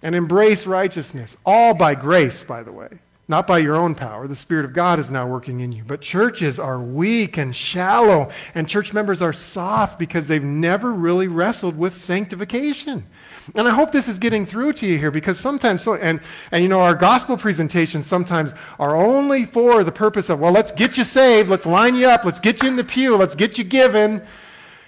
and 0.00 0.14
embrace 0.14 0.64
righteousness. 0.64 1.36
All 1.44 1.74
by 1.74 1.96
grace, 1.96 2.44
by 2.44 2.62
the 2.62 2.70
way 2.70 3.00
not 3.26 3.46
by 3.46 3.58
your 3.58 3.76
own 3.76 3.94
power. 3.94 4.28
The 4.28 4.36
Spirit 4.36 4.66
of 4.66 4.74
God 4.74 4.98
is 4.98 5.10
now 5.10 5.26
working 5.26 5.60
in 5.60 5.72
you. 5.72 5.82
But 5.86 6.02
churches 6.02 6.58
are 6.58 6.78
weak 6.78 7.38
and 7.38 7.56
shallow, 7.56 8.30
and 8.54 8.68
church 8.68 8.92
members 8.92 9.22
are 9.22 9.32
soft 9.32 9.98
because 9.98 10.28
they've 10.28 10.44
never 10.44 10.92
really 10.92 11.28
wrestled 11.28 11.78
with 11.78 11.96
sanctification. 11.96 13.06
And 13.54 13.66
I 13.66 13.70
hope 13.70 13.92
this 13.92 14.08
is 14.08 14.18
getting 14.18 14.44
through 14.44 14.74
to 14.74 14.86
you 14.86 14.98
here 14.98 15.10
because 15.10 15.38
sometimes, 15.38 15.82
so, 15.82 15.94
and, 15.94 16.20
and 16.50 16.62
you 16.62 16.68
know, 16.68 16.80
our 16.80 16.94
gospel 16.94 17.36
presentations 17.36 18.06
sometimes 18.06 18.52
are 18.78 18.96
only 18.96 19.46
for 19.46 19.84
the 19.84 19.92
purpose 19.92 20.28
of, 20.28 20.40
well, 20.40 20.52
let's 20.52 20.72
get 20.72 20.96
you 20.96 21.04
saved, 21.04 21.48
let's 21.48 21.66
line 21.66 21.94
you 21.94 22.06
up, 22.06 22.24
let's 22.24 22.40
get 22.40 22.62
you 22.62 22.68
in 22.68 22.76
the 22.76 22.84
pew, 22.84 23.16
let's 23.16 23.34
get 23.34 23.56
you 23.58 23.64
given. 23.64 24.22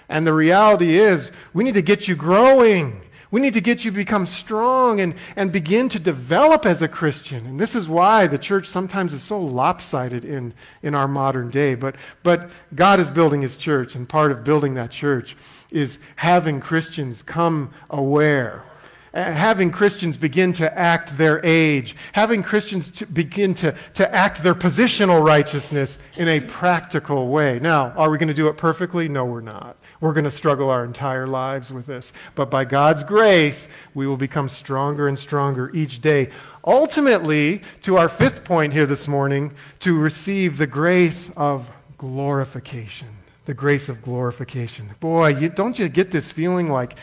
And 0.09 0.25
the 0.25 0.33
reality 0.33 0.97
is, 0.97 1.31
we 1.53 1.63
need 1.63 1.73
to 1.73 1.81
get 1.81 2.07
you 2.07 2.15
growing. 2.15 3.01
We 3.37 3.41
need 3.41 3.53
to 3.53 3.61
get 3.61 3.85
you 3.85 3.91
to 3.91 3.95
become 3.95 4.25
strong 4.25 4.99
and, 4.99 5.13
and 5.35 5.51
begin 5.51 5.89
to 5.89 5.99
develop 5.99 6.65
as 6.65 6.81
a 6.81 6.87
Christian. 6.87 7.45
And 7.45 7.59
this 7.59 7.75
is 7.75 7.87
why 7.87 8.25
the 8.25 8.39
church 8.39 8.65
sometimes 8.65 9.13
is 9.13 9.21
so 9.21 9.39
lopsided 9.39 10.25
in, 10.25 10.55
in 10.81 10.95
our 10.95 11.07
modern 11.07 11.51
day. 11.51 11.75
But, 11.75 11.97
but 12.23 12.49
God 12.73 12.99
is 12.99 13.11
building 13.11 13.43
his 13.43 13.55
church, 13.55 13.93
and 13.93 14.09
part 14.09 14.31
of 14.31 14.43
building 14.43 14.73
that 14.73 14.89
church 14.89 15.37
is 15.69 15.99
having 16.15 16.59
Christians 16.59 17.21
come 17.21 17.71
aware. 17.91 18.63
Uh, 19.13 19.31
having 19.31 19.69
Christians 19.69 20.17
begin 20.17 20.51
to 20.53 20.75
act 20.75 21.15
their 21.15 21.39
age, 21.45 21.95
having 22.13 22.41
Christians 22.41 22.89
to 22.89 23.05
begin 23.05 23.53
to, 23.53 23.75
to 23.93 24.15
act 24.15 24.41
their 24.41 24.55
positional 24.55 25.23
righteousness 25.23 25.99
in 26.15 26.27
a 26.27 26.39
practical 26.39 27.27
way. 27.27 27.59
Now, 27.59 27.91
are 27.91 28.09
we 28.09 28.17
going 28.17 28.29
to 28.29 28.33
do 28.33 28.47
it 28.47 28.57
perfectly? 28.57 29.07
No, 29.07 29.25
we're 29.25 29.41
not. 29.41 29.77
We're 29.99 30.13
going 30.13 30.25
to 30.25 30.31
struggle 30.31 30.69
our 30.69 30.85
entire 30.85 31.27
lives 31.27 31.73
with 31.73 31.87
this. 31.87 32.13
But 32.35 32.51
by 32.51 32.65
God's 32.65 33.03
grace, 33.03 33.67
we 33.93 34.05
will 34.05 34.17
become 34.17 34.47
stronger 34.47 35.07
and 35.07 35.17
stronger 35.17 35.71
each 35.73 36.01
day. 36.01 36.29
Ultimately, 36.65 37.63
to 37.83 37.97
our 37.97 38.09
fifth 38.09 38.43
point 38.43 38.73
here 38.73 38.85
this 38.85 39.07
morning, 39.07 39.53
to 39.79 39.97
receive 39.97 40.57
the 40.57 40.67
grace 40.67 41.31
of 41.35 41.69
glorification. 41.97 43.07
The 43.45 43.53
grace 43.53 43.89
of 43.89 44.01
glorification. 44.01 44.91
Boy, 44.99 45.29
you, 45.29 45.49
don't 45.49 45.79
you 45.79 45.89
get 45.89 46.11
this 46.11 46.31
feeling 46.31 46.69
like, 46.69 46.95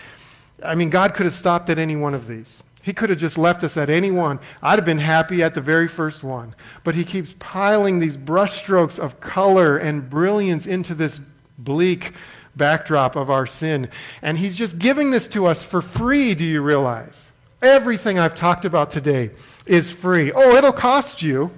I 0.63 0.75
mean, 0.75 0.91
God 0.91 1.15
could 1.15 1.27
have 1.27 1.35
stopped 1.35 1.71
at 1.71 1.79
any 1.79 1.97
one 1.97 2.15
of 2.15 2.29
these. 2.29 2.63
He 2.83 2.93
could 2.93 3.09
have 3.09 3.19
just 3.19 3.39
left 3.39 3.65
us 3.65 3.79
at 3.79 3.89
any 3.89 4.11
one. 4.11 4.39
I'd 4.63 4.79
have 4.79 4.85
been 4.85 4.99
happy 4.99 5.43
at 5.43 5.55
the 5.55 5.63
very 5.63 5.89
first 5.89 6.23
one. 6.23 6.55
But 6.85 6.95
he 6.95 7.03
keeps 7.03 7.35
piling 7.39 7.99
these 7.99 8.17
brushstrokes 8.17 8.99
of 8.99 9.21
color 9.21 9.79
and 9.79 10.09
brilliance 10.09 10.67
into 10.67 10.95
this 10.95 11.19
bleak 11.59 12.13
backdrop 12.57 13.17
of 13.17 13.31
our 13.31 13.47
sin. 13.47 13.89
And 14.23 14.39
he's 14.39 14.57
just 14.57 14.79
giving 14.79 15.11
this 15.11 15.29
to 15.29 15.47
us 15.47 15.65
for 15.65 15.83
free, 15.83 16.35
do 16.35 16.45
you 16.45 16.63
realize? 16.63 17.29
Everything 17.63 18.19
I've 18.19 18.37
talked 18.37 18.65
about 18.65 18.91
today 18.91 19.31
is 19.67 19.91
free. 19.91 20.33
Oh, 20.33 20.55
it'll 20.57 20.73
cost 20.73 21.23
you. 21.23 21.51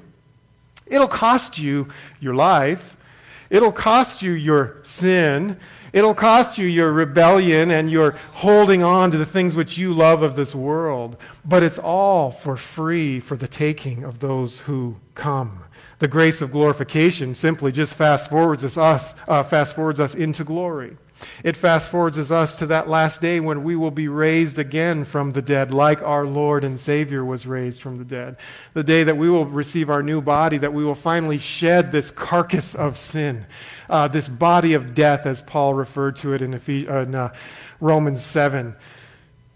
It'll 0.86 1.08
cost 1.08 1.58
you 1.58 1.88
your 2.20 2.34
life. 2.34 2.96
It'll 3.50 3.72
cost 3.72 4.22
you 4.22 4.32
your 4.32 4.78
sin. 4.82 5.58
It'll 5.92 6.14
cost 6.14 6.58
you 6.58 6.66
your 6.66 6.92
rebellion 6.92 7.70
and 7.70 7.90
your 7.90 8.12
holding 8.32 8.82
on 8.82 9.10
to 9.12 9.18
the 9.18 9.26
things 9.26 9.54
which 9.54 9.78
you 9.78 9.94
love 9.94 10.22
of 10.22 10.36
this 10.36 10.54
world. 10.54 11.16
But 11.44 11.62
it's 11.62 11.78
all 11.78 12.30
for 12.30 12.56
free 12.56 13.18
for 13.20 13.36
the 13.36 13.48
taking 13.48 14.04
of 14.04 14.18
those 14.18 14.60
who 14.60 14.96
come. 15.14 15.64
The 15.98 16.08
grace 16.08 16.42
of 16.42 16.52
glorification 16.52 17.34
simply 17.34 17.72
just 17.72 17.94
fast 17.94 18.28
forwards 18.28 18.64
us, 18.76 19.14
uh, 19.26 19.42
fast 19.42 19.74
forwards 19.74 19.98
us 19.98 20.14
into 20.14 20.44
glory. 20.44 20.96
It 21.42 21.56
fast 21.56 21.90
forwards 21.90 22.30
us 22.30 22.56
to 22.56 22.66
that 22.66 22.88
last 22.88 23.22
day 23.22 23.40
when 23.40 23.64
we 23.64 23.74
will 23.74 23.90
be 23.90 24.08
raised 24.08 24.58
again 24.58 25.04
from 25.06 25.32
the 25.32 25.40
dead, 25.40 25.72
like 25.72 26.02
our 26.02 26.26
Lord 26.26 26.62
and 26.62 26.78
Savior 26.78 27.24
was 27.24 27.46
raised 27.46 27.80
from 27.80 27.96
the 27.96 28.04
dead. 28.04 28.36
The 28.74 28.84
day 28.84 29.04
that 29.04 29.16
we 29.16 29.30
will 29.30 29.46
receive 29.46 29.88
our 29.88 30.02
new 30.02 30.20
body, 30.20 30.58
that 30.58 30.74
we 30.74 30.84
will 30.84 30.94
finally 30.94 31.38
shed 31.38 31.90
this 31.90 32.10
carcass 32.10 32.74
of 32.74 32.98
sin, 32.98 33.46
uh, 33.88 34.08
this 34.08 34.28
body 34.28 34.74
of 34.74 34.94
death, 34.94 35.24
as 35.24 35.40
Paul 35.40 35.72
referred 35.72 36.16
to 36.16 36.34
it 36.34 36.42
in, 36.42 36.52
Ephes- 36.52 36.88
uh, 36.88 37.06
in 37.06 37.14
uh, 37.14 37.32
Romans 37.80 38.22
7 38.22 38.76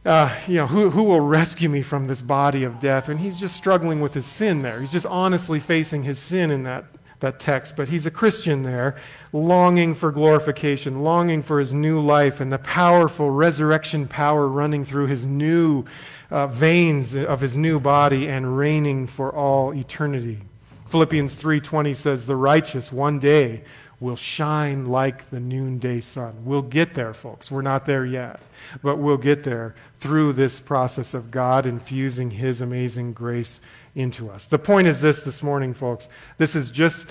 uh, 0.05 0.34
you 0.46 0.55
know, 0.55 0.66
who, 0.66 0.90
who 0.90 1.03
will 1.03 1.20
rescue 1.20 1.68
me 1.68 1.82
from 1.82 2.07
this 2.07 2.22
body 2.22 2.64
of 2.64 2.80
death? 2.80 3.09
And 3.09 3.20
he's 3.20 3.38
just 3.38 3.55
struggling 3.55 4.01
with 4.01 4.14
his 4.14 4.26
sin 4.26 4.62
there. 4.62 4.80
He's 4.80 4.92
just 4.92 5.07
honestly 5.07 5.61
facing 5.61 6.03
his 6.03 6.18
sin 6.18 6.51
in 6.51 6.62
that, 6.62 6.86
that 7.20 7.38
text. 7.38 7.76
But 7.76 7.88
he's 7.88 8.07
a 8.07 8.11
Christian 8.11 8.62
there, 8.62 8.96
longing 9.32 9.94
for 9.94 10.11
glorification, 10.11 11.03
longing 11.03 11.42
for 11.42 11.59
his 11.59 11.74
new 11.74 12.01
life 12.01 12.40
and 12.40 12.51
the 12.51 12.59
powerful 12.59 13.30
resurrection 13.30 14.09
power 14.09 14.48
running 14.48 14.84
through 14.84 15.07
his 15.07 15.26
new 15.26 15.84
uh, 16.30 16.46
veins 16.46 17.14
of 17.14 17.40
his 17.40 17.55
new 17.55 17.78
body 17.78 18.28
and 18.28 18.57
reigning 18.57 19.07
for 19.07 19.34
all 19.34 19.74
eternity. 19.74 20.38
Philippians 20.88 21.36
3:20 21.36 21.94
says 21.94 22.26
the 22.26 22.36
righteous 22.36 22.90
one 22.90 23.18
day 23.18 23.62
will 24.01 24.16
shine 24.16 24.86
like 24.86 25.28
the 25.28 25.38
noonday 25.38 26.01
sun. 26.01 26.34
We'll 26.44 26.62
get 26.62 26.94
there, 26.94 27.12
folks. 27.12 27.51
We're 27.51 27.62
not 27.62 27.84
there 27.84 28.07
yet, 28.07 28.40
but 28.82 28.96
we'll 28.96 29.18
get 29.18 29.42
there 29.42 29.74
through 29.98 30.32
this 30.32 30.59
process 30.59 31.12
of 31.12 31.30
God 31.30 31.66
infusing 31.66 32.30
His 32.30 32.62
amazing 32.62 33.12
grace 33.12 33.61
into 33.94 34.30
us. 34.30 34.46
The 34.46 34.59
point 34.59 34.88
is 34.88 35.01
this 35.01 35.22
this 35.22 35.42
morning, 35.42 35.74
folks. 35.74 36.09
This 36.38 36.57
is 36.57 36.70
just, 36.70 37.07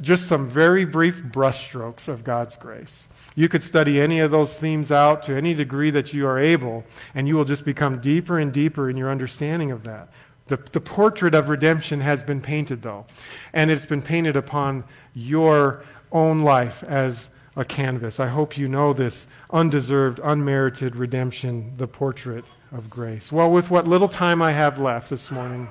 just 0.00 0.26
some 0.26 0.48
very 0.48 0.84
brief 0.84 1.22
brushstrokes 1.22 2.08
of 2.08 2.24
God's 2.24 2.56
grace. 2.56 3.04
You 3.36 3.48
could 3.48 3.62
study 3.62 4.00
any 4.00 4.20
of 4.20 4.30
those 4.30 4.56
themes 4.56 4.90
out 4.90 5.22
to 5.24 5.36
any 5.36 5.54
degree 5.54 5.90
that 5.90 6.12
you 6.12 6.26
are 6.26 6.38
able, 6.38 6.84
and 7.14 7.28
you 7.28 7.36
will 7.36 7.44
just 7.44 7.64
become 7.64 8.00
deeper 8.00 8.38
and 8.38 8.52
deeper 8.52 8.90
in 8.90 8.96
your 8.96 9.10
understanding 9.10 9.70
of 9.70 9.84
that. 9.84 10.08
The, 10.46 10.58
the 10.72 10.80
portrait 10.80 11.34
of 11.34 11.48
redemption 11.48 12.00
has 12.00 12.22
been 12.22 12.40
painted, 12.40 12.82
though, 12.82 13.06
and 13.52 13.70
it's 13.70 13.86
been 13.86 14.02
painted 14.02 14.36
upon 14.36 14.84
your 15.14 15.84
own 16.14 16.40
life 16.42 16.82
as 16.84 17.28
a 17.56 17.64
canvas. 17.64 18.18
I 18.18 18.28
hope 18.28 18.56
you 18.56 18.68
know 18.68 18.92
this 18.92 19.26
undeserved, 19.50 20.20
unmerited 20.22 20.96
redemption, 20.96 21.74
the 21.76 21.86
portrait 21.86 22.44
of 22.72 22.88
grace. 22.88 23.30
Well, 23.30 23.50
with 23.50 23.70
what 23.70 23.86
little 23.86 24.08
time 24.08 24.40
I 24.40 24.52
have 24.52 24.78
left 24.78 25.10
this 25.10 25.30
morning, 25.30 25.68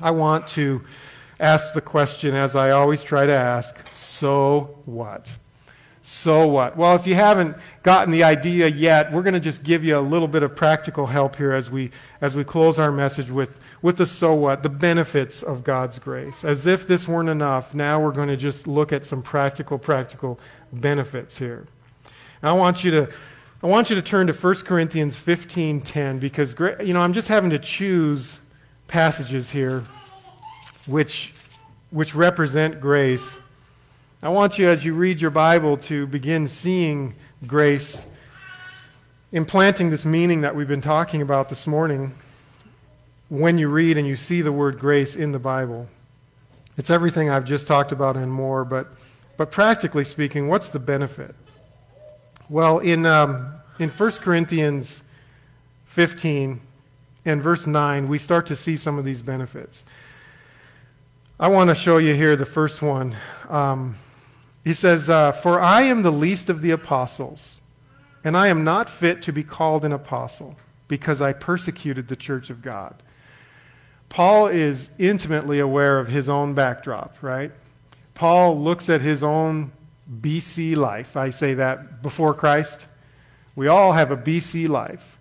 I 0.00 0.12
want 0.12 0.48
to 0.48 0.82
ask 1.40 1.74
the 1.74 1.80
question, 1.80 2.34
as 2.34 2.56
I 2.56 2.70
always 2.70 3.02
try 3.02 3.26
to 3.26 3.32
ask 3.32 3.76
so 3.94 4.78
what? 4.86 5.30
So 6.02 6.46
what? 6.46 6.76
Well, 6.76 6.96
if 6.96 7.06
you 7.06 7.14
haven't 7.14 7.56
gotten 7.82 8.10
the 8.12 8.24
idea 8.24 8.66
yet, 8.66 9.12
we're 9.12 9.22
going 9.22 9.34
to 9.34 9.40
just 9.40 9.62
give 9.62 9.84
you 9.84 9.98
a 9.98 10.00
little 10.00 10.28
bit 10.28 10.42
of 10.42 10.56
practical 10.56 11.06
help 11.06 11.36
here 11.36 11.52
as 11.52 11.70
we, 11.70 11.90
as 12.20 12.34
we 12.34 12.44
close 12.44 12.78
our 12.78 12.90
message 12.90 13.30
with, 13.30 13.58
with 13.80 13.96
the 13.96 14.06
so 14.06 14.34
what, 14.34 14.62
the 14.62 14.68
benefits 14.68 15.42
of 15.42 15.64
God's 15.64 15.98
grace. 15.98 16.44
As 16.44 16.66
if 16.66 16.86
this 16.86 17.06
weren't 17.06 17.28
enough, 17.28 17.74
now 17.74 18.00
we're 18.00 18.12
going 18.12 18.28
to 18.28 18.36
just 18.36 18.66
look 18.66 18.92
at 18.92 19.04
some 19.04 19.22
practical, 19.22 19.78
practical 19.78 20.38
benefits 20.72 21.38
here. 21.38 21.66
I 22.42 22.52
want 22.52 22.84
you 22.84 22.90
to 22.92 23.08
I 23.60 23.66
want 23.66 23.90
you 23.90 23.96
to 23.96 24.02
turn 24.02 24.28
to 24.28 24.32
1 24.32 24.54
Corinthians 24.64 25.16
15:10 25.16 26.20
because 26.20 26.54
you 26.80 26.94
know 26.94 27.00
I'm 27.00 27.12
just 27.12 27.26
having 27.26 27.50
to 27.50 27.58
choose 27.58 28.38
passages 28.86 29.50
here 29.50 29.82
which 30.86 31.32
which 31.90 32.14
represent 32.14 32.80
grace. 32.80 33.36
I 34.22 34.28
want 34.28 34.58
you 34.58 34.68
as 34.68 34.84
you 34.84 34.94
read 34.94 35.20
your 35.20 35.30
Bible 35.30 35.76
to 35.78 36.06
begin 36.06 36.46
seeing 36.46 37.14
grace 37.46 38.04
implanting 39.32 39.90
this 39.90 40.04
meaning 40.04 40.40
that 40.40 40.54
we've 40.54 40.68
been 40.68 40.80
talking 40.80 41.20
about 41.20 41.48
this 41.48 41.66
morning 41.66 42.14
when 43.28 43.58
you 43.58 43.68
read 43.68 43.98
and 43.98 44.06
you 44.06 44.16
see 44.16 44.42
the 44.42 44.52
word 44.52 44.78
grace 44.78 45.16
in 45.16 45.32
the 45.32 45.38
Bible. 45.38 45.88
It's 46.76 46.90
everything 46.90 47.28
I've 47.28 47.44
just 47.44 47.66
talked 47.66 47.92
about 47.92 48.16
and 48.16 48.32
more, 48.32 48.64
but 48.64 48.88
but 49.38 49.52
practically 49.52 50.04
speaking, 50.04 50.48
what's 50.48 50.68
the 50.68 50.80
benefit? 50.80 51.34
Well, 52.50 52.80
in, 52.80 53.06
um, 53.06 53.54
in 53.78 53.88
1 53.88 54.10
Corinthians 54.12 55.02
15 55.86 56.60
and 57.24 57.40
verse 57.40 57.64
9, 57.64 58.08
we 58.08 58.18
start 58.18 58.46
to 58.46 58.56
see 58.56 58.76
some 58.76 58.98
of 58.98 59.04
these 59.04 59.22
benefits. 59.22 59.84
I 61.38 61.46
want 61.46 61.70
to 61.70 61.76
show 61.76 61.98
you 61.98 62.14
here 62.14 62.34
the 62.34 62.46
first 62.46 62.82
one. 62.82 63.14
Um, 63.48 63.96
he 64.64 64.74
says, 64.74 65.08
uh, 65.08 65.30
For 65.30 65.60
I 65.60 65.82
am 65.82 66.02
the 66.02 66.10
least 66.10 66.48
of 66.48 66.60
the 66.60 66.72
apostles, 66.72 67.60
and 68.24 68.36
I 68.36 68.48
am 68.48 68.64
not 68.64 68.90
fit 68.90 69.22
to 69.22 69.32
be 69.32 69.44
called 69.44 69.84
an 69.84 69.92
apostle, 69.92 70.56
because 70.88 71.20
I 71.20 71.32
persecuted 71.32 72.08
the 72.08 72.16
church 72.16 72.50
of 72.50 72.60
God. 72.60 73.04
Paul 74.08 74.48
is 74.48 74.90
intimately 74.98 75.58
aware 75.58 75.98
of 75.98 76.08
his 76.08 76.28
own 76.28 76.54
backdrop, 76.54 77.16
right? 77.22 77.52
Paul 78.14 78.58
looks 78.58 78.88
at 78.88 79.00
his 79.00 79.22
own 79.22 79.70
BC 80.20 80.76
life. 80.76 81.16
I 81.16 81.30
say 81.30 81.54
that 81.54 82.02
before 82.02 82.34
Christ. 82.34 82.86
We 83.54 83.68
all 83.68 83.92
have 83.92 84.10
a 84.10 84.16
BC 84.16 84.68
life. 84.68 85.18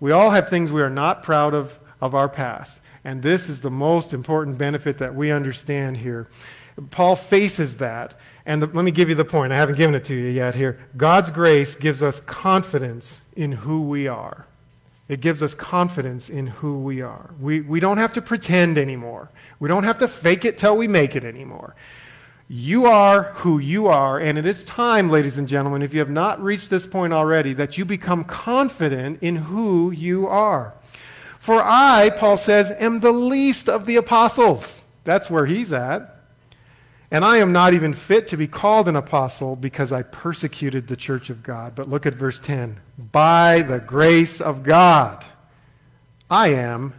We 0.00 0.12
all 0.12 0.30
have 0.30 0.48
things 0.48 0.70
we 0.70 0.82
are 0.82 0.90
not 0.90 1.22
proud 1.22 1.54
of 1.54 1.72
of 2.00 2.14
our 2.14 2.28
past. 2.28 2.80
And 3.04 3.22
this 3.22 3.48
is 3.48 3.60
the 3.60 3.70
most 3.70 4.12
important 4.12 4.58
benefit 4.58 4.98
that 4.98 5.14
we 5.14 5.30
understand 5.30 5.96
here. 5.96 6.28
Paul 6.90 7.16
faces 7.16 7.76
that. 7.78 8.14
And 8.46 8.62
the, 8.62 8.66
let 8.66 8.84
me 8.84 8.90
give 8.90 9.08
you 9.08 9.14
the 9.14 9.24
point. 9.24 9.52
I 9.52 9.56
haven't 9.56 9.76
given 9.76 9.94
it 9.94 10.04
to 10.06 10.14
you 10.14 10.28
yet 10.28 10.54
here. 10.54 10.78
God's 10.96 11.30
grace 11.30 11.74
gives 11.74 12.02
us 12.02 12.20
confidence 12.20 13.20
in 13.36 13.52
who 13.52 13.82
we 13.82 14.08
are. 14.08 14.46
It 15.08 15.20
gives 15.20 15.42
us 15.42 15.54
confidence 15.54 16.28
in 16.28 16.46
who 16.46 16.78
we 16.78 17.00
are. 17.00 17.30
We, 17.40 17.62
we 17.62 17.80
don't 17.80 17.96
have 17.96 18.12
to 18.14 18.22
pretend 18.22 18.76
anymore. 18.76 19.30
We 19.58 19.68
don't 19.68 19.84
have 19.84 19.98
to 20.00 20.08
fake 20.08 20.44
it 20.44 20.58
till 20.58 20.76
we 20.76 20.86
make 20.86 21.16
it 21.16 21.24
anymore. 21.24 21.74
You 22.46 22.86
are 22.86 23.24
who 23.34 23.58
you 23.58 23.88
are, 23.88 24.18
and 24.18 24.38
it 24.38 24.46
is 24.46 24.64
time, 24.64 25.10
ladies 25.10 25.38
and 25.38 25.48
gentlemen, 25.48 25.82
if 25.82 25.92
you 25.92 25.98
have 26.00 26.10
not 26.10 26.42
reached 26.42 26.70
this 26.70 26.86
point 26.86 27.12
already, 27.12 27.52
that 27.54 27.76
you 27.76 27.84
become 27.84 28.24
confident 28.24 29.22
in 29.22 29.36
who 29.36 29.90
you 29.90 30.26
are. 30.26 30.74
For 31.38 31.62
I, 31.62 32.10
Paul 32.10 32.36
says, 32.36 32.70
am 32.78 33.00
the 33.00 33.12
least 33.12 33.68
of 33.68 33.86
the 33.86 33.96
apostles. 33.96 34.82
That's 35.04 35.30
where 35.30 35.46
he's 35.46 35.72
at. 35.72 36.17
And 37.10 37.24
I 37.24 37.38
am 37.38 37.52
not 37.52 37.72
even 37.72 37.94
fit 37.94 38.28
to 38.28 38.36
be 38.36 38.46
called 38.46 38.86
an 38.86 38.96
apostle 38.96 39.56
because 39.56 39.92
I 39.92 40.02
persecuted 40.02 40.86
the 40.86 40.96
church 40.96 41.30
of 41.30 41.42
God. 41.42 41.74
But 41.74 41.88
look 41.88 42.04
at 42.04 42.14
verse 42.14 42.38
10. 42.38 42.78
By 43.12 43.62
the 43.62 43.80
grace 43.80 44.40
of 44.40 44.62
God, 44.62 45.24
I 46.30 46.48
am 46.48 46.92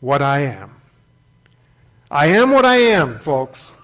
what 0.00 0.22
I 0.22 0.40
am. 0.40 0.76
I 2.10 2.26
am 2.26 2.52
what 2.52 2.64
I 2.64 2.76
am, 2.76 3.18
folks. 3.18 3.74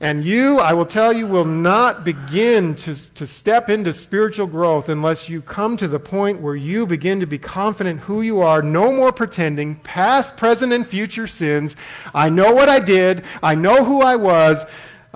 And 0.00 0.24
you, 0.24 0.58
I 0.58 0.74
will 0.74 0.84
tell 0.84 1.14
you, 1.14 1.26
will 1.26 1.46
not 1.46 2.04
begin 2.04 2.74
to, 2.76 3.14
to 3.14 3.26
step 3.26 3.70
into 3.70 3.94
spiritual 3.94 4.46
growth 4.46 4.90
unless 4.90 5.28
you 5.28 5.40
come 5.40 5.78
to 5.78 5.88
the 5.88 5.98
point 5.98 6.40
where 6.40 6.54
you 6.54 6.86
begin 6.86 7.18
to 7.20 7.26
be 7.26 7.38
confident 7.38 8.00
who 8.00 8.20
you 8.20 8.42
are, 8.42 8.60
no 8.60 8.92
more 8.92 9.10
pretending, 9.10 9.76
past, 9.76 10.36
present, 10.36 10.74
and 10.74 10.86
future 10.86 11.26
sins. 11.26 11.76
I 12.14 12.28
know 12.28 12.52
what 12.52 12.68
I 12.68 12.78
did. 12.78 13.24
I 13.42 13.54
know 13.54 13.84
who 13.84 14.02
I 14.02 14.16
was. 14.16 14.64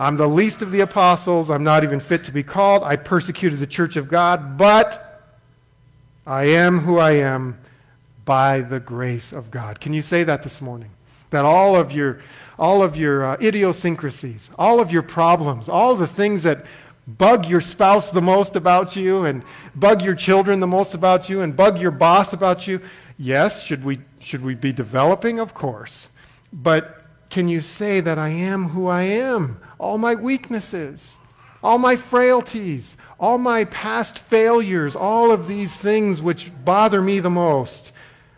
I'm 0.00 0.16
the 0.16 0.26
least 0.26 0.62
of 0.62 0.70
the 0.70 0.80
apostles. 0.80 1.50
I'm 1.50 1.62
not 1.62 1.84
even 1.84 2.00
fit 2.00 2.24
to 2.24 2.32
be 2.32 2.42
called. 2.42 2.82
I 2.82 2.96
persecuted 2.96 3.58
the 3.58 3.66
church 3.66 3.96
of 3.96 4.08
God, 4.08 4.56
but 4.56 5.22
I 6.26 6.44
am 6.44 6.78
who 6.78 6.96
I 6.96 7.12
am 7.12 7.58
by 8.24 8.62
the 8.62 8.80
grace 8.80 9.30
of 9.30 9.50
God. 9.50 9.78
Can 9.78 9.92
you 9.92 10.00
say 10.00 10.24
that 10.24 10.42
this 10.42 10.62
morning? 10.62 10.88
That 11.28 11.44
all 11.44 11.76
of 11.76 11.92
your, 11.92 12.22
all 12.58 12.82
of 12.82 12.96
your 12.96 13.26
uh, 13.26 13.36
idiosyncrasies, 13.42 14.48
all 14.58 14.80
of 14.80 14.90
your 14.90 15.02
problems, 15.02 15.68
all 15.68 15.94
the 15.94 16.06
things 16.06 16.44
that 16.44 16.64
bug 17.06 17.44
your 17.44 17.60
spouse 17.60 18.10
the 18.10 18.22
most 18.22 18.56
about 18.56 18.96
you 18.96 19.26
and 19.26 19.42
bug 19.74 20.00
your 20.00 20.14
children 20.14 20.60
the 20.60 20.66
most 20.66 20.94
about 20.94 21.28
you 21.28 21.42
and 21.42 21.54
bug 21.54 21.78
your 21.78 21.90
boss 21.90 22.32
about 22.32 22.66
you, 22.66 22.80
yes, 23.18 23.62
should 23.62 23.84
we, 23.84 24.00
should 24.18 24.42
we 24.42 24.54
be 24.54 24.72
developing? 24.72 25.38
Of 25.38 25.52
course. 25.52 26.08
But 26.54 27.02
can 27.28 27.48
you 27.48 27.60
say 27.60 28.00
that 28.00 28.18
I 28.18 28.30
am 28.30 28.70
who 28.70 28.86
I 28.86 29.02
am? 29.02 29.60
All 29.80 29.96
my 29.96 30.14
weaknesses, 30.14 31.16
all 31.62 31.78
my 31.78 31.96
frailties, 31.96 32.96
all 33.18 33.38
my 33.38 33.64
past 33.64 34.18
failures, 34.18 34.94
all 34.94 35.30
of 35.30 35.48
these 35.48 35.74
things 35.74 36.20
which 36.20 36.50
bother 36.64 37.00
me 37.00 37.18
the 37.18 37.30
most. 37.30 37.92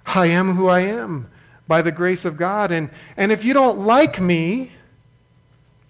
I 0.06 0.26
am 0.26 0.54
who 0.54 0.68
I 0.68 0.80
am 0.80 1.28
by 1.66 1.82
the 1.82 1.90
grace 1.90 2.24
of 2.24 2.36
God. 2.36 2.70
And, 2.70 2.90
and 3.16 3.32
if 3.32 3.44
you 3.44 3.54
don't 3.54 3.80
like 3.80 4.20
me, 4.20 4.70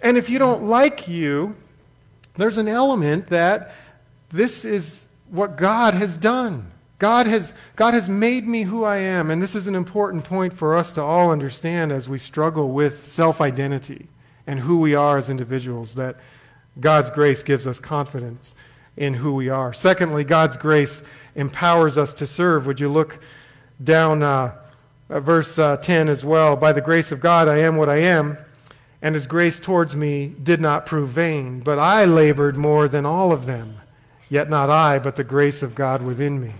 and 0.00 0.16
if 0.16 0.30
you 0.30 0.38
don't 0.38 0.64
like 0.64 1.06
you, 1.06 1.54
there's 2.36 2.56
an 2.56 2.68
element 2.68 3.26
that 3.26 3.74
this 4.30 4.64
is 4.64 5.04
what 5.28 5.56
God 5.56 5.92
has 5.92 6.16
done. 6.16 6.72
God 6.98 7.26
has, 7.26 7.52
God 7.76 7.92
has 7.92 8.08
made 8.08 8.46
me 8.46 8.62
who 8.62 8.84
I 8.84 8.98
am. 8.98 9.30
And 9.30 9.42
this 9.42 9.54
is 9.54 9.66
an 9.66 9.74
important 9.74 10.24
point 10.24 10.54
for 10.54 10.74
us 10.74 10.92
to 10.92 11.02
all 11.02 11.30
understand 11.30 11.92
as 11.92 12.08
we 12.08 12.18
struggle 12.18 12.70
with 12.70 13.06
self 13.06 13.40
identity 13.40 14.08
and 14.46 14.60
who 14.60 14.78
we 14.78 14.94
are 14.94 15.18
as 15.18 15.28
individuals, 15.30 15.94
that 15.94 16.16
God's 16.80 17.10
grace 17.10 17.42
gives 17.42 17.66
us 17.66 17.78
confidence 17.78 18.54
in 18.96 19.14
who 19.14 19.34
we 19.34 19.48
are. 19.48 19.72
Secondly, 19.72 20.24
God's 20.24 20.56
grace 20.56 21.02
empowers 21.34 21.96
us 21.96 22.12
to 22.14 22.26
serve. 22.26 22.66
Would 22.66 22.80
you 22.80 22.90
look 22.90 23.18
down 23.82 24.22
uh, 24.22 24.54
verse 25.08 25.58
uh, 25.58 25.76
10 25.78 26.08
as 26.08 26.24
well? 26.24 26.56
By 26.56 26.72
the 26.72 26.80
grace 26.80 27.12
of 27.12 27.20
God, 27.20 27.48
I 27.48 27.58
am 27.58 27.76
what 27.76 27.88
I 27.88 27.98
am, 27.98 28.36
and 29.00 29.14
his 29.14 29.26
grace 29.26 29.58
towards 29.58 29.96
me 29.96 30.34
did 30.42 30.60
not 30.60 30.86
prove 30.86 31.10
vain. 31.10 31.60
But 31.60 31.78
I 31.78 32.04
labored 32.04 32.56
more 32.56 32.88
than 32.88 33.06
all 33.06 33.32
of 33.32 33.46
them, 33.46 33.76
yet 34.28 34.50
not 34.50 34.70
I, 34.70 34.98
but 34.98 35.16
the 35.16 35.24
grace 35.24 35.62
of 35.62 35.74
God 35.74 36.02
within 36.02 36.40
me. 36.40 36.52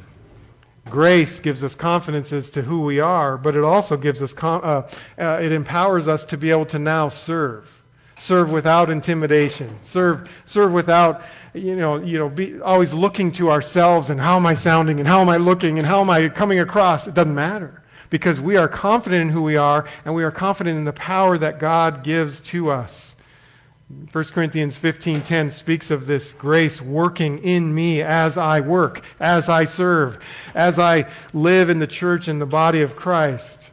Grace 0.91 1.39
gives 1.39 1.63
us 1.63 1.75
confidence 1.75 2.33
as 2.33 2.51
to 2.51 2.63
who 2.63 2.83
we 2.83 2.99
are, 2.99 3.39
but 3.39 3.55
it 3.55 3.63
also 3.63 3.97
gives 3.97 4.21
us, 4.21 4.33
com- 4.33 4.61
uh, 4.65 4.83
uh, 5.19 5.39
it 5.41 5.53
empowers 5.53 6.09
us 6.09 6.25
to 6.25 6.37
be 6.37 6.51
able 6.51 6.67
to 6.67 6.79
now 6.79 7.09
serve. 7.09 7.72
Serve 8.23 8.53
without 8.53 8.89
intimidation. 8.89 9.81
Serve, 9.83 10.31
serve 10.45 10.73
without, 10.73 11.23
you 11.55 11.75
know, 11.75 12.01
you 12.01 12.21
know, 12.21 12.29
be 12.29 12.61
always 12.61 12.93
looking 12.93 13.33
to 13.33 13.51
ourselves 13.51 14.11
and 14.11 14.21
how 14.21 14.37
am 14.37 14.47
I 14.47 14.55
sounding 14.55 15.01
and 15.01 15.09
how 15.09 15.23
am 15.23 15.29
I 15.29 15.39
looking 15.39 15.77
and 15.77 15.85
how 15.85 16.01
am 16.03 16.09
I 16.09 16.29
coming 16.29 16.61
across. 16.61 17.09
It 17.09 17.15
doesn't 17.15 17.35
matter 17.35 17.83
because 18.11 18.39
we 18.39 18.57
are 18.57 18.69
confident 18.69 19.23
in 19.23 19.31
who 19.31 19.43
we 19.43 19.57
are 19.57 19.89
and 20.05 20.15
we 20.15 20.23
are 20.23 20.31
confident 20.31 20.79
in 20.79 20.85
the 20.85 20.93
power 20.93 21.37
that 21.37 21.59
God 21.59 22.05
gives 22.05 22.39
to 22.41 22.71
us. 22.71 23.17
1 24.13 24.25
Corinthians 24.33 24.79
15:10 24.79 25.51
speaks 25.51 25.91
of 25.91 26.07
this 26.07 26.33
grace 26.33 26.81
working 26.81 27.39
in 27.39 27.75
me 27.75 28.03
as 28.03 28.39
I 28.39 28.61
work, 28.61 29.03
as 29.19 29.49
I 29.49 29.65
serve, 29.65 30.21
as 30.55 30.79
I 30.79 31.07
live 31.35 31.69
in 31.69 31.81
the 31.81 31.89
church 31.89 32.29
and 32.29 32.41
the 32.41 32.47
body 32.47 32.83
of 32.83 32.95
Christ. 32.95 33.72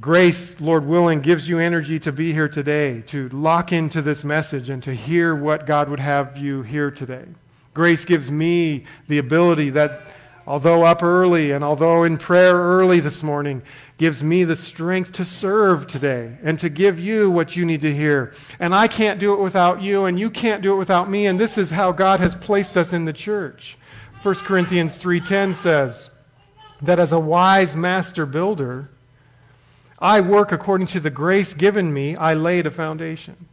Grace, 0.00 0.60
Lord 0.60 0.86
willing, 0.86 1.22
gives 1.22 1.48
you 1.48 1.58
energy 1.58 1.98
to 2.00 2.12
be 2.12 2.32
here 2.32 2.48
today, 2.48 3.02
to 3.08 3.28
lock 3.30 3.72
into 3.72 4.00
this 4.00 4.22
message 4.22 4.68
and 4.68 4.80
to 4.84 4.94
hear 4.94 5.34
what 5.34 5.66
God 5.66 5.88
would 5.88 5.98
have 5.98 6.38
you 6.38 6.62
hear 6.62 6.90
today. 6.90 7.24
Grace 7.74 8.04
gives 8.04 8.30
me 8.30 8.84
the 9.08 9.18
ability 9.18 9.70
that 9.70 10.02
although 10.46 10.84
up 10.84 11.02
early 11.02 11.50
and 11.50 11.64
although 11.64 12.04
in 12.04 12.16
prayer 12.16 12.54
early 12.54 13.00
this 13.00 13.24
morning, 13.24 13.60
gives 13.98 14.22
me 14.22 14.44
the 14.44 14.54
strength 14.54 15.12
to 15.12 15.24
serve 15.24 15.88
today 15.88 16.36
and 16.44 16.60
to 16.60 16.68
give 16.68 17.00
you 17.00 17.28
what 17.30 17.56
you 17.56 17.64
need 17.64 17.80
to 17.80 17.92
hear. 17.92 18.34
And 18.60 18.74
I 18.74 18.86
can't 18.86 19.18
do 19.18 19.32
it 19.32 19.40
without 19.40 19.82
you, 19.82 20.04
and 20.04 20.18
you 20.18 20.30
can't 20.30 20.62
do 20.62 20.74
it 20.74 20.78
without 20.78 21.10
me. 21.10 21.26
And 21.26 21.40
this 21.40 21.58
is 21.58 21.70
how 21.70 21.90
God 21.90 22.20
has 22.20 22.36
placed 22.36 22.76
us 22.76 22.92
in 22.92 23.04
the 23.04 23.12
church. 23.12 23.76
1 24.22 24.44
Corinthians 24.44 24.96
3:10 24.96 25.54
says 25.54 26.10
that 26.80 27.00
as 27.00 27.10
a 27.10 27.18
wise 27.18 27.74
master 27.74 28.26
builder, 28.26 28.88
I 30.02 30.20
work 30.20 30.52
according 30.52 30.88
to 30.88 31.00
the 31.00 31.08
grace 31.08 31.54
given 31.54 31.94
me, 31.94 32.14
I 32.16 32.34
laid 32.34 32.66
a 32.66 32.70
foundation. 32.70 33.48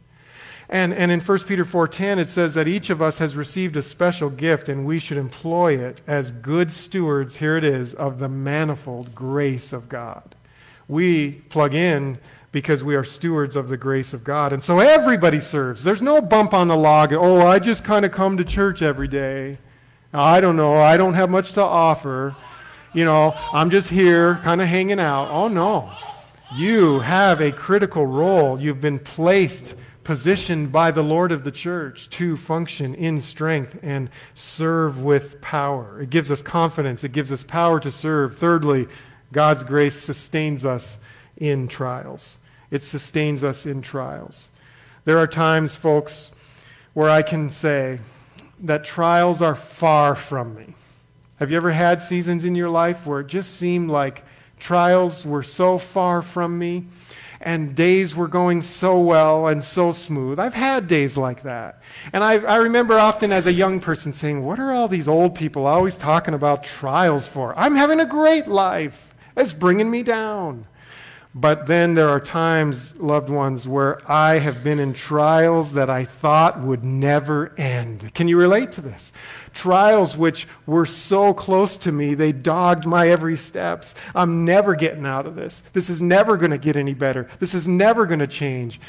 And, 0.68 0.92
and 0.92 1.10
in 1.10 1.20
1 1.20 1.38
Peter 1.40 1.64
4.10, 1.64 2.18
it 2.18 2.28
says 2.28 2.52
that 2.54 2.68
each 2.68 2.90
of 2.90 3.00
us 3.00 3.16
has 3.18 3.34
received 3.34 3.76
a 3.76 3.82
special 3.82 4.28
gift, 4.28 4.68
and 4.68 4.84
we 4.84 4.98
should 4.98 5.16
employ 5.16 5.78
it 5.78 6.02
as 6.06 6.30
good 6.30 6.70
stewards, 6.70 7.36
here 7.36 7.56
it 7.56 7.64
is, 7.64 7.94
of 7.94 8.18
the 8.18 8.28
manifold 8.28 9.14
grace 9.14 9.72
of 9.72 9.88
God 9.88 10.36
we 10.90 11.32
plug 11.48 11.72
in 11.72 12.18
because 12.52 12.82
we 12.82 12.96
are 12.96 13.04
stewards 13.04 13.54
of 13.54 13.68
the 13.68 13.76
grace 13.76 14.12
of 14.12 14.24
God. 14.24 14.52
And 14.52 14.62
so 14.62 14.80
everybody 14.80 15.38
serves. 15.38 15.84
There's 15.84 16.02
no 16.02 16.20
bump 16.20 16.52
on 16.52 16.66
the 16.66 16.76
log. 16.76 17.12
Oh, 17.12 17.46
I 17.46 17.60
just 17.60 17.84
kind 17.84 18.04
of 18.04 18.10
come 18.10 18.36
to 18.36 18.44
church 18.44 18.82
every 18.82 19.06
day. 19.06 19.58
I 20.12 20.40
don't 20.40 20.56
know. 20.56 20.78
I 20.78 20.96
don't 20.96 21.14
have 21.14 21.30
much 21.30 21.52
to 21.52 21.62
offer. 21.62 22.34
You 22.92 23.04
know, 23.04 23.32
I'm 23.52 23.70
just 23.70 23.88
here 23.88 24.40
kind 24.42 24.60
of 24.60 24.66
hanging 24.66 24.98
out. 24.98 25.28
Oh, 25.30 25.46
no. 25.46 25.88
You 26.52 26.98
have 26.98 27.40
a 27.40 27.52
critical 27.52 28.04
role. 28.04 28.60
You've 28.60 28.80
been 28.80 28.98
placed, 28.98 29.76
positioned 30.02 30.72
by 30.72 30.90
the 30.90 31.02
Lord 31.02 31.30
of 31.30 31.44
the 31.44 31.52
church 31.52 32.10
to 32.10 32.36
function 32.36 32.96
in 32.96 33.20
strength 33.20 33.78
and 33.84 34.10
serve 34.34 35.00
with 35.00 35.40
power. 35.40 36.00
It 36.00 36.10
gives 36.10 36.28
us 36.28 36.42
confidence, 36.42 37.04
it 37.04 37.12
gives 37.12 37.30
us 37.30 37.44
power 37.44 37.78
to 37.78 37.90
serve. 37.92 38.36
Thirdly, 38.36 38.88
God's 39.30 39.62
grace 39.62 39.94
sustains 39.94 40.64
us 40.64 40.98
in 41.36 41.68
trials. 41.68 42.38
It 42.72 42.82
sustains 42.82 43.44
us 43.44 43.64
in 43.64 43.80
trials. 43.80 44.48
There 45.04 45.18
are 45.18 45.28
times, 45.28 45.76
folks, 45.76 46.32
where 46.94 47.10
I 47.10 47.22
can 47.22 47.50
say 47.50 48.00
that 48.64 48.84
trials 48.84 49.40
are 49.40 49.54
far 49.54 50.16
from 50.16 50.56
me. 50.56 50.74
Have 51.36 51.52
you 51.52 51.56
ever 51.56 51.70
had 51.70 52.02
seasons 52.02 52.44
in 52.44 52.56
your 52.56 52.70
life 52.70 53.06
where 53.06 53.20
it 53.20 53.28
just 53.28 53.54
seemed 53.54 53.88
like 53.88 54.24
trials 54.60 55.24
were 55.24 55.42
so 55.42 55.78
far 55.78 56.22
from 56.22 56.58
me 56.58 56.86
and 57.40 57.74
days 57.74 58.14
were 58.14 58.28
going 58.28 58.60
so 58.60 59.00
well 59.00 59.48
and 59.48 59.64
so 59.64 59.92
smooth? 59.92 60.38
I've 60.38 60.54
had 60.54 60.88
days 60.88 61.16
like 61.16 61.42
that. 61.42 61.82
And 62.12 62.22
I, 62.22 62.34
I 62.34 62.56
remember 62.56 62.98
often 62.98 63.32
as 63.32 63.46
a 63.46 63.52
young 63.52 63.80
person 63.80 64.12
saying, 64.12 64.44
What 64.44 64.58
are 64.58 64.72
all 64.72 64.88
these 64.88 65.08
old 65.08 65.34
people 65.34 65.66
always 65.66 65.96
talking 65.96 66.34
about 66.34 66.64
trials 66.64 67.26
for? 67.26 67.58
I'm 67.58 67.74
having 67.74 68.00
a 68.00 68.06
great 68.06 68.46
life. 68.46 69.14
It's 69.36 69.54
bringing 69.54 69.90
me 69.90 70.02
down. 70.02 70.66
But 71.34 71.66
then 71.66 71.94
there 71.94 72.08
are 72.08 72.18
times, 72.18 72.96
loved 72.96 73.30
ones, 73.30 73.68
where 73.68 74.00
I 74.10 74.40
have 74.40 74.64
been 74.64 74.80
in 74.80 74.92
trials 74.92 75.74
that 75.74 75.88
I 75.88 76.04
thought 76.04 76.60
would 76.60 76.82
never 76.82 77.54
end. 77.56 78.12
Can 78.14 78.26
you 78.26 78.36
relate 78.36 78.72
to 78.72 78.80
this? 78.80 79.12
Trials 79.52 80.16
which 80.16 80.46
were 80.66 80.86
so 80.86 81.34
close 81.34 81.76
to 81.78 81.92
me, 81.92 82.14
they 82.14 82.32
dogged 82.32 82.86
my 82.86 83.08
every 83.08 83.36
steps. 83.36 83.94
I'm 84.14 84.44
never 84.44 84.74
getting 84.74 85.06
out 85.06 85.26
of 85.26 85.34
this. 85.34 85.62
This 85.72 85.90
is 85.90 86.00
never 86.00 86.36
going 86.36 86.52
to 86.52 86.58
get 86.58 86.76
any 86.76 86.94
better. 86.94 87.28
This 87.38 87.54
is 87.54 87.66
never 87.66 88.06
going 88.06 88.20
to 88.20 88.26
change. 88.26 88.80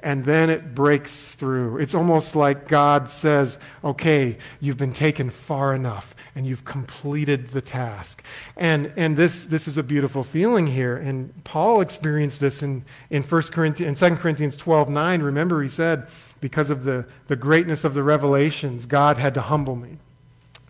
And 0.00 0.24
then 0.24 0.50
it 0.50 0.74
breaks 0.74 1.32
through. 1.32 1.78
It's 1.78 1.94
almost 1.94 2.36
like 2.36 2.68
God 2.68 3.10
says, 3.10 3.58
okay, 3.82 4.38
you've 4.60 4.76
been 4.76 4.92
taken 4.92 5.30
far 5.30 5.74
enough 5.74 6.14
and 6.36 6.46
you've 6.46 6.64
completed 6.66 7.48
the 7.48 7.62
task. 7.62 8.22
And, 8.58 8.92
and 8.96 9.16
this, 9.16 9.46
this 9.46 9.66
is 9.66 9.78
a 9.78 9.82
beautiful 9.82 10.22
feeling 10.22 10.66
here. 10.66 10.98
And 10.98 11.32
Paul 11.44 11.80
experienced 11.80 12.40
this 12.40 12.62
in, 12.62 12.84
in 13.08 13.22
1 13.22 13.42
Corinthians, 13.44 14.02
in 14.02 14.10
2 14.10 14.16
Corinthians 14.16 14.56
12, 14.56 14.90
9. 14.90 15.22
Remember, 15.22 15.62
he 15.62 15.70
said, 15.70 16.08
because 16.40 16.70
of 16.70 16.84
the, 16.84 17.06
the 17.28 17.36
greatness 17.36 17.84
of 17.84 17.94
the 17.94 18.02
revelations, 18.02 18.86
God 18.86 19.18
had 19.18 19.34
to 19.34 19.40
humble 19.40 19.76
me. 19.76 19.98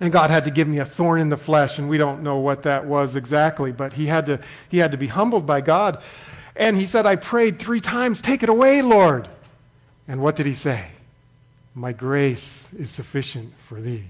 And 0.01 0.13
God 0.13 0.31
had 0.31 0.45
to 0.45 0.51
give 0.51 0.69
me 0.69 0.79
a 0.79 0.85
thorn 0.85 1.21
in 1.21 1.31
the 1.31 1.37
flesh, 1.37 1.79
and 1.79 1.89
we 1.89 1.97
don't 1.97 2.23
know 2.23 2.37
what 2.37 2.63
that 2.65 2.85
was 2.85 3.17
exactly, 3.17 3.73
but 3.73 3.95
he 3.95 4.07
had 4.07 4.27
to, 4.27 4.41
he 4.69 4.79
had 4.79 4.91
to 4.91 4.99
be 4.99 5.07
humbled 5.07 5.47
by 5.47 5.63
God. 5.63 6.03
And 6.55 6.77
he 6.77 6.87
said, 6.87 7.07
I 7.07 7.17
prayed 7.17 7.59
three 7.59 7.81
times, 7.81 8.21
take 8.21 8.43
it 8.43 8.49
away, 8.49 8.83
Lord. 8.83 9.29
And 10.07 10.21
what 10.21 10.37
did 10.37 10.47
he 10.47 10.55
say? 10.55 10.89
My 11.75 11.93
grace 11.93 12.69
is 12.79 12.91
sufficient 12.91 13.53
for 13.69 13.81
thee 13.81 14.05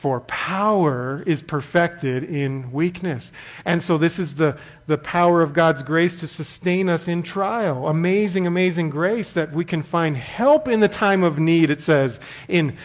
for 0.00 0.20
power 0.20 1.22
is 1.26 1.42
perfected 1.42 2.24
in 2.24 2.72
weakness. 2.72 3.32
And 3.66 3.82
so 3.82 3.98
this 3.98 4.18
is 4.18 4.36
the, 4.36 4.56
the 4.86 4.96
power 4.96 5.42
of 5.42 5.52
God's 5.52 5.82
grace 5.82 6.18
to 6.20 6.26
sustain 6.26 6.88
us 6.88 7.06
in 7.06 7.22
trial. 7.22 7.86
Amazing, 7.86 8.46
amazing 8.46 8.88
grace 8.88 9.34
that 9.34 9.52
we 9.52 9.62
can 9.62 9.82
find 9.82 10.16
help 10.16 10.68
in 10.68 10.80
the 10.80 10.88
time 10.88 11.22
of 11.22 11.38
need, 11.38 11.68
it 11.68 11.82
says 11.82 12.18
in 12.48 12.78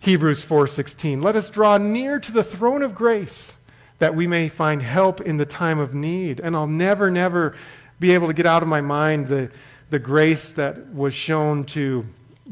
Hebrews 0.00 0.44
4:16. 0.44 1.22
Let 1.22 1.36
us 1.36 1.50
draw 1.50 1.78
near 1.78 2.18
to 2.18 2.32
the 2.32 2.42
throne 2.42 2.82
of 2.82 2.96
grace 2.96 3.58
that 4.00 4.16
we 4.16 4.26
may 4.26 4.48
find 4.48 4.82
help 4.82 5.20
in 5.20 5.36
the 5.36 5.46
time 5.46 5.78
of 5.78 5.94
need. 5.94 6.40
And 6.40 6.56
I'll 6.56 6.66
never, 6.66 7.12
never 7.12 7.54
be 8.00 8.10
able 8.10 8.26
to 8.26 8.34
get 8.34 8.44
out 8.44 8.64
of 8.64 8.68
my 8.68 8.80
mind 8.80 9.28
the, 9.28 9.52
the 9.90 10.00
grace 10.00 10.50
that 10.50 10.92
was 10.92 11.14
shown 11.14 11.62
to 11.66 12.04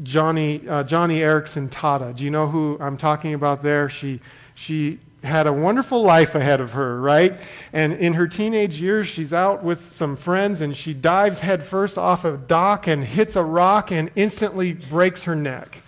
Joni, 0.03 0.67
uh, 0.67 0.83
Joni 0.83 1.19
Eareckson 1.19 1.69
Tada. 1.69 2.15
Do 2.15 2.23
you 2.23 2.29
know 2.29 2.47
who 2.47 2.77
I'm 2.79 2.97
talking 2.97 3.33
about 3.33 3.63
there? 3.63 3.89
She, 3.89 4.19
she 4.53 4.99
had 5.23 5.47
a 5.47 5.53
wonderful 5.53 6.01
life 6.03 6.35
ahead 6.35 6.61
of 6.61 6.73
her, 6.73 6.99
right? 6.99 7.33
And 7.73 7.93
in 7.93 8.13
her 8.13 8.27
teenage 8.27 8.81
years, 8.81 9.07
she's 9.07 9.33
out 9.33 9.63
with 9.63 9.93
some 9.93 10.15
friends 10.15 10.61
and 10.61 10.75
she 10.75 10.93
dives 10.93 11.39
headfirst 11.39 11.97
off 11.97 12.25
a 12.25 12.37
dock 12.37 12.87
and 12.87 13.03
hits 13.03 13.35
a 13.35 13.43
rock 13.43 13.91
and 13.91 14.11
instantly 14.15 14.73
breaks 14.73 15.23
her 15.23 15.35
neck. 15.35 15.81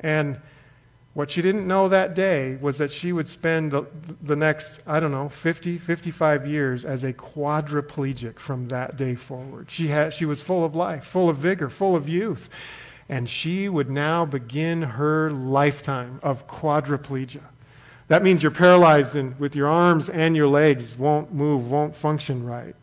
And 0.00 0.40
what 1.14 1.30
she 1.30 1.40
didn't 1.40 1.66
know 1.66 1.88
that 1.88 2.14
day 2.14 2.58
was 2.60 2.76
that 2.76 2.92
she 2.92 3.10
would 3.10 3.26
spend 3.26 3.72
the, 3.72 3.86
the 4.20 4.36
next, 4.36 4.80
I 4.86 5.00
don't 5.00 5.12
know, 5.12 5.30
50, 5.30 5.78
55 5.78 6.46
years 6.46 6.84
as 6.84 7.04
a 7.04 7.12
quadriplegic 7.14 8.38
from 8.38 8.68
that 8.68 8.98
day 8.98 9.14
forward. 9.14 9.70
She, 9.70 9.88
had, 9.88 10.12
she 10.12 10.26
was 10.26 10.42
full 10.42 10.62
of 10.62 10.74
life, 10.74 11.04
full 11.04 11.30
of 11.30 11.38
vigor, 11.38 11.70
full 11.70 11.96
of 11.96 12.06
youth. 12.06 12.50
And 13.08 13.28
she 13.28 13.68
would 13.68 13.88
now 13.88 14.24
begin 14.24 14.82
her 14.82 15.30
lifetime 15.30 16.18
of 16.22 16.46
quadriplegia. 16.48 17.42
That 18.08 18.22
means 18.22 18.42
you're 18.42 18.52
paralyzed 18.52 19.16
and 19.16 19.38
with 19.38 19.56
your 19.56 19.68
arms 19.68 20.08
and 20.08 20.36
your 20.36 20.48
legs 20.48 20.96
won't 20.96 21.32
move, 21.32 21.70
won't 21.70 21.94
function 21.94 22.44
right. 22.44 22.74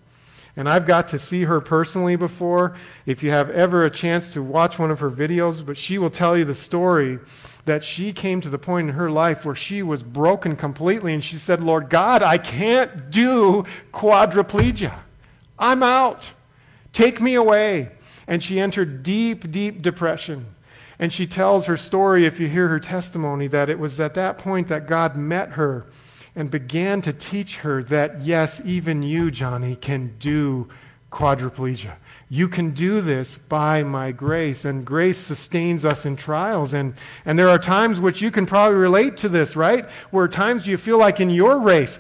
And 0.56 0.70
I've 0.70 0.86
got 0.86 1.10
to 1.10 1.20
see 1.20 1.44
her 1.44 1.60
personally 1.62 2.16
before. 2.16 2.76
If 3.06 3.24
you 3.24 3.32
have 3.32 3.50
ever 3.50 3.86
a 3.86 3.90
chance 3.90 4.34
to 4.34 4.44
watch 4.44 4.78
one 4.78 4.92
of 4.92 5.00
her 5.00 5.10
videos, 5.10 5.66
but 5.66 5.78
she 5.78 5.98
will 5.98 6.12
tell 6.12 6.38
you 6.38 6.46
the 6.46 6.54
story 6.56 7.20
that 7.66 7.84
she 7.84 8.12
came 8.12 8.42
to 8.42 8.50
the 8.50 8.58
point 8.58 8.90
in 8.90 8.96
her 8.96 9.10
life 9.10 9.46
where 9.46 9.56
she 9.56 9.82
was 9.82 10.04
broken 10.04 10.56
completely 10.56 11.14
and 11.14 11.24
she 11.24 11.38
said, 11.38 11.64
Lord 11.64 11.90
God, 11.90 12.22
I 12.22 12.38
can't 12.38 13.10
do 13.10 13.66
quadriplegia. 13.94 14.94
I'm 15.58 15.82
out. 15.82 16.30
Take 16.92 17.22
me 17.22 17.36
away. 17.36 17.90
And 18.28 18.44
she 18.44 18.60
entered 18.60 19.04
deep, 19.04 19.52
deep 19.52 19.82
depression. 19.82 20.46
And 21.00 21.12
she 21.12 21.28
tells 21.28 21.66
her 21.66 21.78
story, 21.78 22.26
if 22.26 22.40
you 22.40 22.48
hear 22.48 22.68
her 22.68 22.80
testimony, 22.80 23.48
that 23.48 23.70
it 23.70 23.80
was 23.80 24.00
at 24.00 24.14
that 24.14 24.38
point 24.38 24.68
that 24.68 24.88
God 24.88 25.16
met 25.16 25.50
her 25.52 25.86
and 26.36 26.50
began 26.50 27.02
to 27.02 27.14
teach 27.14 27.58
her 27.58 27.84
that, 27.84 28.22
yes, 28.22 28.62
even 28.66 29.04
you, 29.04 29.32
Joni, 29.32 29.80
can 29.80 30.16
do 30.20 30.70
quadriplegia. 31.12 31.94
You 32.30 32.48
can 32.48 32.72
do 32.72 33.02
this 33.02 33.38
by 33.38 33.84
my 33.84 34.12
grace, 34.12 34.66
and 34.66 34.84
grace 34.84 35.20
sustains 35.20 35.86
us 35.86 36.06
in 36.06 36.16
trials. 36.16 36.74
And, 36.74 36.96
and 37.26 37.38
there 37.38 37.50
are 37.50 37.60
times 37.60 38.00
which 38.00 38.22
you 38.22 38.32
can 38.32 38.48
probably 38.48 38.78
relate 38.78 39.18
to 39.18 39.30
this, 39.30 39.56
right? 39.56 39.88
Where 40.10 40.28
times 40.28 40.66
you 40.66 40.78
feel 40.78 40.98
like 40.98 41.20
in 41.20 41.30
your 41.30 41.60
race, 41.60 42.00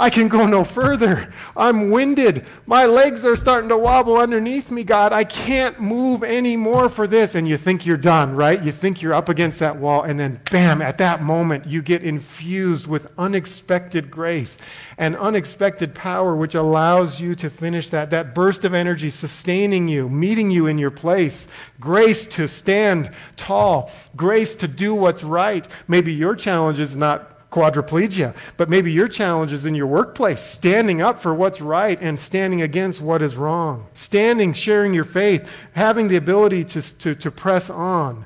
I 0.00 0.08
can 0.08 0.28
go 0.28 0.46
no 0.46 0.64
further. 0.64 1.30
I'm 1.54 1.90
winded. 1.90 2.46
My 2.64 2.86
legs 2.86 3.26
are 3.26 3.36
starting 3.36 3.68
to 3.68 3.76
wobble 3.76 4.16
underneath 4.16 4.70
me, 4.70 4.82
God. 4.82 5.12
I 5.12 5.24
can't 5.24 5.78
move 5.78 6.24
anymore 6.24 6.88
for 6.88 7.06
this. 7.06 7.34
And 7.34 7.46
you 7.46 7.58
think 7.58 7.84
you're 7.84 7.98
done, 7.98 8.34
right? 8.34 8.64
You 8.64 8.72
think 8.72 9.02
you're 9.02 9.12
up 9.12 9.28
against 9.28 9.58
that 9.58 9.76
wall. 9.76 10.04
And 10.04 10.18
then, 10.18 10.40
bam, 10.50 10.80
at 10.80 10.96
that 10.98 11.20
moment, 11.20 11.66
you 11.66 11.82
get 11.82 12.02
infused 12.02 12.86
with 12.86 13.08
unexpected 13.18 14.10
grace 14.10 14.56
and 14.96 15.18
unexpected 15.18 15.94
power, 15.94 16.34
which 16.34 16.54
allows 16.54 17.20
you 17.20 17.34
to 17.34 17.50
finish 17.50 17.90
that. 17.90 18.08
That 18.08 18.34
burst 18.34 18.64
of 18.64 18.72
energy 18.72 19.10
sustaining 19.10 19.86
you, 19.86 20.08
meeting 20.08 20.50
you 20.50 20.66
in 20.66 20.78
your 20.78 20.90
place. 20.90 21.46
Grace 21.78 22.24
to 22.28 22.48
stand 22.48 23.10
tall. 23.36 23.90
Grace 24.16 24.54
to 24.54 24.66
do 24.66 24.94
what's 24.94 25.22
right. 25.22 25.68
Maybe 25.88 26.14
your 26.14 26.34
challenge 26.34 26.78
is 26.78 26.96
not 26.96 27.29
quadriplegia. 27.50 28.34
But 28.56 28.70
maybe 28.70 28.92
your 28.92 29.08
challenge 29.08 29.52
is 29.52 29.66
in 29.66 29.74
your 29.74 29.86
workplace, 29.86 30.40
standing 30.40 31.02
up 31.02 31.20
for 31.20 31.34
what's 31.34 31.60
right 31.60 31.98
and 32.00 32.18
standing 32.18 32.62
against 32.62 33.00
what 33.00 33.22
is 33.22 33.36
wrong. 33.36 33.86
Standing, 33.94 34.52
sharing 34.52 34.94
your 34.94 35.04
faith, 35.04 35.48
having 35.74 36.08
the 36.08 36.16
ability 36.16 36.64
to, 36.64 36.82
to, 36.98 37.14
to 37.14 37.30
press 37.30 37.68
on. 37.70 38.24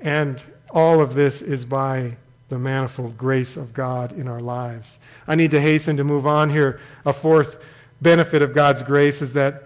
And 0.00 0.42
all 0.70 1.00
of 1.00 1.14
this 1.14 1.42
is 1.42 1.64
by 1.64 2.16
the 2.48 2.58
manifold 2.58 3.16
grace 3.16 3.56
of 3.56 3.74
God 3.74 4.12
in 4.12 4.28
our 4.28 4.40
lives. 4.40 4.98
I 5.26 5.34
need 5.34 5.50
to 5.50 5.60
hasten 5.60 5.96
to 5.98 6.04
move 6.04 6.26
on 6.26 6.48
here. 6.48 6.80
A 7.04 7.12
fourth 7.12 7.58
benefit 8.00 8.42
of 8.42 8.54
God's 8.54 8.82
grace 8.82 9.20
is 9.20 9.32
that 9.34 9.64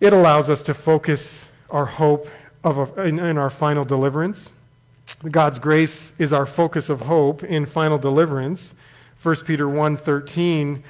it 0.00 0.12
allows 0.12 0.50
us 0.50 0.62
to 0.62 0.74
focus 0.74 1.44
our 1.70 1.86
hope 1.86 2.28
of 2.64 2.78
a, 2.78 3.02
in, 3.02 3.18
in 3.18 3.38
our 3.38 3.50
final 3.50 3.84
deliverance. 3.84 4.50
God's 5.28 5.58
grace 5.58 6.12
is 6.18 6.32
our 6.32 6.46
focus 6.46 6.88
of 6.88 7.00
hope 7.00 7.42
in 7.42 7.66
final 7.66 7.98
deliverance. 7.98 8.74
1 9.20 9.44
Peter 9.46 9.68
1:13 9.68 10.84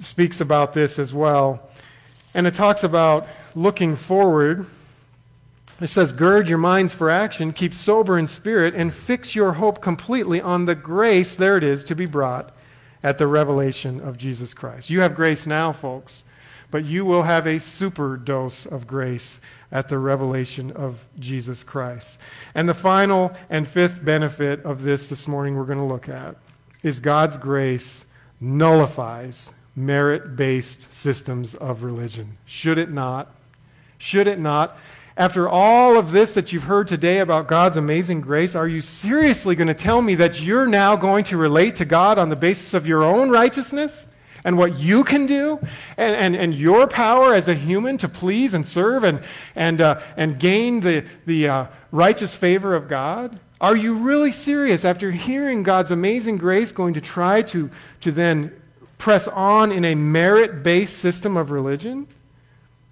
speaks 0.00 0.40
about 0.40 0.72
this 0.72 0.98
as 1.00 1.12
well. 1.12 1.68
And 2.32 2.46
it 2.46 2.54
talks 2.54 2.84
about 2.84 3.26
looking 3.56 3.96
forward. 3.96 4.66
It 5.80 5.88
says, 5.88 6.12
Gird 6.12 6.48
your 6.48 6.58
minds 6.58 6.94
for 6.94 7.10
action, 7.10 7.52
keep 7.52 7.74
sober 7.74 8.18
in 8.18 8.28
spirit, 8.28 8.74
and 8.74 8.94
fix 8.94 9.34
your 9.34 9.54
hope 9.54 9.80
completely 9.80 10.40
on 10.40 10.66
the 10.66 10.76
grace, 10.76 11.34
there 11.34 11.56
it 11.56 11.64
is, 11.64 11.82
to 11.84 11.96
be 11.96 12.06
brought 12.06 12.54
at 13.02 13.18
the 13.18 13.26
revelation 13.26 14.00
of 14.00 14.16
Jesus 14.16 14.54
Christ. 14.54 14.90
You 14.90 15.00
have 15.00 15.16
grace 15.16 15.46
now, 15.46 15.72
folks, 15.72 16.22
but 16.70 16.84
you 16.84 17.04
will 17.04 17.24
have 17.24 17.46
a 17.46 17.58
super 17.58 18.16
dose 18.16 18.64
of 18.64 18.86
grace 18.86 19.40
at 19.72 19.88
the 19.88 19.98
revelation 19.98 20.72
of 20.72 21.04
Jesus 21.18 21.62
Christ. 21.62 22.18
And 22.54 22.68
the 22.68 22.74
final 22.74 23.32
and 23.48 23.66
fifth 23.66 24.04
benefit 24.04 24.64
of 24.64 24.82
this 24.82 25.06
this 25.06 25.28
morning 25.28 25.56
we're 25.56 25.64
going 25.64 25.78
to 25.78 25.84
look 25.84 26.08
at 26.08 26.36
is 26.82 27.00
God's 27.00 27.36
grace 27.36 28.04
nullifies 28.40 29.52
merit 29.76 30.36
based 30.36 30.92
systems 30.92 31.54
of 31.54 31.82
religion. 31.82 32.36
Should 32.44 32.78
it 32.78 32.90
not? 32.90 33.34
Should 33.98 34.26
it 34.26 34.38
not? 34.38 34.76
After 35.16 35.48
all 35.48 35.98
of 35.98 36.12
this 36.12 36.32
that 36.32 36.52
you've 36.52 36.62
heard 36.64 36.88
today 36.88 37.18
about 37.18 37.46
God's 37.46 37.76
amazing 37.76 38.22
grace, 38.22 38.54
are 38.54 38.68
you 38.68 38.80
seriously 38.80 39.54
going 39.54 39.68
to 39.68 39.74
tell 39.74 40.00
me 40.00 40.14
that 40.14 40.40
you're 40.40 40.66
now 40.66 40.96
going 40.96 41.24
to 41.24 41.36
relate 41.36 41.76
to 41.76 41.84
God 41.84 42.18
on 42.18 42.30
the 42.30 42.36
basis 42.36 42.72
of 42.74 42.86
your 42.86 43.02
own 43.02 43.28
righteousness? 43.28 44.06
And 44.44 44.56
what 44.56 44.78
you 44.78 45.04
can 45.04 45.26
do 45.26 45.58
and, 45.96 46.16
and, 46.16 46.36
and 46.36 46.54
your 46.54 46.86
power 46.86 47.34
as 47.34 47.48
a 47.48 47.54
human 47.54 47.98
to 47.98 48.08
please 48.08 48.54
and 48.54 48.66
serve 48.66 49.04
and, 49.04 49.22
and, 49.54 49.80
uh, 49.80 50.00
and 50.16 50.38
gain 50.38 50.80
the, 50.80 51.04
the 51.26 51.48
uh, 51.48 51.66
righteous 51.92 52.34
favor 52.34 52.74
of 52.74 52.88
God? 52.88 53.38
Are 53.60 53.76
you 53.76 53.94
really 53.94 54.32
serious 54.32 54.84
after 54.84 55.10
hearing 55.10 55.62
God's 55.62 55.90
amazing 55.90 56.38
grace 56.38 56.72
going 56.72 56.94
to 56.94 57.00
try 57.00 57.42
to, 57.42 57.70
to 58.00 58.10
then 58.10 58.52
press 58.96 59.28
on 59.28 59.70
in 59.70 59.84
a 59.84 59.94
merit 59.94 60.62
based 60.62 60.98
system 60.98 61.36
of 61.36 61.50
religion? 61.50 62.06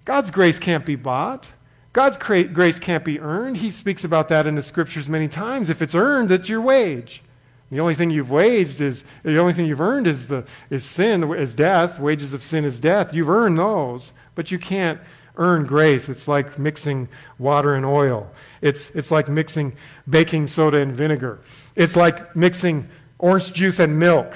God's 0.05 0.31
grace 0.31 0.59
can't 0.59 0.85
be 0.85 0.95
bought. 0.95 1.51
God's 1.91 2.17
grace 2.17 2.77
can't 2.77 3.03
be 3.03 3.19
earned. 3.19 3.57
He 3.57 3.71
speaks 3.71 4.03
about 4.03 4.29
that 4.29 4.45
in 4.45 4.55
the 4.55 4.61
scriptures 4.61 5.09
many 5.09 5.27
times. 5.27 5.69
If 5.69 5.81
it's 5.81 5.95
earned, 5.95 6.31
it's 6.31 6.47
your 6.47 6.61
wage. 6.61 7.23
The 7.71 7.79
only 7.79 7.93
thing 7.93 8.09
you've 8.09 8.31
waged 8.31 8.81
is, 8.81 9.03
the 9.23 9.37
only 9.37 9.53
thing 9.53 9.67
you've 9.67 9.81
earned 9.81 10.07
is, 10.07 10.27
the, 10.27 10.43
is 10.69 10.83
sin, 10.83 11.23
is 11.33 11.53
death. 11.53 11.99
Wages 11.99 12.33
of 12.33 12.41
sin 12.41 12.65
is 12.65 12.79
death. 12.79 13.13
You've 13.13 13.29
earned 13.29 13.59
those, 13.59 14.11
but 14.33 14.49
you 14.49 14.57
can't 14.57 14.99
earn 15.37 15.65
grace. 15.65 16.09
It's 16.09 16.27
like 16.27 16.57
mixing 16.57 17.07
water 17.37 17.75
and 17.75 17.85
oil. 17.85 18.29
It's, 18.61 18.89
it's 18.91 19.11
like 19.11 19.29
mixing 19.29 19.73
baking 20.09 20.47
soda 20.47 20.77
and 20.77 20.93
vinegar. 20.93 21.39
It's 21.75 21.95
like 21.95 22.35
mixing 22.35 22.89
orange 23.19 23.53
juice 23.53 23.79
and 23.79 23.97
milk. 23.99 24.35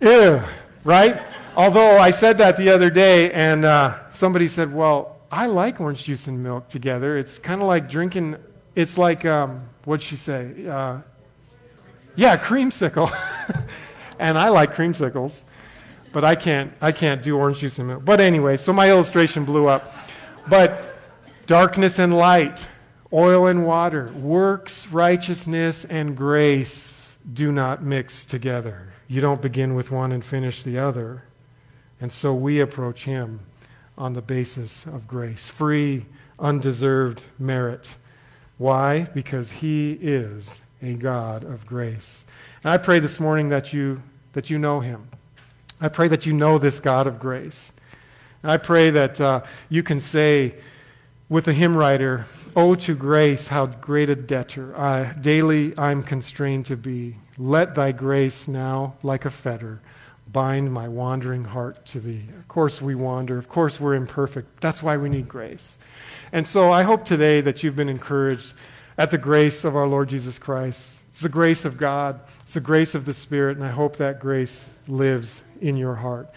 Ew, 0.00 0.42
right? 0.84 1.22
Although 1.56 1.98
I 1.98 2.10
said 2.10 2.36
that 2.38 2.56
the 2.56 2.68
other 2.68 2.90
day, 2.90 3.32
and 3.32 3.64
uh, 3.64 4.10
somebody 4.10 4.48
said, 4.48 4.74
well, 4.74 5.20
I 5.30 5.46
like 5.46 5.80
orange 5.80 6.04
juice 6.04 6.26
and 6.26 6.42
milk 6.42 6.68
together. 6.68 7.16
It's 7.16 7.38
kind 7.38 7.62
of 7.62 7.66
like 7.66 7.88
drinking, 7.88 8.36
it's 8.74 8.98
like, 8.98 9.24
um, 9.24 9.68
what'd 9.84 10.02
she 10.02 10.16
say? 10.16 10.66
Uh, 10.66 10.98
yeah, 12.16 12.36
creamsicle. 12.36 13.10
and 14.18 14.38
I 14.38 14.48
like 14.48 14.74
creamsicles, 14.74 15.44
but 16.12 16.24
I 16.24 16.34
can't, 16.34 16.72
I 16.80 16.92
can't 16.92 17.22
do 17.22 17.36
orange 17.36 17.58
juice 17.58 17.78
and 17.78 17.88
milk. 17.88 18.04
But 18.04 18.20
anyway, 18.20 18.56
so 18.56 18.72
my 18.72 18.90
illustration 18.90 19.44
blew 19.44 19.68
up. 19.68 19.94
But 20.48 20.96
darkness 21.46 21.98
and 21.98 22.16
light, 22.16 22.64
oil 23.12 23.46
and 23.46 23.66
water, 23.66 24.12
works, 24.12 24.86
righteousness, 24.88 25.84
and 25.84 26.16
grace 26.16 27.16
do 27.32 27.52
not 27.52 27.82
mix 27.82 28.24
together. 28.24 28.92
You 29.08 29.20
don't 29.20 29.42
begin 29.42 29.74
with 29.74 29.90
one 29.90 30.12
and 30.12 30.24
finish 30.24 30.62
the 30.62 30.78
other. 30.78 31.22
And 32.00 32.12
so 32.12 32.34
we 32.34 32.60
approach 32.60 33.04
him 33.04 33.40
on 33.96 34.12
the 34.12 34.22
basis 34.22 34.84
of 34.86 35.08
grace, 35.08 35.48
free, 35.48 36.04
undeserved 36.38 37.24
merit. 37.38 37.88
Why? 38.58 39.02
Because 39.14 39.50
he 39.50 39.92
is 40.00 40.60
a 40.82 40.94
God 40.94 41.42
of 41.42 41.66
grace. 41.66 42.24
And 42.62 42.72
I 42.72 42.78
pray 42.78 42.98
this 42.98 43.20
morning 43.20 43.48
that 43.50 43.72
you, 43.72 44.02
that 44.32 44.50
you 44.50 44.58
know 44.58 44.80
him. 44.80 45.08
I 45.80 45.88
pray 45.88 46.08
that 46.08 46.26
you 46.26 46.32
know 46.32 46.58
this 46.58 46.80
God 46.80 47.06
of 47.06 47.18
grace. 47.18 47.72
And 48.42 48.50
I 48.50 48.56
pray 48.56 48.90
that 48.90 49.20
uh, 49.20 49.42
you 49.68 49.82
can 49.82 50.00
say 50.00 50.54
with 51.28 51.44
the 51.44 51.52
hymn 51.52 51.76
writer, 51.76 52.26
Oh, 52.54 52.74
to 52.74 52.94
grace, 52.94 53.48
how 53.48 53.66
great 53.66 54.08
a 54.08 54.14
debtor 54.14 54.78
I, 54.80 55.12
daily 55.12 55.74
I'm 55.76 56.02
constrained 56.02 56.64
to 56.66 56.76
be. 56.76 57.16
Let 57.36 57.74
thy 57.74 57.92
grace 57.92 58.48
now, 58.48 58.94
like 59.02 59.26
a 59.26 59.30
fetter, 59.30 59.82
bind 60.32 60.72
my 60.72 60.88
wandering 60.88 61.44
heart 61.44 61.84
to 61.86 62.00
thee. 62.00 62.24
Of 62.38 62.48
course, 62.48 62.80
we 62.80 62.94
wander. 62.94 63.36
Of 63.36 63.50
course, 63.50 63.78
we're 63.78 63.94
imperfect. 63.94 64.62
That's 64.62 64.82
why 64.82 64.96
we 64.96 65.10
need 65.10 65.28
grace. 65.28 65.76
And 66.32 66.46
so 66.46 66.72
I 66.72 66.82
hope 66.82 67.04
today 67.04 67.42
that 67.42 67.62
you've 67.62 67.76
been 67.76 67.90
encouraged 67.90 68.54
at 68.98 69.10
the 69.10 69.18
grace 69.18 69.64
of 69.64 69.76
our 69.76 69.86
Lord 69.86 70.08
Jesus 70.08 70.38
Christ. 70.38 70.98
It's 71.10 71.20
the 71.20 71.28
grace 71.28 71.64
of 71.64 71.78
God. 71.78 72.20
It's 72.44 72.54
the 72.54 72.60
grace 72.60 72.94
of 72.94 73.04
the 73.04 73.14
Spirit, 73.14 73.56
and 73.56 73.66
I 73.66 73.70
hope 73.70 73.96
that 73.96 74.20
grace 74.20 74.64
lives 74.86 75.42
in 75.60 75.76
your 75.76 75.94
heart. 75.94 76.28